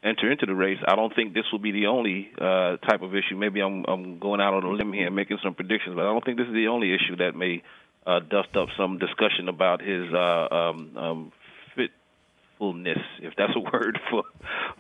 enter 0.05 0.31
into 0.31 0.47
the 0.47 0.55
race. 0.55 0.79
I 0.87 0.97
don't 0.97 1.15
think 1.15 1.33
this 1.33 1.45
will 1.51 1.59
be 1.59 1.73
the 1.73 1.87
only 1.87 2.31
uh, 2.37 2.77
type 2.89 3.03
of 3.03 3.15
issue. 3.15 3.37
Maybe 3.37 3.61
I'm, 3.61 3.85
I'm 3.87 4.19
going 4.19 4.41
out 4.41 4.53
on 4.53 4.65
a 4.65 4.71
limb 4.71 4.93
here 4.93 5.11
making 5.11 5.39
some 5.43 5.55
predictions, 5.55 5.95
but 5.95 6.03
I 6.03 6.13
don't 6.13 6.25
think 6.25 6.39
this 6.39 6.49
is 6.49 6.55
the 6.55 6.69
only 6.69 6.93
issue 6.93 7.17
that 7.17 7.35
may 7.35 7.63
uh, 8.07 8.21
dust 8.21 8.57
up 8.57 8.69
some 8.77 8.99
discussion 8.99 9.49
about 9.49 9.81
his 9.81 10.13
uh, 10.13 10.49
um, 10.51 10.97
um, 10.97 11.33
fitfulness, 11.77 12.99
if 13.21 13.35
that's 13.37 13.53
a 13.55 13.61
word 13.73 13.99
for 14.11 14.25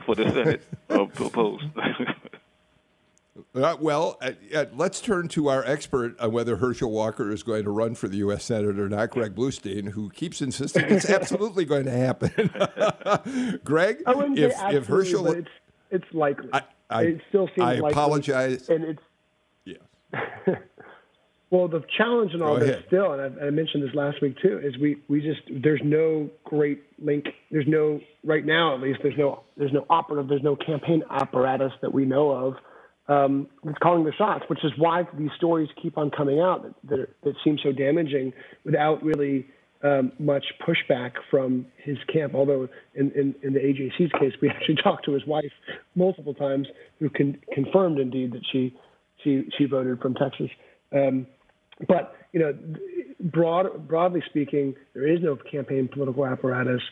for 0.05 0.15
the 0.15 0.29
Senate 0.31 0.63
uh, 0.91 1.07
proposed. 1.07 1.65
Uh, 3.55 3.77
well, 3.81 4.19
uh, 4.21 4.33
uh, 4.55 4.67
let's 4.75 5.01
turn 5.01 5.27
to 5.27 5.49
our 5.49 5.65
expert 5.65 6.19
on 6.21 6.33
whether 6.33 6.57
Herschel 6.57 6.91
Walker 6.91 7.31
is 7.31 7.43
going 7.43 7.65
to 7.65 7.71
run 7.71 7.95
for 7.95 8.07
the 8.07 8.19
U.S. 8.19 8.45
Senate 8.45 8.79
or 8.79 8.91
not, 8.91 9.11
Greg 9.11 9.35
Bluestein, 9.35 9.91
who 9.91 10.11
keeps 10.11 10.43
insisting 10.43 10.85
it's 10.89 11.09
absolutely 11.09 11.65
going 11.65 11.85
to 11.87 11.91
happen. 11.91 12.31
Greg, 13.65 14.03
if, 14.07 14.53
if 14.75 14.87
Herschel. 14.87 15.29
It's, 15.29 15.49
it's 15.91 16.05
likely. 16.13 16.51
I, 16.53 16.63
I, 16.91 17.03
it 17.05 17.21
still 17.31 17.47
seems 17.49 17.61
I 17.61 17.75
likely. 17.77 17.91
apologize. 17.93 18.69
And 18.69 18.85
it's. 18.85 19.03
Yes. 19.65 19.81
well, 21.51 21.69
the 21.69 21.83
challenge 21.97 22.33
in 22.35 22.43
all 22.43 22.59
Go 22.59 22.61
this 22.61 22.71
ahead. 22.71 22.85
still, 22.89 23.13
and 23.13 23.41
I, 23.41 23.47
I 23.47 23.51
mentioned 23.51 23.83
this 23.83 23.95
last 23.95 24.21
week 24.21 24.37
too, 24.43 24.61
is 24.63 24.77
we, 24.77 24.99
we 25.09 25.23
just, 25.23 25.41
there's 25.63 25.81
no 25.83 26.29
great 26.45 26.83
link. 27.03 27.29
There's 27.51 27.67
no, 27.67 27.99
right 28.25 28.45
now 28.45 28.75
at 28.75 28.83
least, 28.83 29.01
there's 29.03 29.17
no, 29.17 29.45
there's 29.57 29.73
no 29.73 29.87
operative, 29.89 30.29
there's 30.29 30.43
no 30.43 30.55
campaign 30.55 31.03
apparatus 31.11 31.73
that 31.81 31.95
we 31.95 32.05
know 32.05 32.31
of 32.31 32.57
um, 33.09 33.49
that's 33.65 33.79
calling 33.79 34.05
the 34.05 34.13
shots, 34.13 34.45
which 34.49 34.65
is 34.65 34.73
why 34.77 35.03
these 35.19 35.31
stories 35.37 35.69
keep 35.81 35.99
on 35.99 36.11
coming 36.11 36.41
out 36.41 36.63
that, 36.63 36.75
that, 36.89 37.01
are, 37.01 37.17
that 37.25 37.35
seem 37.45 37.59
so 37.63 37.73
damaging 37.73 38.33
without 38.65 39.03
really 39.03 39.47
um, 39.83 40.13
much 40.19 40.45
pushback 40.67 41.13
from 41.31 41.67
his 41.77 41.97
camp. 42.13 42.35
Although 42.35 42.69
in, 42.95 43.11
in, 43.13 43.35
in, 43.43 43.53
the 43.53 43.59
AJC's 43.59 44.13
case, 44.21 44.33
we 44.41 44.49
actually 44.55 44.77
talked 44.83 45.05
to 45.07 45.13
his 45.13 45.27
wife 45.27 45.53
multiple 45.95 46.35
times, 46.35 46.69
who 47.01 47.11
con- 47.11 47.39
confirmed 47.53 47.99
indeed 47.99 48.33
that 48.33 48.43
she 48.53 48.77
she 49.25 49.49
she 49.59 49.65
voted 49.65 50.01
from 50.01 50.15
Texas. 50.15 50.49
Um, 50.93 51.27
but 51.89 52.15
you 52.33 52.41
know, 52.41 52.55
broad, 53.21 53.89
broadly 53.89 54.23
speaking, 54.29 54.75
there 54.95 55.07
is 55.07 55.21
no 55.23 55.37
campaign 55.51 55.89
political 55.93 56.25
apparatus, 56.25 56.83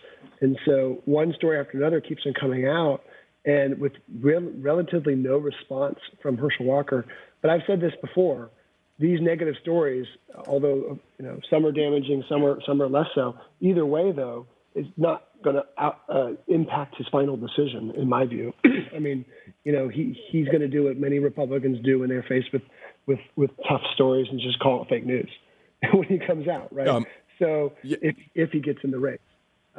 and 0.41 0.59
so 0.67 1.01
one 1.05 1.33
story 1.37 1.59
after 1.61 1.79
another 1.79 2.01
keeps 2.01 2.23
on 2.27 2.35
coming 2.35 2.67
out 2.67 3.03
and 3.45 3.79
with 3.79 3.93
rel- 4.21 4.53
relatively 4.59 5.15
no 5.15 5.39
response 5.39 5.99
from 6.23 6.37
Herschel 6.37 6.67
Walker. 6.67 7.07
But 7.43 7.51
I've 7.51 7.63
said 7.67 7.81
this 7.81 7.93
before: 8.01 8.51
these 8.99 9.21
negative 9.21 9.55
stories, 9.63 10.07
although 10.47 10.99
you 11.19 11.25
know 11.25 11.41
some 11.49 11.65
are 11.65 11.73
damaging, 11.73 12.25
some 12.29 12.45
are 12.45 12.59
some 12.67 12.81
are 12.83 12.89
less 12.89 13.07
so. 13.15 13.35
Either 13.61 13.87
way, 13.87 14.13
though, 14.13 14.47
is 14.75 14.87
not 14.97 15.25
going 15.43 15.57
to 15.57 15.85
uh, 16.09 16.33
impact 16.49 16.97
his 16.97 17.07
final 17.11 17.37
decision, 17.37 17.93
in 17.97 18.09
my 18.09 18.27
view. 18.27 18.53
I 18.95 18.99
mean, 18.99 19.25
you 19.65 19.73
know, 19.73 19.89
he 19.89 20.19
he's 20.31 20.47
going 20.47 20.61
to 20.61 20.69
do 20.69 20.85
what 20.85 20.99
many 20.99 21.19
Republicans 21.19 21.79
do 21.85 22.01
when 22.01 22.09
they're 22.09 22.25
faced 22.29 22.53
with 22.53 22.63
with 23.07 23.21
with 23.37 23.51
tough 23.69 23.83
stories 23.95 24.27
and 24.31 24.41
just 24.41 24.59
call 24.59 24.83
it 24.83 24.89
fake 24.89 25.07
news 25.07 25.31
when 25.93 26.05
he 26.05 26.19
comes 26.19 26.47
out, 26.49 26.73
right? 26.75 26.89
Um, 26.89 27.07
so 27.39 27.73
yeah. 27.83 27.97
if 28.03 28.17
if 28.35 28.51
he 28.51 28.61
gets 28.61 28.81
in 28.85 28.91
the 28.91 28.99
race. 28.99 29.19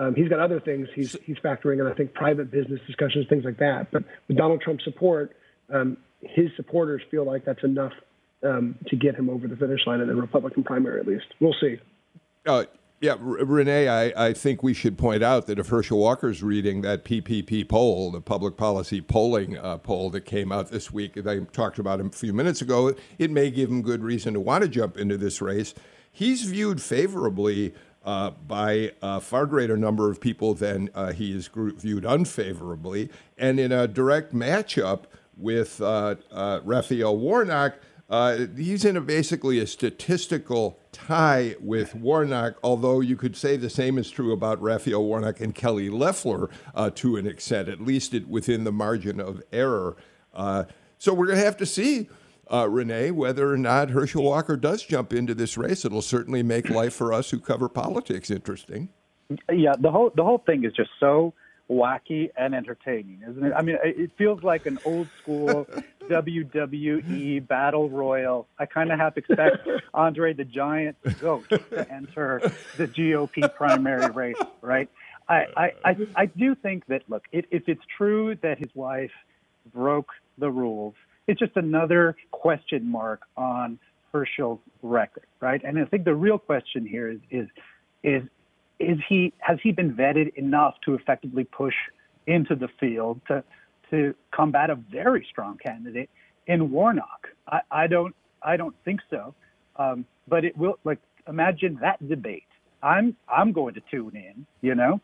Um, 0.02 0.16
he's 0.16 0.30
got 0.30 0.40
other 0.40 0.60
things 0.60 0.88
he's 0.96 1.16
he's 1.26 1.38
factoring 1.38 1.80
in. 1.80 1.86
I 1.86 1.94
think 1.94 2.16
private 2.16 2.50
business 2.50 2.80
discussions, 2.88 3.28
things 3.30 3.46
like 3.46 3.58
that. 3.58 3.92
But 3.92 4.04
with 4.28 4.36
Donald 4.36 4.62
Trump's 4.62 4.84
support, 4.84 5.36
um, 5.72 5.96
his 6.22 6.50
supporters 6.56 7.04
feel 7.12 7.24
like 7.24 7.46
that's 7.46 7.64
enough 7.64 7.94
um, 8.44 8.76
to 8.88 8.96
get 8.96 9.16
him 9.16 9.30
over 9.30 9.48
the 9.48 9.56
finish 9.56 9.86
line 9.86 10.02
in 10.02 10.08
the 10.08 10.16
Republican 10.16 10.64
primary, 10.64 11.00
at 11.00 11.06
least. 11.06 11.26
We'll 11.40 11.56
see. 11.62 11.78
Uh, 12.48 12.64
yeah, 13.00 13.16
Rene, 13.20 13.88
I, 13.88 14.28
I 14.28 14.34
think 14.34 14.64
we 14.64 14.74
should 14.74 14.98
point 14.98 15.22
out 15.22 15.46
that 15.46 15.60
if 15.60 15.70
Herschel 15.70 16.00
Walker's 16.00 16.42
reading 16.42 16.82
that 16.82 17.06
PPP 17.06 17.70
poll, 17.70 18.12
the 18.12 18.22
public 18.22 18.58
policy 18.58 19.02
polling 19.02 19.58
uh, 19.58 19.78
poll 19.78 20.10
that 20.12 20.22
came 20.22 20.52
out 20.52 20.70
this 20.70 20.92
week, 20.92 21.14
that 21.14 21.28
I 21.28 21.40
talked 21.52 21.78
about 21.78 22.00
him 22.00 22.08
a 22.08 22.12
few 22.12 22.34
minutes 22.34 22.62
ago, 22.62 22.96
it 23.20 23.30
may 23.30 23.52
give 23.52 23.70
him 23.70 23.84
good 23.84 24.04
reason 24.04 24.34
to 24.34 24.40
want 24.40 24.64
to 24.64 24.68
jump 24.68 24.98
into 24.98 25.18
this 25.18 25.42
race. 25.42 25.76
He's 26.12 26.44
viewed 26.44 26.82
favorably 26.82 27.74
uh, 28.04 28.32
by 28.32 28.92
a 29.02 29.22
far 29.22 29.46
greater 29.46 29.78
number 29.78 30.10
of 30.10 30.20
people 30.20 30.54
than 30.54 30.90
uh, 30.96 31.12
he 31.12 31.36
is 31.36 31.50
viewed 31.54 32.06
unfavorably. 32.06 33.10
And 33.38 33.60
in 33.60 33.72
a 33.72 33.88
direct 33.88 34.34
matchup 34.34 35.04
with 35.38 35.82
uh, 35.82 36.16
uh 36.32 36.62
Raphael 36.64 37.18
Warnock, 37.18 37.76
uh, 38.10 38.48
he's 38.58 38.84
in 38.84 38.98
a 38.98 39.02
basically 39.02 39.60
a 39.60 39.66
statistical 39.66 40.78
tie 40.92 41.56
with 41.62 41.96
Warnock, 41.96 42.56
although 42.62 43.00
you 43.00 43.16
could 43.16 43.38
say 43.38 43.56
the 43.56 43.70
same 43.70 43.98
is 43.98 44.12
true 44.12 44.34
about 44.34 44.62
Raphael 44.62 45.06
Warnock 45.06 45.40
and 45.40 45.56
Kelly 45.56 45.90
Loeffler 45.90 46.50
uh, 46.76 46.90
to 46.96 47.16
an 47.16 47.26
extent, 47.26 47.70
at 47.70 47.80
least 47.80 48.14
it, 48.14 48.28
within 48.28 48.66
the 48.66 48.72
margin 48.72 49.22
of 49.22 49.42
error. 49.54 49.96
so 50.36 51.14
we're 51.14 51.28
going 51.28 51.40
to 51.40 51.46
have 51.46 51.58
to 51.58 51.66
see 51.66 52.10
uh, 52.52 52.68
Rene, 52.70 53.12
whether 53.12 53.52
or 53.52 53.58
not 53.58 53.92
Herschel 53.92 54.24
Walker 54.24 54.58
does 54.58 54.84
jump 54.84 55.14
into 55.14 55.34
this 55.34 55.58
race. 55.58 55.86
It'll 55.86 56.02
certainly 56.02 56.44
make 56.44 56.70
life 56.70 56.94
for 56.94 57.14
us 57.14 57.32
who 57.32 57.40
cover 57.40 57.70
politics 57.70 58.30
interesting. 58.30 58.90
Yeah, 59.52 59.76
the 59.80 59.92
whole 59.92 60.12
the 60.14 60.24
whole 60.24 60.40
thing 60.40 60.66
is 60.66 60.74
just 60.74 60.90
so 61.00 61.34
wacky 61.70 62.30
and 62.36 62.54
entertaining, 62.54 63.22
isn't 63.28 63.44
it? 63.44 63.54
I 63.56 63.62
mean, 63.62 63.78
it 63.82 64.12
feels 64.18 64.44
like 64.44 64.66
an 64.66 64.78
old 64.84 65.08
school 65.22 65.66
WWE 66.10 67.48
battle 67.48 67.90
royal. 67.90 68.48
I 68.60 68.66
kind 68.66 68.92
of 68.92 69.00
have 69.00 69.16
to 69.16 69.20
expect 69.20 69.68
Andre 69.94 70.34
the 70.34 70.44
Giant 70.44 70.98
Goat 71.20 71.50
to 71.50 71.90
enter 71.90 72.42
the 72.76 72.88
GOP 72.88 73.56
primary 73.56 74.12
race, 74.12 74.36
right? 74.62 74.90
I, 75.30 75.46
I, 75.56 75.74
I, 75.86 75.98
I 76.16 76.26
do 76.26 76.56
think 76.56 76.86
that, 76.88 77.04
look, 77.08 77.24
it, 77.32 77.46
if 77.52 77.70
it's 77.70 77.84
true 77.98 78.36
that 78.42 78.58
his 78.58 78.70
wife 78.76 79.12
broke 79.74 80.10
the 80.38 80.52
rules, 80.52 80.96
it's 81.28 81.40
just 81.40 81.56
another 81.56 82.16
question 82.32 82.90
mark 82.90 83.22
on 83.38 83.80
Herschel's 84.12 84.60
record, 84.82 85.26
right? 85.40 85.62
And 85.64 85.80
I 85.80 85.86
think 85.86 86.06
the 86.06 86.16
real 86.16 86.38
question 86.38 86.86
here 86.86 87.10
is, 87.10 87.20
is, 87.30 87.48
is, 88.04 88.24
is 88.80 88.98
he, 89.08 89.34
has 89.40 89.60
he 89.62 89.72
been 89.72 89.94
vetted 89.94 90.34
enough 90.36 90.76
to 90.86 90.96
effectively 90.96 91.44
push 91.44 91.76
into 92.28 92.56
the 92.56 92.68
field 92.80 93.22
to, 93.28 93.44
to 93.92 94.14
combat 94.32 94.70
a 94.70 94.76
very 94.76 95.26
strong 95.30 95.58
candidate 95.58 96.10
in 96.48 96.72
Warnock? 96.72 97.28
I, 97.48 97.62
I 97.70 97.88
don't, 97.88 98.16
I 98.42 98.58
don't 98.58 98.76
think 98.84 99.02
so. 99.10 99.34
Um, 99.78 100.06
but 100.28 100.44
it 100.44 100.58
will, 100.58 100.78
like, 100.84 101.00
imagine 101.28 101.78
that 101.82 102.08
debate. 102.08 102.44
I'm, 102.84 103.16
I'm 103.30 103.52
going 103.52 103.76
to 103.76 103.82
tune 103.92 104.16
in, 104.16 104.46
you 104.62 104.76
know? 104.76 105.00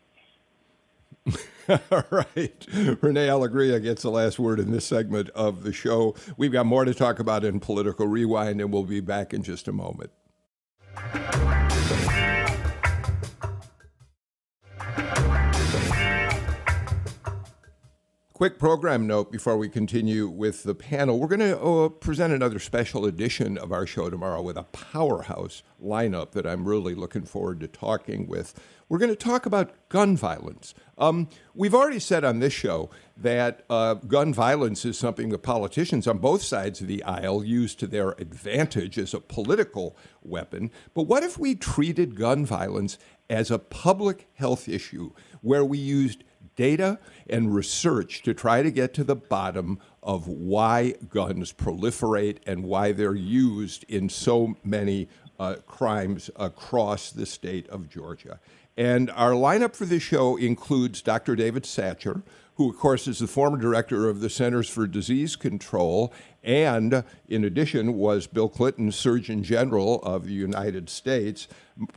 All 1.90 2.04
right. 2.10 2.66
Rene 3.00 3.26
Alegria 3.26 3.82
gets 3.82 4.02
the 4.02 4.10
last 4.10 4.38
word 4.38 4.60
in 4.60 4.72
this 4.72 4.84
segment 4.84 5.28
of 5.30 5.62
the 5.62 5.72
show. 5.72 6.14
We've 6.36 6.52
got 6.52 6.66
more 6.66 6.84
to 6.84 6.94
talk 6.94 7.18
about 7.18 7.44
in 7.44 7.60
Political 7.60 8.06
Rewind, 8.06 8.60
and 8.60 8.72
we'll 8.72 8.84
be 8.84 9.00
back 9.00 9.34
in 9.34 9.42
just 9.42 9.68
a 9.68 9.72
moment. 9.72 10.10
Quick 18.38 18.60
program 18.60 19.08
note 19.08 19.32
before 19.32 19.58
we 19.58 19.68
continue 19.68 20.28
with 20.28 20.62
the 20.62 20.72
panel. 20.72 21.18
We're 21.18 21.26
going 21.26 21.40
to 21.40 21.58
uh, 21.58 21.88
present 21.88 22.32
another 22.32 22.60
special 22.60 23.04
edition 23.04 23.58
of 23.58 23.72
our 23.72 23.84
show 23.84 24.10
tomorrow 24.10 24.40
with 24.40 24.56
a 24.56 24.62
powerhouse 24.62 25.64
lineup 25.82 26.30
that 26.30 26.46
I'm 26.46 26.64
really 26.64 26.94
looking 26.94 27.24
forward 27.24 27.58
to 27.58 27.66
talking 27.66 28.28
with. 28.28 28.54
We're 28.88 29.00
going 29.00 29.10
to 29.10 29.16
talk 29.16 29.44
about 29.44 29.72
gun 29.88 30.16
violence. 30.16 30.72
Um, 30.98 31.28
we've 31.52 31.74
already 31.74 31.98
said 31.98 32.22
on 32.22 32.38
this 32.38 32.52
show 32.52 32.90
that 33.16 33.64
uh, 33.68 33.94
gun 33.94 34.32
violence 34.32 34.84
is 34.84 34.96
something 34.96 35.30
that 35.30 35.42
politicians 35.42 36.06
on 36.06 36.18
both 36.18 36.42
sides 36.42 36.80
of 36.80 36.86
the 36.86 37.02
aisle 37.02 37.42
use 37.42 37.74
to 37.74 37.88
their 37.88 38.10
advantage 38.20 38.98
as 38.98 39.14
a 39.14 39.20
political 39.20 39.96
weapon. 40.22 40.70
But 40.94 41.08
what 41.08 41.24
if 41.24 41.38
we 41.38 41.56
treated 41.56 42.14
gun 42.14 42.46
violence 42.46 42.98
as 43.28 43.50
a 43.50 43.58
public 43.58 44.28
health 44.34 44.68
issue 44.68 45.10
where 45.42 45.64
we 45.64 45.78
used 45.78 46.22
data 46.58 46.98
and 47.30 47.54
research 47.54 48.20
to 48.22 48.34
try 48.34 48.62
to 48.62 48.70
get 48.70 48.92
to 48.92 49.04
the 49.04 49.14
bottom 49.14 49.78
of 50.02 50.26
why 50.26 50.92
guns 51.08 51.52
proliferate 51.52 52.38
and 52.46 52.64
why 52.64 52.90
they're 52.90 53.14
used 53.14 53.84
in 53.84 54.08
so 54.08 54.56
many 54.64 55.08
uh, 55.38 55.54
crimes 55.68 56.28
across 56.34 57.12
the 57.12 57.24
state 57.24 57.68
of 57.68 57.88
Georgia. 57.88 58.40
And 58.76 59.08
our 59.12 59.30
lineup 59.30 59.76
for 59.76 59.86
this 59.86 60.02
show 60.02 60.36
includes 60.36 61.00
Dr. 61.00 61.36
David 61.36 61.62
Satcher, 61.62 62.22
who, 62.56 62.70
of 62.70 62.76
course, 62.76 63.06
is 63.06 63.20
the 63.20 63.28
former 63.28 63.56
director 63.56 64.08
of 64.08 64.20
the 64.20 64.28
Centers 64.28 64.68
for 64.68 64.88
Disease 64.88 65.36
Control, 65.36 66.12
and 66.42 67.04
in 67.28 67.44
addition, 67.44 67.94
was 67.94 68.26
Bill 68.26 68.48
Clinton's 68.48 68.96
Surgeon 68.96 69.42
General 69.42 70.00
of 70.02 70.26
the 70.26 70.32
United 70.32 70.88
States. 70.88 71.48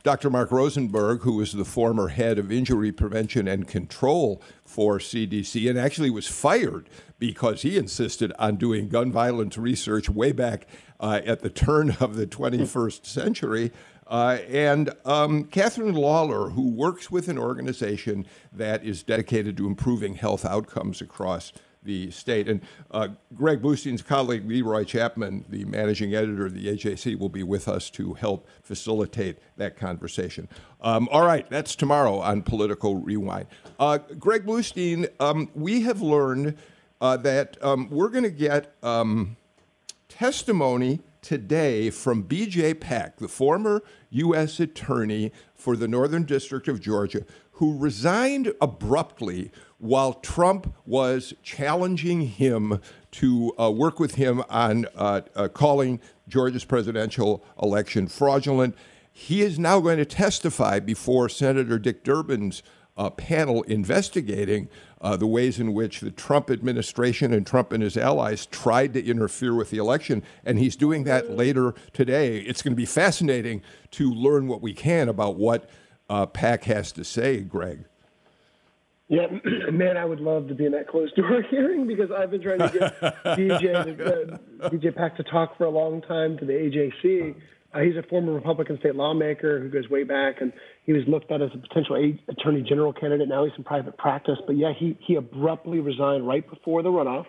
Dr. 0.02 0.30
Mark 0.30 0.50
Rosenberg, 0.50 1.22
who 1.22 1.36
was 1.36 1.52
the 1.52 1.64
former 1.64 2.08
head 2.08 2.38
of 2.38 2.52
injury 2.52 2.92
prevention 2.92 3.48
and 3.48 3.66
control 3.66 4.42
for 4.64 4.98
CDC, 4.98 5.68
and 5.68 5.78
actually 5.78 6.10
was 6.10 6.26
fired 6.26 6.88
because 7.18 7.62
he 7.62 7.76
insisted 7.76 8.32
on 8.38 8.56
doing 8.56 8.88
gun 8.88 9.12
violence 9.12 9.56
research 9.56 10.08
way 10.08 10.32
back 10.32 10.66
uh, 10.98 11.20
at 11.24 11.40
the 11.40 11.50
turn 11.50 11.96
of 12.00 12.16
the 12.16 12.26
21st 12.26 13.06
century. 13.06 13.72
Uh, 14.06 14.38
and 14.48 14.90
um, 15.04 15.44
Catherine 15.44 15.94
Lawler, 15.94 16.50
who 16.50 16.68
works 16.68 17.10
with 17.10 17.28
an 17.28 17.38
organization 17.38 18.26
that 18.52 18.84
is 18.84 19.02
dedicated 19.02 19.56
to 19.56 19.66
improving 19.66 20.14
health 20.14 20.44
outcomes 20.44 21.00
across 21.00 21.52
the 21.82 22.10
state. 22.10 22.48
And 22.48 22.60
uh, 22.90 23.08
Greg 23.34 23.62
Bluestein's 23.62 24.02
colleague, 24.02 24.48
Leroy 24.48 24.84
Chapman, 24.84 25.44
the 25.48 25.64
managing 25.64 26.14
editor 26.14 26.46
of 26.46 26.54
the 26.54 26.66
AJC, 26.66 27.18
will 27.18 27.28
be 27.28 27.42
with 27.42 27.68
us 27.68 27.90
to 27.90 28.14
help 28.14 28.48
facilitate 28.62 29.38
that 29.56 29.76
conversation. 29.76 30.48
Um, 30.80 31.08
all 31.10 31.24
right, 31.24 31.48
that's 31.50 31.74
tomorrow 31.74 32.18
on 32.18 32.42
Political 32.42 32.96
Rewind. 32.96 33.46
Uh, 33.78 33.98
Greg 34.18 34.46
Bluestein, 34.46 35.08
um, 35.20 35.50
we 35.54 35.82
have 35.82 36.00
learned 36.00 36.56
uh, 37.00 37.16
that 37.18 37.56
um, 37.62 37.88
we're 37.90 38.08
going 38.08 38.24
to 38.24 38.30
get 38.30 38.74
um, 38.82 39.36
testimony 40.08 41.00
today 41.20 41.88
from 41.88 42.24
BJ 42.24 42.78
Pak, 42.78 43.16
the 43.16 43.28
former 43.28 43.82
U.S. 44.10 44.60
Attorney 44.60 45.32
for 45.54 45.76
the 45.76 45.88
Northern 45.88 46.24
District 46.24 46.68
of 46.68 46.80
Georgia, 46.80 47.24
who 47.52 47.78
resigned 47.78 48.52
abruptly 48.60 49.50
while 49.82 50.14
Trump 50.14 50.72
was 50.86 51.34
challenging 51.42 52.20
him 52.20 52.80
to 53.10 53.52
uh, 53.58 53.68
work 53.68 53.98
with 53.98 54.14
him 54.14 54.40
on 54.48 54.86
uh, 54.94 55.22
uh, 55.34 55.48
calling 55.48 56.00
Georgia's 56.28 56.64
presidential 56.64 57.44
election 57.60 58.06
fraudulent. 58.06 58.76
He 59.12 59.42
is 59.42 59.58
now 59.58 59.80
going 59.80 59.98
to 59.98 60.04
testify 60.04 60.78
before 60.78 61.28
Senator 61.28 61.80
Dick 61.80 62.04
Durbin's 62.04 62.62
uh, 62.96 63.10
panel 63.10 63.62
investigating 63.62 64.68
uh, 65.00 65.16
the 65.16 65.26
ways 65.26 65.58
in 65.58 65.74
which 65.74 65.98
the 65.98 66.12
Trump 66.12 66.48
administration 66.48 67.34
and 67.34 67.44
Trump 67.44 67.72
and 67.72 67.82
his 67.82 67.96
allies 67.96 68.46
tried 68.46 68.94
to 68.94 69.04
interfere 69.04 69.52
with 69.52 69.70
the 69.70 69.78
election. 69.78 70.22
And 70.44 70.60
he's 70.60 70.76
doing 70.76 71.02
that 71.04 71.32
later 71.32 71.74
today. 71.92 72.38
It's 72.38 72.62
going 72.62 72.72
to 72.72 72.76
be 72.76 72.86
fascinating 72.86 73.62
to 73.92 74.14
learn 74.14 74.46
what 74.46 74.62
we 74.62 74.74
can 74.74 75.08
about 75.08 75.34
what 75.34 75.68
uh, 76.08 76.26
Pak 76.26 76.62
has 76.64 76.92
to 76.92 77.02
say, 77.02 77.40
Greg. 77.40 77.86
Yeah, 79.12 79.26
man, 79.70 79.98
I 79.98 80.06
would 80.06 80.20
love 80.20 80.48
to 80.48 80.54
be 80.54 80.64
in 80.64 80.72
that 80.72 80.88
closed 80.88 81.14
door 81.16 81.42
hearing 81.50 81.86
because 81.86 82.10
I've 82.10 82.30
been 82.30 82.42
trying 82.42 82.60
to 82.60 82.68
get 82.70 83.00
BJ, 83.24 84.00
uh, 84.00 84.68
BJ 84.70 84.96
Pak 84.96 85.18
to 85.18 85.22
talk 85.22 85.58
for 85.58 85.64
a 85.64 85.70
long 85.70 86.00
time 86.00 86.38
to 86.38 86.46
the 86.46 86.52
AJC. 86.54 87.34
Uh, 87.74 87.80
he's 87.80 87.96
a 87.96 88.02
former 88.08 88.32
Republican 88.32 88.78
state 88.78 88.96
lawmaker 88.96 89.60
who 89.60 89.68
goes 89.68 89.88
way 89.90 90.02
back, 90.02 90.40
and 90.40 90.50
he 90.84 90.94
was 90.94 91.02
looked 91.06 91.30
at 91.30 91.42
as 91.42 91.50
a 91.54 91.58
potential 91.58 91.96
attorney 92.28 92.62
general 92.62 92.94
candidate. 92.94 93.28
Now 93.28 93.44
he's 93.44 93.52
in 93.58 93.64
private 93.64 93.98
practice, 93.98 94.38
but 94.46 94.56
yeah, 94.56 94.72
he 94.78 94.96
he 95.06 95.16
abruptly 95.16 95.80
resigned 95.80 96.26
right 96.26 96.48
before 96.48 96.82
the 96.82 96.88
runoff, 96.88 97.26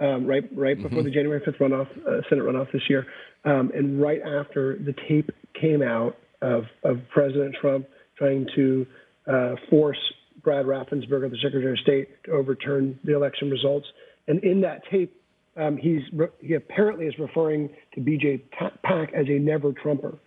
um, 0.00 0.26
right 0.26 0.44
right 0.56 0.76
mm-hmm. 0.76 0.88
before 0.88 1.04
the 1.04 1.10
January 1.10 1.40
5th 1.40 1.58
runoff, 1.58 1.88
uh, 2.04 2.22
Senate 2.28 2.44
runoff 2.44 2.72
this 2.72 2.82
year, 2.90 3.06
um, 3.44 3.70
and 3.74 4.02
right 4.02 4.20
after 4.22 4.76
the 4.76 4.94
tape 5.08 5.30
came 5.60 5.82
out 5.82 6.16
of 6.42 6.64
of 6.82 6.98
President 7.12 7.54
Trump 7.60 7.86
trying 8.18 8.48
to 8.56 8.86
uh, 9.28 9.54
force 9.70 9.98
Brad 10.42 10.66
Raffensperger, 10.66 11.30
the 11.30 11.38
Secretary 11.42 11.72
of 11.72 11.78
State, 11.78 12.08
to 12.24 12.32
overturn 12.32 12.98
the 13.04 13.14
election 13.14 13.50
results, 13.50 13.86
and 14.28 14.42
in 14.44 14.60
that 14.62 14.82
tape 14.90 15.16
um, 15.56 15.76
he's 15.76 16.02
he 16.40 16.54
apparently 16.54 17.06
is 17.06 17.14
referring 17.18 17.70
to 17.94 18.00
BJ 18.00 18.42
Pak 18.82 19.12
as 19.12 19.26
a 19.28 19.38
never 19.38 19.72
Trumper, 19.72 20.18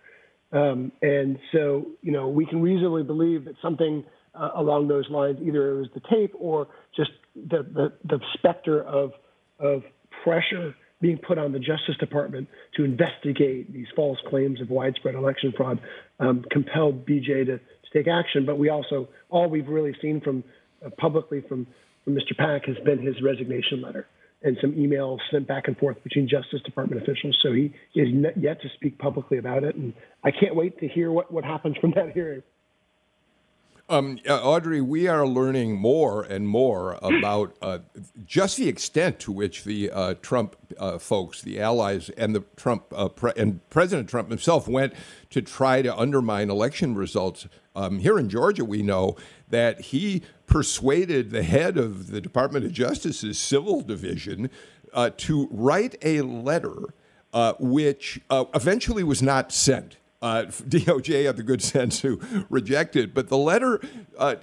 um, 0.52 0.92
and 1.02 1.38
so 1.52 1.86
you 2.02 2.12
know 2.12 2.28
we 2.28 2.46
can 2.46 2.62
reasonably 2.62 3.02
believe 3.02 3.44
that 3.46 3.54
something 3.60 4.04
uh, 4.34 4.50
along 4.54 4.88
those 4.88 5.08
lines, 5.10 5.38
either 5.42 5.72
it 5.72 5.78
was 5.80 5.88
the 5.94 6.02
tape 6.10 6.32
or 6.38 6.68
just 6.96 7.10
the 7.34 7.62
the, 7.62 7.92
the 8.04 8.20
specter 8.34 8.82
of 8.82 9.12
of 9.58 9.82
pressure 10.22 10.74
being 11.00 11.18
put 11.18 11.38
on 11.38 11.52
the 11.52 11.58
Justice 11.58 11.96
Department 11.98 12.48
to 12.76 12.84
investigate 12.84 13.72
these 13.72 13.86
false 13.94 14.18
claims 14.28 14.60
of 14.60 14.70
widespread 14.70 15.14
election 15.14 15.52
fraud, 15.56 15.78
um, 16.20 16.44
compelled 16.50 17.06
BJ 17.06 17.44
to, 17.46 17.60
to, 17.92 17.98
take 17.98 18.08
action. 18.08 18.46
But 18.46 18.58
we 18.58 18.68
also 18.68 19.08
all 19.30 19.48
we've 19.48 19.68
really 19.68 19.94
seen 20.00 20.20
from 20.20 20.44
uh, 20.84 20.90
publicly 20.98 21.42
from 21.48 21.66
from 22.04 22.14
Mr. 22.14 22.36
Pak 22.36 22.66
has 22.66 22.76
been 22.84 23.04
his 23.04 23.20
resignation 23.22 23.82
letter 23.82 24.06
and 24.42 24.56
some 24.60 24.72
emails 24.72 25.18
sent 25.30 25.48
back 25.48 25.66
and 25.66 25.76
forth 25.76 26.02
between 26.04 26.28
Justice 26.28 26.60
Department 26.64 27.02
officials. 27.02 27.36
So 27.42 27.52
he 27.52 27.72
is 27.94 28.08
yet 28.36 28.60
to 28.62 28.68
speak 28.74 28.98
publicly 28.98 29.38
about 29.38 29.64
it, 29.64 29.74
and 29.76 29.92
I 30.24 30.30
can't 30.30 30.54
wait 30.54 30.78
to 30.80 30.88
hear 30.88 31.10
what, 31.10 31.32
what 31.32 31.44
happens 31.44 31.76
from 31.80 31.92
that 31.92 32.12
hearing. 32.12 32.42
Um, 33.88 34.18
uh, 34.28 34.42
Audrey, 34.42 34.80
we 34.80 35.06
are 35.06 35.26
learning 35.26 35.76
more 35.76 36.24
and 36.24 36.48
more 36.48 36.98
about 37.02 37.56
uh, 37.62 37.78
just 38.24 38.56
the 38.56 38.68
extent 38.68 39.20
to 39.20 39.32
which 39.32 39.64
the 39.64 39.90
uh, 39.90 40.14
Trump 40.22 40.56
uh, 40.78 40.98
folks, 40.98 41.40
the 41.42 41.60
allies, 41.60 42.08
and 42.10 42.34
the 42.34 42.44
Trump 42.56 42.84
uh, 42.94 43.08
pre- 43.08 43.32
and 43.36 43.68
President 43.70 44.08
Trump 44.08 44.28
himself 44.28 44.66
went 44.66 44.92
to 45.30 45.40
try 45.40 45.82
to 45.82 45.96
undermine 45.96 46.50
election 46.50 46.96
results. 46.96 47.46
Um, 47.76 48.00
here 48.00 48.18
in 48.18 48.28
Georgia, 48.28 48.64
we 48.64 48.82
know 48.82 49.16
that 49.50 49.80
he 49.80 50.22
persuaded 50.46 51.30
the 51.30 51.44
head 51.44 51.78
of 51.78 52.10
the 52.10 52.20
Department 52.20 52.64
of 52.64 52.72
Justice's 52.72 53.38
civil 53.38 53.82
division 53.82 54.50
uh, 54.92 55.10
to 55.18 55.48
write 55.50 55.94
a 56.02 56.22
letter 56.22 56.74
which 57.58 58.18
eventually 58.30 59.02
was 59.02 59.20
not 59.20 59.52
sent 59.52 59.98
uh, 60.26 60.44
DOJ 60.68 61.26
had 61.26 61.36
the 61.36 61.42
good 61.42 61.62
sense 61.62 62.00
to 62.00 62.20
reject 62.50 62.96
it, 62.96 63.14
but 63.14 63.28
the 63.28 63.38
letter 63.38 63.80
uh, 64.18 64.36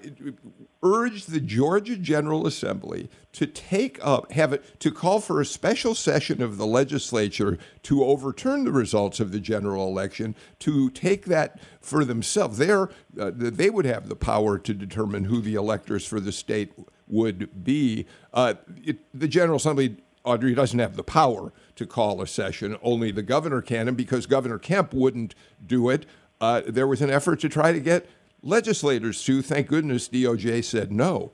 urged 0.82 1.32
the 1.32 1.40
Georgia 1.40 1.98
General 1.98 2.48
Assembly 2.48 3.10
to 3.34 3.46
take 3.46 4.00
up, 4.06 4.32
have 4.32 4.54
it, 4.54 4.80
to 4.80 4.92
call 4.92 5.20
for 5.20 5.42
a 5.42 5.46
special 5.46 5.96
session 5.96 6.42
of 6.42 6.58
the 6.58 6.66
legislature 6.66 7.58
to 7.84 8.04
overturn 8.04 8.64
the 8.64 8.72
results 8.72 9.20
of 9.20 9.32
the 9.32 9.40
general 9.40 9.88
election, 9.88 10.36
to 10.60 10.90
take 10.92 11.26
that 11.26 11.60
for 11.82 12.06
themselves. 12.06 12.58
They're, 12.58 12.90
uh, 13.20 13.32
they 13.34 13.70
would 13.70 13.86
have 13.86 14.08
the 14.08 14.16
power 14.16 14.58
to 14.60 14.74
determine 14.74 15.26
who 15.26 15.42
the 15.42 15.56
electors 15.56 16.06
for 16.06 16.20
the 16.20 16.32
state 16.32 16.74
would 17.08 17.64
be. 17.64 18.06
Uh, 18.34 18.56
it, 18.84 19.00
the 19.14 19.28
General 19.28 19.58
Assembly, 19.58 19.98
Audrey, 20.24 20.56
doesn't 20.56 20.80
have 20.80 20.96
the 20.96 21.04
power 21.04 21.52
to 21.76 21.86
call 21.86 22.22
a 22.22 22.28
session. 22.28 22.78
Only 22.82 23.12
the 23.12 23.24
governor 23.24 23.62
can, 23.62 23.88
and 23.88 23.98
because 23.98 24.26
Governor 24.26 24.58
Kemp 24.58 24.94
wouldn't 24.94 25.36
do 25.66 25.90
it, 25.90 26.06
uh, 26.40 26.62
there 26.66 26.88
was 26.88 27.02
an 27.02 27.10
effort 27.10 27.40
to 27.42 27.50
try 27.50 27.72
to 27.72 27.80
get 27.80 28.10
legislators 28.42 29.24
to. 29.24 29.42
Thank 29.42 29.68
goodness 29.68 30.08
DOJ 30.08 30.64
said 30.64 30.92
no. 30.92 31.32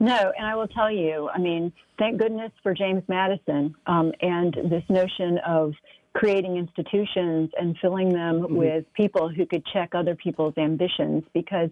No, 0.00 0.32
and 0.36 0.46
I 0.46 0.54
will 0.54 0.68
tell 0.68 0.90
you, 0.90 1.28
I 1.34 1.38
mean, 1.38 1.72
thank 1.98 2.18
goodness 2.18 2.52
for 2.62 2.72
James 2.72 3.02
Madison 3.08 3.74
um, 3.86 4.12
and 4.20 4.54
this 4.70 4.84
notion 4.88 5.38
of 5.38 5.72
creating 6.14 6.56
institutions 6.56 7.50
and 7.58 7.76
filling 7.80 8.08
them 8.08 8.40
mm-hmm. 8.40 8.56
with 8.56 8.84
people 8.94 9.28
who 9.28 9.46
could 9.46 9.64
check 9.72 9.94
other 9.94 10.14
people's 10.14 10.54
ambitions. 10.56 11.22
Because, 11.34 11.70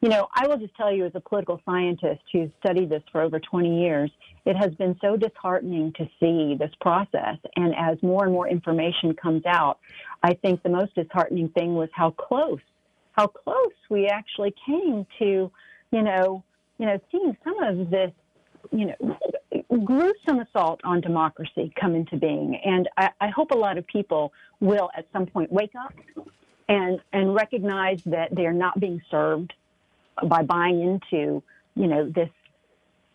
you 0.00 0.08
know, 0.08 0.28
I 0.34 0.46
will 0.46 0.58
just 0.58 0.74
tell 0.76 0.92
you 0.92 1.06
as 1.06 1.12
a 1.14 1.20
political 1.20 1.60
scientist 1.64 2.20
who's 2.32 2.50
studied 2.62 2.90
this 2.90 3.02
for 3.10 3.22
over 3.22 3.40
20 3.40 3.82
years, 3.82 4.10
it 4.44 4.56
has 4.56 4.72
been 4.74 4.96
so 5.00 5.16
disheartening 5.16 5.92
to 5.96 6.08
see 6.20 6.56
this 6.58 6.70
process. 6.80 7.36
And 7.56 7.74
as 7.76 8.02
more 8.02 8.24
and 8.24 8.32
more 8.32 8.48
information 8.48 9.14
comes 9.14 9.44
out, 9.46 9.78
I 10.22 10.34
think 10.34 10.62
the 10.62 10.68
most 10.68 10.94
disheartening 10.94 11.48
thing 11.50 11.74
was 11.74 11.88
how 11.92 12.10
close, 12.10 12.60
how 13.12 13.28
close 13.28 13.72
we 13.88 14.08
actually 14.08 14.54
came 14.66 15.06
to, 15.18 15.50
you 15.90 16.02
know, 16.02 16.42
you 16.78 16.86
know, 16.86 16.98
seeing 17.10 17.36
some 17.42 17.62
of 17.62 17.90
this, 17.90 18.10
you 18.70 18.86
know, 18.86 19.18
gruesome 19.84 20.40
assault 20.40 20.80
on 20.84 21.00
democracy 21.00 21.72
come 21.80 21.94
into 21.94 22.16
being. 22.16 22.60
And 22.64 22.88
I, 22.96 23.10
I 23.20 23.28
hope 23.28 23.50
a 23.50 23.56
lot 23.56 23.78
of 23.78 23.86
people 23.86 24.32
will 24.60 24.90
at 24.96 25.06
some 25.12 25.26
point 25.26 25.50
wake 25.52 25.72
up 25.78 25.94
and 26.68 27.00
and 27.12 27.34
recognize 27.34 28.00
that 28.06 28.34
they 28.34 28.46
are 28.46 28.52
not 28.52 28.78
being 28.80 29.00
served 29.10 29.52
by 30.24 30.42
buying 30.42 30.80
into, 30.80 31.42
you 31.74 31.86
know, 31.86 32.08
this, 32.08 32.30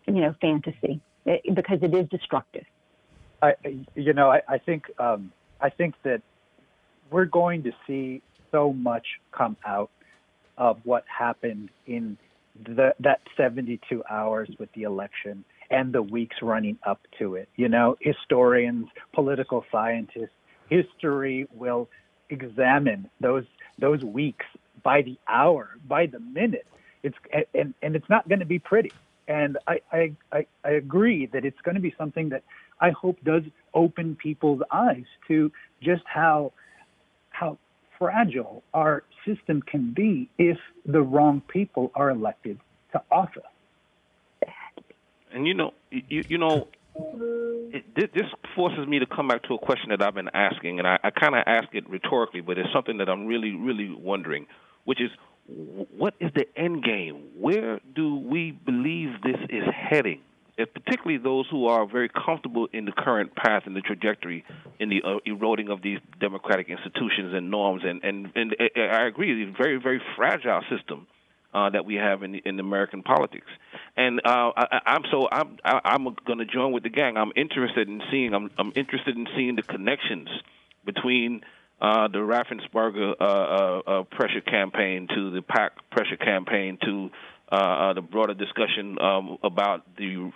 you 0.06 0.14
know, 0.14 0.34
fantasy 0.40 1.00
it, 1.26 1.42
eh, 1.46 1.52
because 1.52 1.78
it 1.82 1.94
is 1.94 2.08
destructive. 2.08 2.64
I, 3.42 3.54
you 3.94 4.12
know, 4.12 4.30
I, 4.30 4.40
I 4.48 4.58
think 4.58 4.84
um, 4.98 5.32
I 5.60 5.70
think 5.70 5.94
that 6.04 6.22
we're 7.10 7.24
going 7.24 7.62
to 7.64 7.72
see 7.86 8.22
so 8.50 8.72
much 8.72 9.06
come 9.32 9.56
out 9.66 9.90
of 10.58 10.78
what 10.84 11.04
happened 11.06 11.70
in 11.86 12.16
the, 12.64 12.94
that 13.00 13.20
72 13.36 14.02
hours 14.08 14.48
with 14.58 14.70
the 14.74 14.82
election 14.82 15.44
and 15.72 15.92
the 15.92 16.02
weeks 16.02 16.36
running 16.42 16.78
up 16.86 17.00
to 17.18 17.34
it. 17.34 17.48
You 17.56 17.68
know, 17.68 17.96
historians, 18.00 18.86
political 19.12 19.64
scientists, 19.72 20.36
history 20.68 21.48
will 21.52 21.88
examine 22.30 23.10
those 23.20 23.44
those 23.78 24.04
weeks 24.04 24.46
by 24.82 25.02
the 25.02 25.18
hour, 25.26 25.70
by 25.88 26.06
the 26.06 26.20
minute. 26.20 26.66
It's 27.02 27.16
and 27.54 27.74
and 27.82 27.96
it's 27.96 28.08
not 28.08 28.28
going 28.28 28.40
to 28.40 28.46
be 28.46 28.58
pretty. 28.58 28.92
And 29.26 29.58
I, 29.66 29.80
I 29.90 30.12
I 30.30 30.46
I 30.62 30.70
agree 30.70 31.26
that 31.26 31.44
it's 31.44 31.60
going 31.62 31.74
to 31.74 31.80
be 31.80 31.94
something 31.98 32.28
that 32.28 32.44
I 32.80 32.90
hope 32.90 33.18
does 33.24 33.42
open 33.74 34.14
people's 34.14 34.62
eyes 34.70 35.06
to 35.28 35.50
just 35.80 36.04
how 36.06 36.52
how 37.30 37.58
fragile 37.98 38.62
our 38.74 39.04
system 39.26 39.62
can 39.62 39.92
be 39.92 40.28
if 40.36 40.58
the 40.84 41.00
wrong 41.00 41.40
people 41.48 41.90
are 41.94 42.10
elected 42.10 42.58
to 42.92 43.02
office. 43.10 43.42
And 45.34 45.46
you 45.46 45.54
know, 45.54 45.72
you, 45.90 46.24
you 46.28 46.38
know, 46.38 46.68
it, 46.94 48.12
this 48.14 48.26
forces 48.54 48.86
me 48.86 48.98
to 48.98 49.06
come 49.06 49.28
back 49.28 49.42
to 49.44 49.54
a 49.54 49.58
question 49.58 49.90
that 49.90 50.02
I've 50.02 50.14
been 50.14 50.30
asking, 50.34 50.78
and 50.78 50.86
I, 50.86 50.98
I 51.02 51.10
kind 51.10 51.34
of 51.34 51.42
ask 51.46 51.68
it 51.72 51.88
rhetorically, 51.88 52.40
but 52.42 52.58
it's 52.58 52.68
something 52.72 52.98
that 52.98 53.08
I'm 53.08 53.26
really, 53.26 53.54
really 53.54 53.90
wondering, 53.90 54.46
which 54.84 55.00
is, 55.00 55.10
what 55.46 56.14
is 56.20 56.30
the 56.34 56.46
end 56.56 56.84
game? 56.84 57.30
Where 57.38 57.80
do 57.94 58.16
we 58.16 58.52
believe 58.52 59.22
this 59.22 59.40
is 59.48 59.64
heading? 59.74 60.20
And 60.58 60.72
particularly 60.72 61.16
those 61.16 61.46
who 61.50 61.66
are 61.66 61.86
very 61.86 62.10
comfortable 62.10 62.68
in 62.72 62.84
the 62.84 62.92
current 62.92 63.34
path 63.34 63.62
and 63.64 63.74
the 63.74 63.80
trajectory 63.80 64.44
in 64.78 64.90
the 64.90 65.02
uh, 65.02 65.16
eroding 65.24 65.70
of 65.70 65.80
these 65.82 65.98
democratic 66.20 66.68
institutions 66.68 67.32
and 67.34 67.50
norms. 67.50 67.82
And, 67.84 68.04
and, 68.04 68.30
and 68.36 68.54
I 68.76 69.06
agree, 69.06 69.42
it's 69.42 69.58
a 69.58 69.62
very, 69.62 69.80
very 69.80 70.00
fragile 70.14 70.60
system. 70.70 71.06
Uh, 71.54 71.68
that 71.68 71.84
we 71.84 71.96
have 71.96 72.22
in, 72.22 72.36
in 72.46 72.58
American 72.58 73.02
politics, 73.02 73.48
and 73.94 74.20
uh, 74.24 74.52
I, 74.56 74.80
I'm 74.86 75.02
so 75.10 75.28
I'm 75.30 75.58
I, 75.62 75.80
I'm 75.84 76.04
going 76.26 76.38
to 76.38 76.46
join 76.46 76.72
with 76.72 76.82
the 76.82 76.88
gang. 76.88 77.18
I'm 77.18 77.32
interested 77.36 77.88
in 77.88 78.00
seeing 78.10 78.32
I'm 78.32 78.50
I'm 78.56 78.72
interested 78.74 79.16
in 79.16 79.26
seeing 79.36 79.56
the 79.56 79.62
connections 79.62 80.30
between 80.86 81.42
uh, 81.82 82.08
the 82.08 82.18
Raffensperger 82.18 83.14
uh, 83.20 83.24
uh, 83.24 83.82
uh, 83.86 84.02
pressure 84.04 84.40
campaign 84.40 85.08
to 85.14 85.30
the 85.30 85.42
Pak 85.42 85.72
pressure 85.90 86.16
campaign 86.16 86.78
to 86.84 87.10
uh, 87.50 87.54
uh, 87.54 87.92
the 87.92 88.00
broader 88.00 88.34
discussion 88.34 88.96
um, 89.00 89.36
about 89.42 89.84
the 89.96 90.30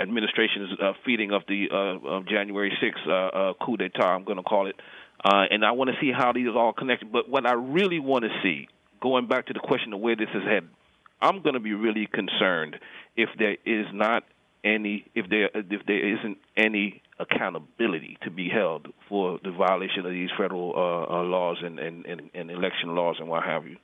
administration's 0.00 0.70
uh, 0.80 0.92
feeding 1.04 1.32
of 1.32 1.42
the 1.48 1.66
uh, 1.70 2.08
of 2.08 2.26
January 2.26 2.72
6th 2.82 3.08
uh, 3.08 3.12
uh, 3.12 3.52
coup 3.54 3.76
d'état. 3.76 4.06
I'm 4.06 4.24
going 4.24 4.38
to 4.38 4.42
call 4.42 4.66
it, 4.68 4.76
uh, 5.24 5.44
and 5.50 5.64
I 5.64 5.72
want 5.72 5.90
to 5.90 5.96
see 6.00 6.12
how 6.12 6.32
these 6.32 6.48
all 6.54 6.72
connected. 6.72 7.12
But 7.12 7.28
what 7.28 7.46
I 7.46 7.52
really 7.52 7.98
want 7.98 8.24
to 8.24 8.30
see, 8.42 8.68
going 9.02 9.26
back 9.26 9.46
to 9.46 9.52
the 9.52 9.60
question 9.60 9.92
of 9.92 10.00
where 10.00 10.16
this 10.16 10.28
is 10.34 10.42
headed, 10.44 10.70
I'm 11.20 11.42
going 11.42 11.54
to 11.54 11.60
be 11.60 11.74
really 11.74 12.06
concerned 12.06 12.76
if 13.16 13.28
there 13.38 13.56
is 13.66 13.86
not 13.92 14.24
any 14.64 15.04
if 15.14 15.28
there 15.28 15.50
if 15.54 15.86
there 15.86 16.16
isn't 16.18 16.38
any 16.56 17.02
accountability 17.18 18.16
to 18.22 18.30
be 18.30 18.48
held 18.48 18.88
for 19.08 19.38
the 19.42 19.50
violation 19.50 20.06
of 20.06 20.12
these 20.12 20.30
federal 20.38 20.72
uh, 20.74 21.20
uh, 21.20 21.22
laws 21.22 21.58
and, 21.62 21.78
and, 21.78 22.06
and, 22.06 22.30
and 22.34 22.50
election 22.50 22.94
laws 22.94 23.16
and 23.18 23.28
what 23.28 23.44
have 23.44 23.66
you. 23.66 23.76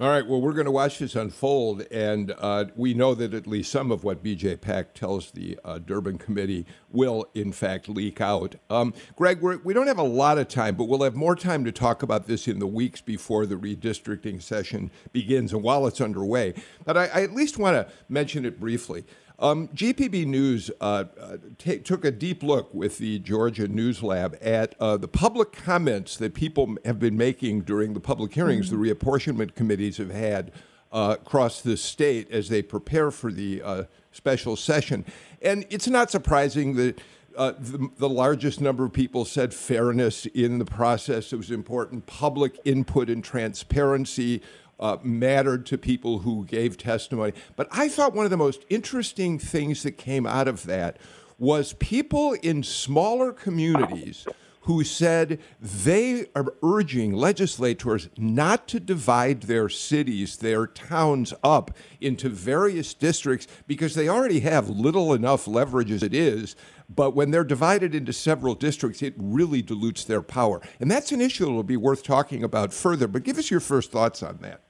All 0.00 0.08
right. 0.08 0.24
Well, 0.24 0.40
we're 0.40 0.52
going 0.52 0.66
to 0.66 0.70
watch 0.70 1.00
this 1.00 1.16
unfold, 1.16 1.82
and 1.90 2.32
uh, 2.38 2.66
we 2.76 2.94
know 2.94 3.16
that 3.16 3.34
at 3.34 3.48
least 3.48 3.72
some 3.72 3.90
of 3.90 4.04
what 4.04 4.22
BJ 4.22 4.60
Pak 4.60 4.94
tells 4.94 5.32
the 5.32 5.58
uh, 5.64 5.78
Durbin 5.78 6.18
Committee 6.18 6.66
will, 6.88 7.28
in 7.34 7.50
fact, 7.50 7.88
leak 7.88 8.20
out. 8.20 8.54
Um, 8.70 8.94
Greg, 9.16 9.40
we're, 9.40 9.56
we 9.56 9.74
do 9.74 9.80
not 9.80 9.88
have 9.88 9.98
a 9.98 10.04
lot 10.04 10.38
of 10.38 10.46
time, 10.46 10.76
but 10.76 10.84
we'll 10.84 11.02
have 11.02 11.16
more 11.16 11.34
time 11.34 11.64
to 11.64 11.72
talk 11.72 12.04
about 12.04 12.28
this 12.28 12.46
in 12.46 12.60
the 12.60 12.66
weeks 12.68 13.00
before 13.00 13.44
the 13.44 13.56
redistricting 13.56 14.40
session 14.40 14.92
begins 15.10 15.52
and 15.52 15.64
while 15.64 15.84
it's 15.84 16.00
underway. 16.00 16.54
But 16.84 16.96
I, 16.96 17.06
I 17.06 17.22
at 17.22 17.34
least 17.34 17.58
want 17.58 17.74
to 17.74 17.92
mention 18.08 18.44
it 18.44 18.60
briefly. 18.60 19.04
Um, 19.40 19.68
GPB 19.68 20.26
News 20.26 20.68
uh, 20.80 21.04
uh, 21.20 21.36
t- 21.58 21.78
took 21.78 22.04
a 22.04 22.10
deep 22.10 22.42
look 22.42 22.74
with 22.74 22.98
the 22.98 23.20
Georgia 23.20 23.68
News 23.68 24.02
Lab 24.02 24.36
at 24.40 24.74
uh, 24.80 24.96
the 24.96 25.06
public 25.06 25.52
comments 25.52 26.16
that 26.16 26.34
people 26.34 26.76
have 26.84 26.98
been 26.98 27.16
making 27.16 27.60
during 27.60 27.94
the 27.94 28.00
public 28.00 28.34
hearings 28.34 28.70
mm-hmm. 28.70 28.82
the 28.82 28.94
reapportionment 28.94 29.54
committees 29.54 29.98
have 29.98 30.10
had 30.10 30.50
uh, 30.90 31.16
across 31.20 31.60
the 31.60 31.76
state 31.76 32.28
as 32.32 32.48
they 32.48 32.62
prepare 32.62 33.12
for 33.12 33.30
the 33.30 33.62
uh, 33.62 33.84
special 34.10 34.56
session. 34.56 35.04
And 35.40 35.64
it's 35.70 35.88
not 35.88 36.10
surprising 36.10 36.74
that. 36.76 37.00
Uh, 37.36 37.52
the, 37.56 37.88
the, 37.98 38.08
largest 38.08 38.60
number 38.60 38.84
of 38.84 38.92
people 38.92 39.24
said 39.24 39.54
fairness 39.54 40.26
in 40.26 40.58
the 40.58 40.64
process. 40.64 41.32
It 41.32 41.36
was 41.36 41.52
important. 41.52 42.04
Public 42.06 42.58
input 42.64 43.08
and 43.08 43.22
transparency 43.22 44.42
uh, 44.80 44.96
mattered 45.02 45.66
to 45.66 45.78
people 45.78 46.20
who 46.20 46.44
gave 46.44 46.76
testimony. 46.76 47.32
But 47.56 47.68
I 47.70 47.88
thought 47.88 48.14
one 48.14 48.24
of 48.24 48.30
the 48.30 48.36
most 48.36 48.64
interesting 48.68 49.38
things 49.38 49.82
that 49.82 49.92
came 49.92 50.26
out 50.26 50.48
of 50.48 50.64
that 50.64 50.98
was 51.38 51.72
people 51.74 52.32
in 52.42 52.62
smaller 52.62 53.32
communities 53.32 54.26
who 54.68 54.84
said 54.84 55.38
they 55.62 56.26
are 56.34 56.52
urging 56.62 57.14
legislators 57.14 58.10
not 58.18 58.68
to 58.68 58.78
divide 58.78 59.44
their 59.44 59.66
cities, 59.66 60.36
their 60.36 60.66
towns 60.66 61.32
up 61.42 61.70
into 62.02 62.28
various 62.28 62.92
districts 62.92 63.46
because 63.66 63.94
they 63.94 64.10
already 64.10 64.40
have 64.40 64.68
little 64.68 65.14
enough 65.14 65.48
leverage 65.48 65.90
as 65.90 66.02
it 66.02 66.12
is. 66.12 66.54
But 66.94 67.14
when 67.14 67.30
they're 67.30 67.44
divided 67.44 67.94
into 67.94 68.12
several 68.12 68.54
districts, 68.54 69.00
it 69.00 69.14
really 69.16 69.62
dilutes 69.62 70.04
their 70.04 70.20
power. 70.20 70.60
And 70.80 70.90
that's 70.90 71.12
an 71.12 71.22
issue 71.22 71.46
that 71.46 71.52
will 71.52 71.62
be 71.62 71.78
worth 71.78 72.02
talking 72.02 72.44
about 72.44 72.74
further. 72.74 73.08
But 73.08 73.22
give 73.22 73.38
us 73.38 73.50
your 73.50 73.60
first 73.60 73.90
thoughts 73.90 74.22
on 74.22 74.36
that. 74.42 74.67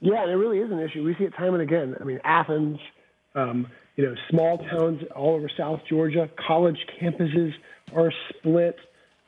Yeah, 0.00 0.22
and 0.22 0.30
it 0.30 0.34
really 0.34 0.58
is 0.58 0.70
an 0.70 0.78
issue. 0.80 1.02
We 1.02 1.14
see 1.18 1.24
it 1.24 1.34
time 1.36 1.54
and 1.54 1.62
again. 1.62 1.96
I 2.00 2.04
mean, 2.04 2.20
Athens, 2.24 2.78
um, 3.34 3.66
you 3.96 4.04
know, 4.04 4.14
small 4.30 4.58
towns 4.58 5.00
all 5.14 5.34
over 5.34 5.50
South 5.56 5.80
Georgia, 5.88 6.28
college 6.46 6.76
campuses 7.00 7.52
are 7.94 8.12
split, 8.30 8.76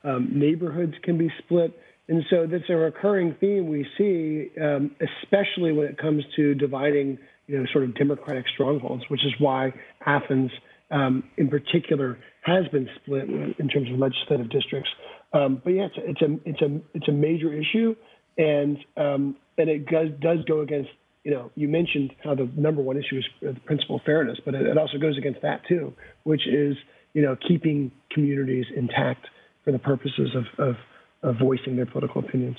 um, 0.05 0.31
neighborhoods 0.33 0.95
can 1.03 1.17
be 1.17 1.31
split. 1.39 1.79
And 2.09 2.23
so 2.31 2.47
that's 2.47 2.69
a 2.69 2.77
recurring 2.77 3.35
theme 3.39 3.69
we 3.69 3.87
see, 3.99 4.51
um, 4.61 4.93
especially 5.01 5.73
when 5.73 5.87
it 5.87 5.99
comes 5.99 6.25
to 6.37 6.55
dividing, 6.55 7.19
you 7.47 7.59
know, 7.59 7.67
sort 7.73 7.85
of 7.85 7.95
democratic 7.97 8.45
strongholds, 8.55 9.05
which 9.09 9.25
is 9.25 9.33
why 9.39 9.73
Athens, 10.07 10.51
um, 10.91 11.25
in 11.37 11.49
particular, 11.49 12.19
has 12.43 12.67
been 12.69 12.89
split 12.97 13.29
in 13.29 13.69
terms 13.69 13.91
of 13.91 13.99
legislative 13.99 14.49
districts. 14.51 14.89
Um, 15.35 15.61
but 15.63 15.71
yeah, 15.71 15.89
it's 15.95 15.99
a, 15.99 16.09
it's 16.09 16.23
a 16.23 16.49
it's 16.49 16.63
a 16.63 16.81
it's 16.95 17.09
a 17.09 17.13
major 17.13 17.53
issue, 17.53 17.95
and 18.39 18.79
um, 18.97 19.37
and 19.59 19.69
it 19.69 19.87
does, 19.87 20.09
does 20.21 20.39
go 20.47 20.61
against 20.61 20.91
you 21.25 21.35
know, 21.35 21.51
you 21.57 21.69
mentioned 21.69 22.15
how 22.25 22.35
the 22.35 22.49
number 22.57 22.81
one 22.81 22.97
issue 22.97 23.19
is 23.19 23.25
the 23.43 23.61
principle 23.67 23.97
of 23.97 24.03
fairness, 24.03 24.39
but 24.45 24.55
it 24.55 24.79
also 24.79 24.97
goes 24.97 25.19
against 25.19 25.43
that 25.43 25.61
too, 25.69 25.93
which 26.23 26.47
is, 26.47 26.75
you 27.13 27.21
know, 27.21 27.37
keeping 27.47 27.93
communities 28.11 28.65
intact 28.75 29.27
for 29.63 29.73
the 29.73 29.79
purposes 29.79 30.35
of, 30.35 30.69
of, 30.69 30.77
of 31.23 31.37
voicing 31.39 31.77
their 31.77 31.85
political 31.85 32.25
opinions. 32.25 32.57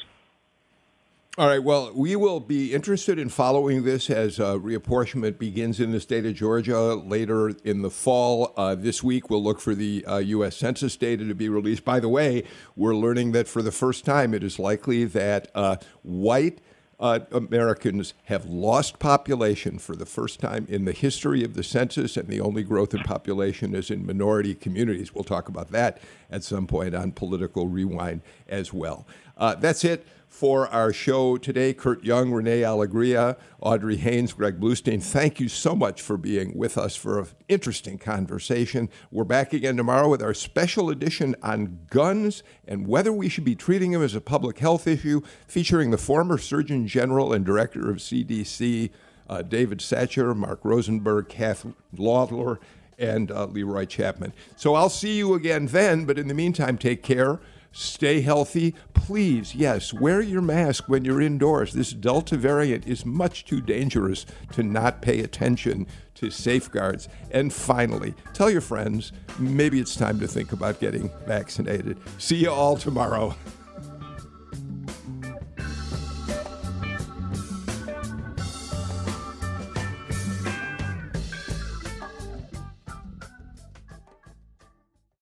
All 1.37 1.47
right. 1.47 1.63
Well, 1.63 1.93
we 1.95 2.15
will 2.15 2.41
be 2.41 2.73
interested 2.73 3.17
in 3.17 3.29
following 3.29 3.85
this 3.85 4.09
as 4.09 4.39
uh, 4.39 4.55
reapportionment 4.55 5.39
begins 5.39 5.79
in 5.79 5.91
the 5.91 6.01
state 6.01 6.25
of 6.25 6.35
Georgia 6.35 6.95
later 6.95 7.53
in 7.63 7.81
the 7.81 7.89
fall. 7.89 8.53
Uh, 8.57 8.75
this 8.75 9.01
week, 9.01 9.29
we'll 9.29 9.41
look 9.41 9.61
for 9.61 9.73
the 9.73 10.05
uh, 10.05 10.17
U.S. 10.17 10.57
Census 10.57 10.97
data 10.97 11.25
to 11.25 11.33
be 11.33 11.47
released. 11.47 11.85
By 11.85 12.01
the 12.01 12.09
way, 12.09 12.43
we're 12.75 12.95
learning 12.95 13.31
that 13.31 13.47
for 13.47 13.61
the 13.61 13.71
first 13.71 14.03
time, 14.05 14.33
it 14.33 14.43
is 14.43 14.59
likely 14.59 15.05
that 15.05 15.49
uh, 15.55 15.77
white 16.03 16.59
uh, 16.99 17.19
Americans 17.31 18.13
have 18.25 18.45
lost 18.45 18.99
population 18.99 19.79
for 19.79 19.95
the 19.95 20.05
first 20.05 20.39
time 20.39 20.65
in 20.69 20.85
the 20.85 20.91
history 20.91 21.43
of 21.43 21.53
the 21.53 21.63
census, 21.63 22.17
and 22.17 22.27
the 22.27 22.41
only 22.41 22.63
growth 22.63 22.93
in 22.93 23.01
population 23.03 23.73
is 23.73 23.89
in 23.89 24.05
minority 24.05 24.53
communities. 24.53 25.13
We'll 25.13 25.23
talk 25.23 25.47
about 25.47 25.71
that 25.71 26.01
at 26.29 26.43
some 26.43 26.67
point 26.67 26.93
on 26.93 27.11
Political 27.11 27.67
Rewind 27.67 28.21
as 28.47 28.73
well. 28.73 29.07
Uh, 29.37 29.55
that's 29.55 29.85
it 29.85 30.05
for 30.29 30.67
our 30.67 30.93
show 30.93 31.35
today. 31.37 31.73
Kurt 31.73 32.03
Young, 32.03 32.31
Rene 32.31 32.61
Alegria, 32.61 33.35
Audrey 33.59 33.97
Haynes, 33.97 34.31
Greg 34.31 34.59
Bluestein, 34.59 35.03
thank 35.03 35.39
you 35.39 35.49
so 35.49 35.75
much 35.75 36.01
for 36.01 36.15
being 36.15 36.55
with 36.55 36.77
us 36.77 36.95
for 36.95 37.19
an 37.19 37.27
interesting 37.49 37.97
conversation. 37.97 38.89
We're 39.11 39.25
back 39.25 39.51
again 39.51 39.75
tomorrow 39.75 40.07
with 40.07 40.21
our 40.21 40.35
special 40.35 40.89
edition 40.89 41.35
on 41.41 41.79
guns 41.89 42.43
and 42.67 42.87
whether 42.87 43.11
we 43.11 43.27
should 43.27 43.43
be 43.43 43.55
treating 43.55 43.91
them 43.91 44.03
as 44.03 44.15
a 44.15 44.21
public 44.21 44.59
health 44.59 44.87
issue, 44.87 45.21
featuring 45.47 45.89
the 45.91 45.97
former 45.97 46.37
Surgeon 46.37 46.87
General 46.87 47.33
and 47.33 47.43
Director 47.43 47.89
of 47.89 47.97
CDC, 47.97 48.91
uh, 49.27 49.41
David 49.41 49.79
Satcher, 49.79 50.35
Mark 50.35 50.59
Rosenberg, 50.63 51.27
Kath 51.27 51.65
Lawler, 51.97 52.59
and 52.99 53.31
uh, 53.31 53.45
Leroy 53.45 53.85
Chapman. 53.85 54.33
So 54.55 54.75
I'll 54.75 54.89
see 54.89 55.17
you 55.17 55.33
again 55.33 55.65
then, 55.67 56.05
but 56.05 56.19
in 56.19 56.27
the 56.27 56.33
meantime, 56.33 56.77
take 56.77 57.01
care. 57.01 57.39
Stay 57.71 58.21
healthy. 58.21 58.73
Please, 58.93 59.53
yes, 59.53 59.93
wear 59.93 60.21
your 60.21 60.41
mask 60.41 60.87
when 60.87 61.05
you're 61.05 61.21
indoors. 61.21 61.73
This 61.73 61.93
Delta 61.93 62.35
variant 62.35 62.87
is 62.87 63.05
much 63.05 63.45
too 63.45 63.61
dangerous 63.61 64.25
to 64.53 64.63
not 64.63 65.01
pay 65.01 65.19
attention 65.19 65.87
to 66.15 66.29
safeguards. 66.29 67.07
And 67.31 67.53
finally, 67.53 68.13
tell 68.33 68.49
your 68.49 68.61
friends 68.61 69.11
maybe 69.37 69.79
it's 69.79 69.95
time 69.95 70.19
to 70.19 70.27
think 70.27 70.51
about 70.51 70.79
getting 70.79 71.11
vaccinated. 71.25 71.97
See 72.17 72.37
you 72.37 72.51
all 72.51 72.75
tomorrow. 72.75 73.35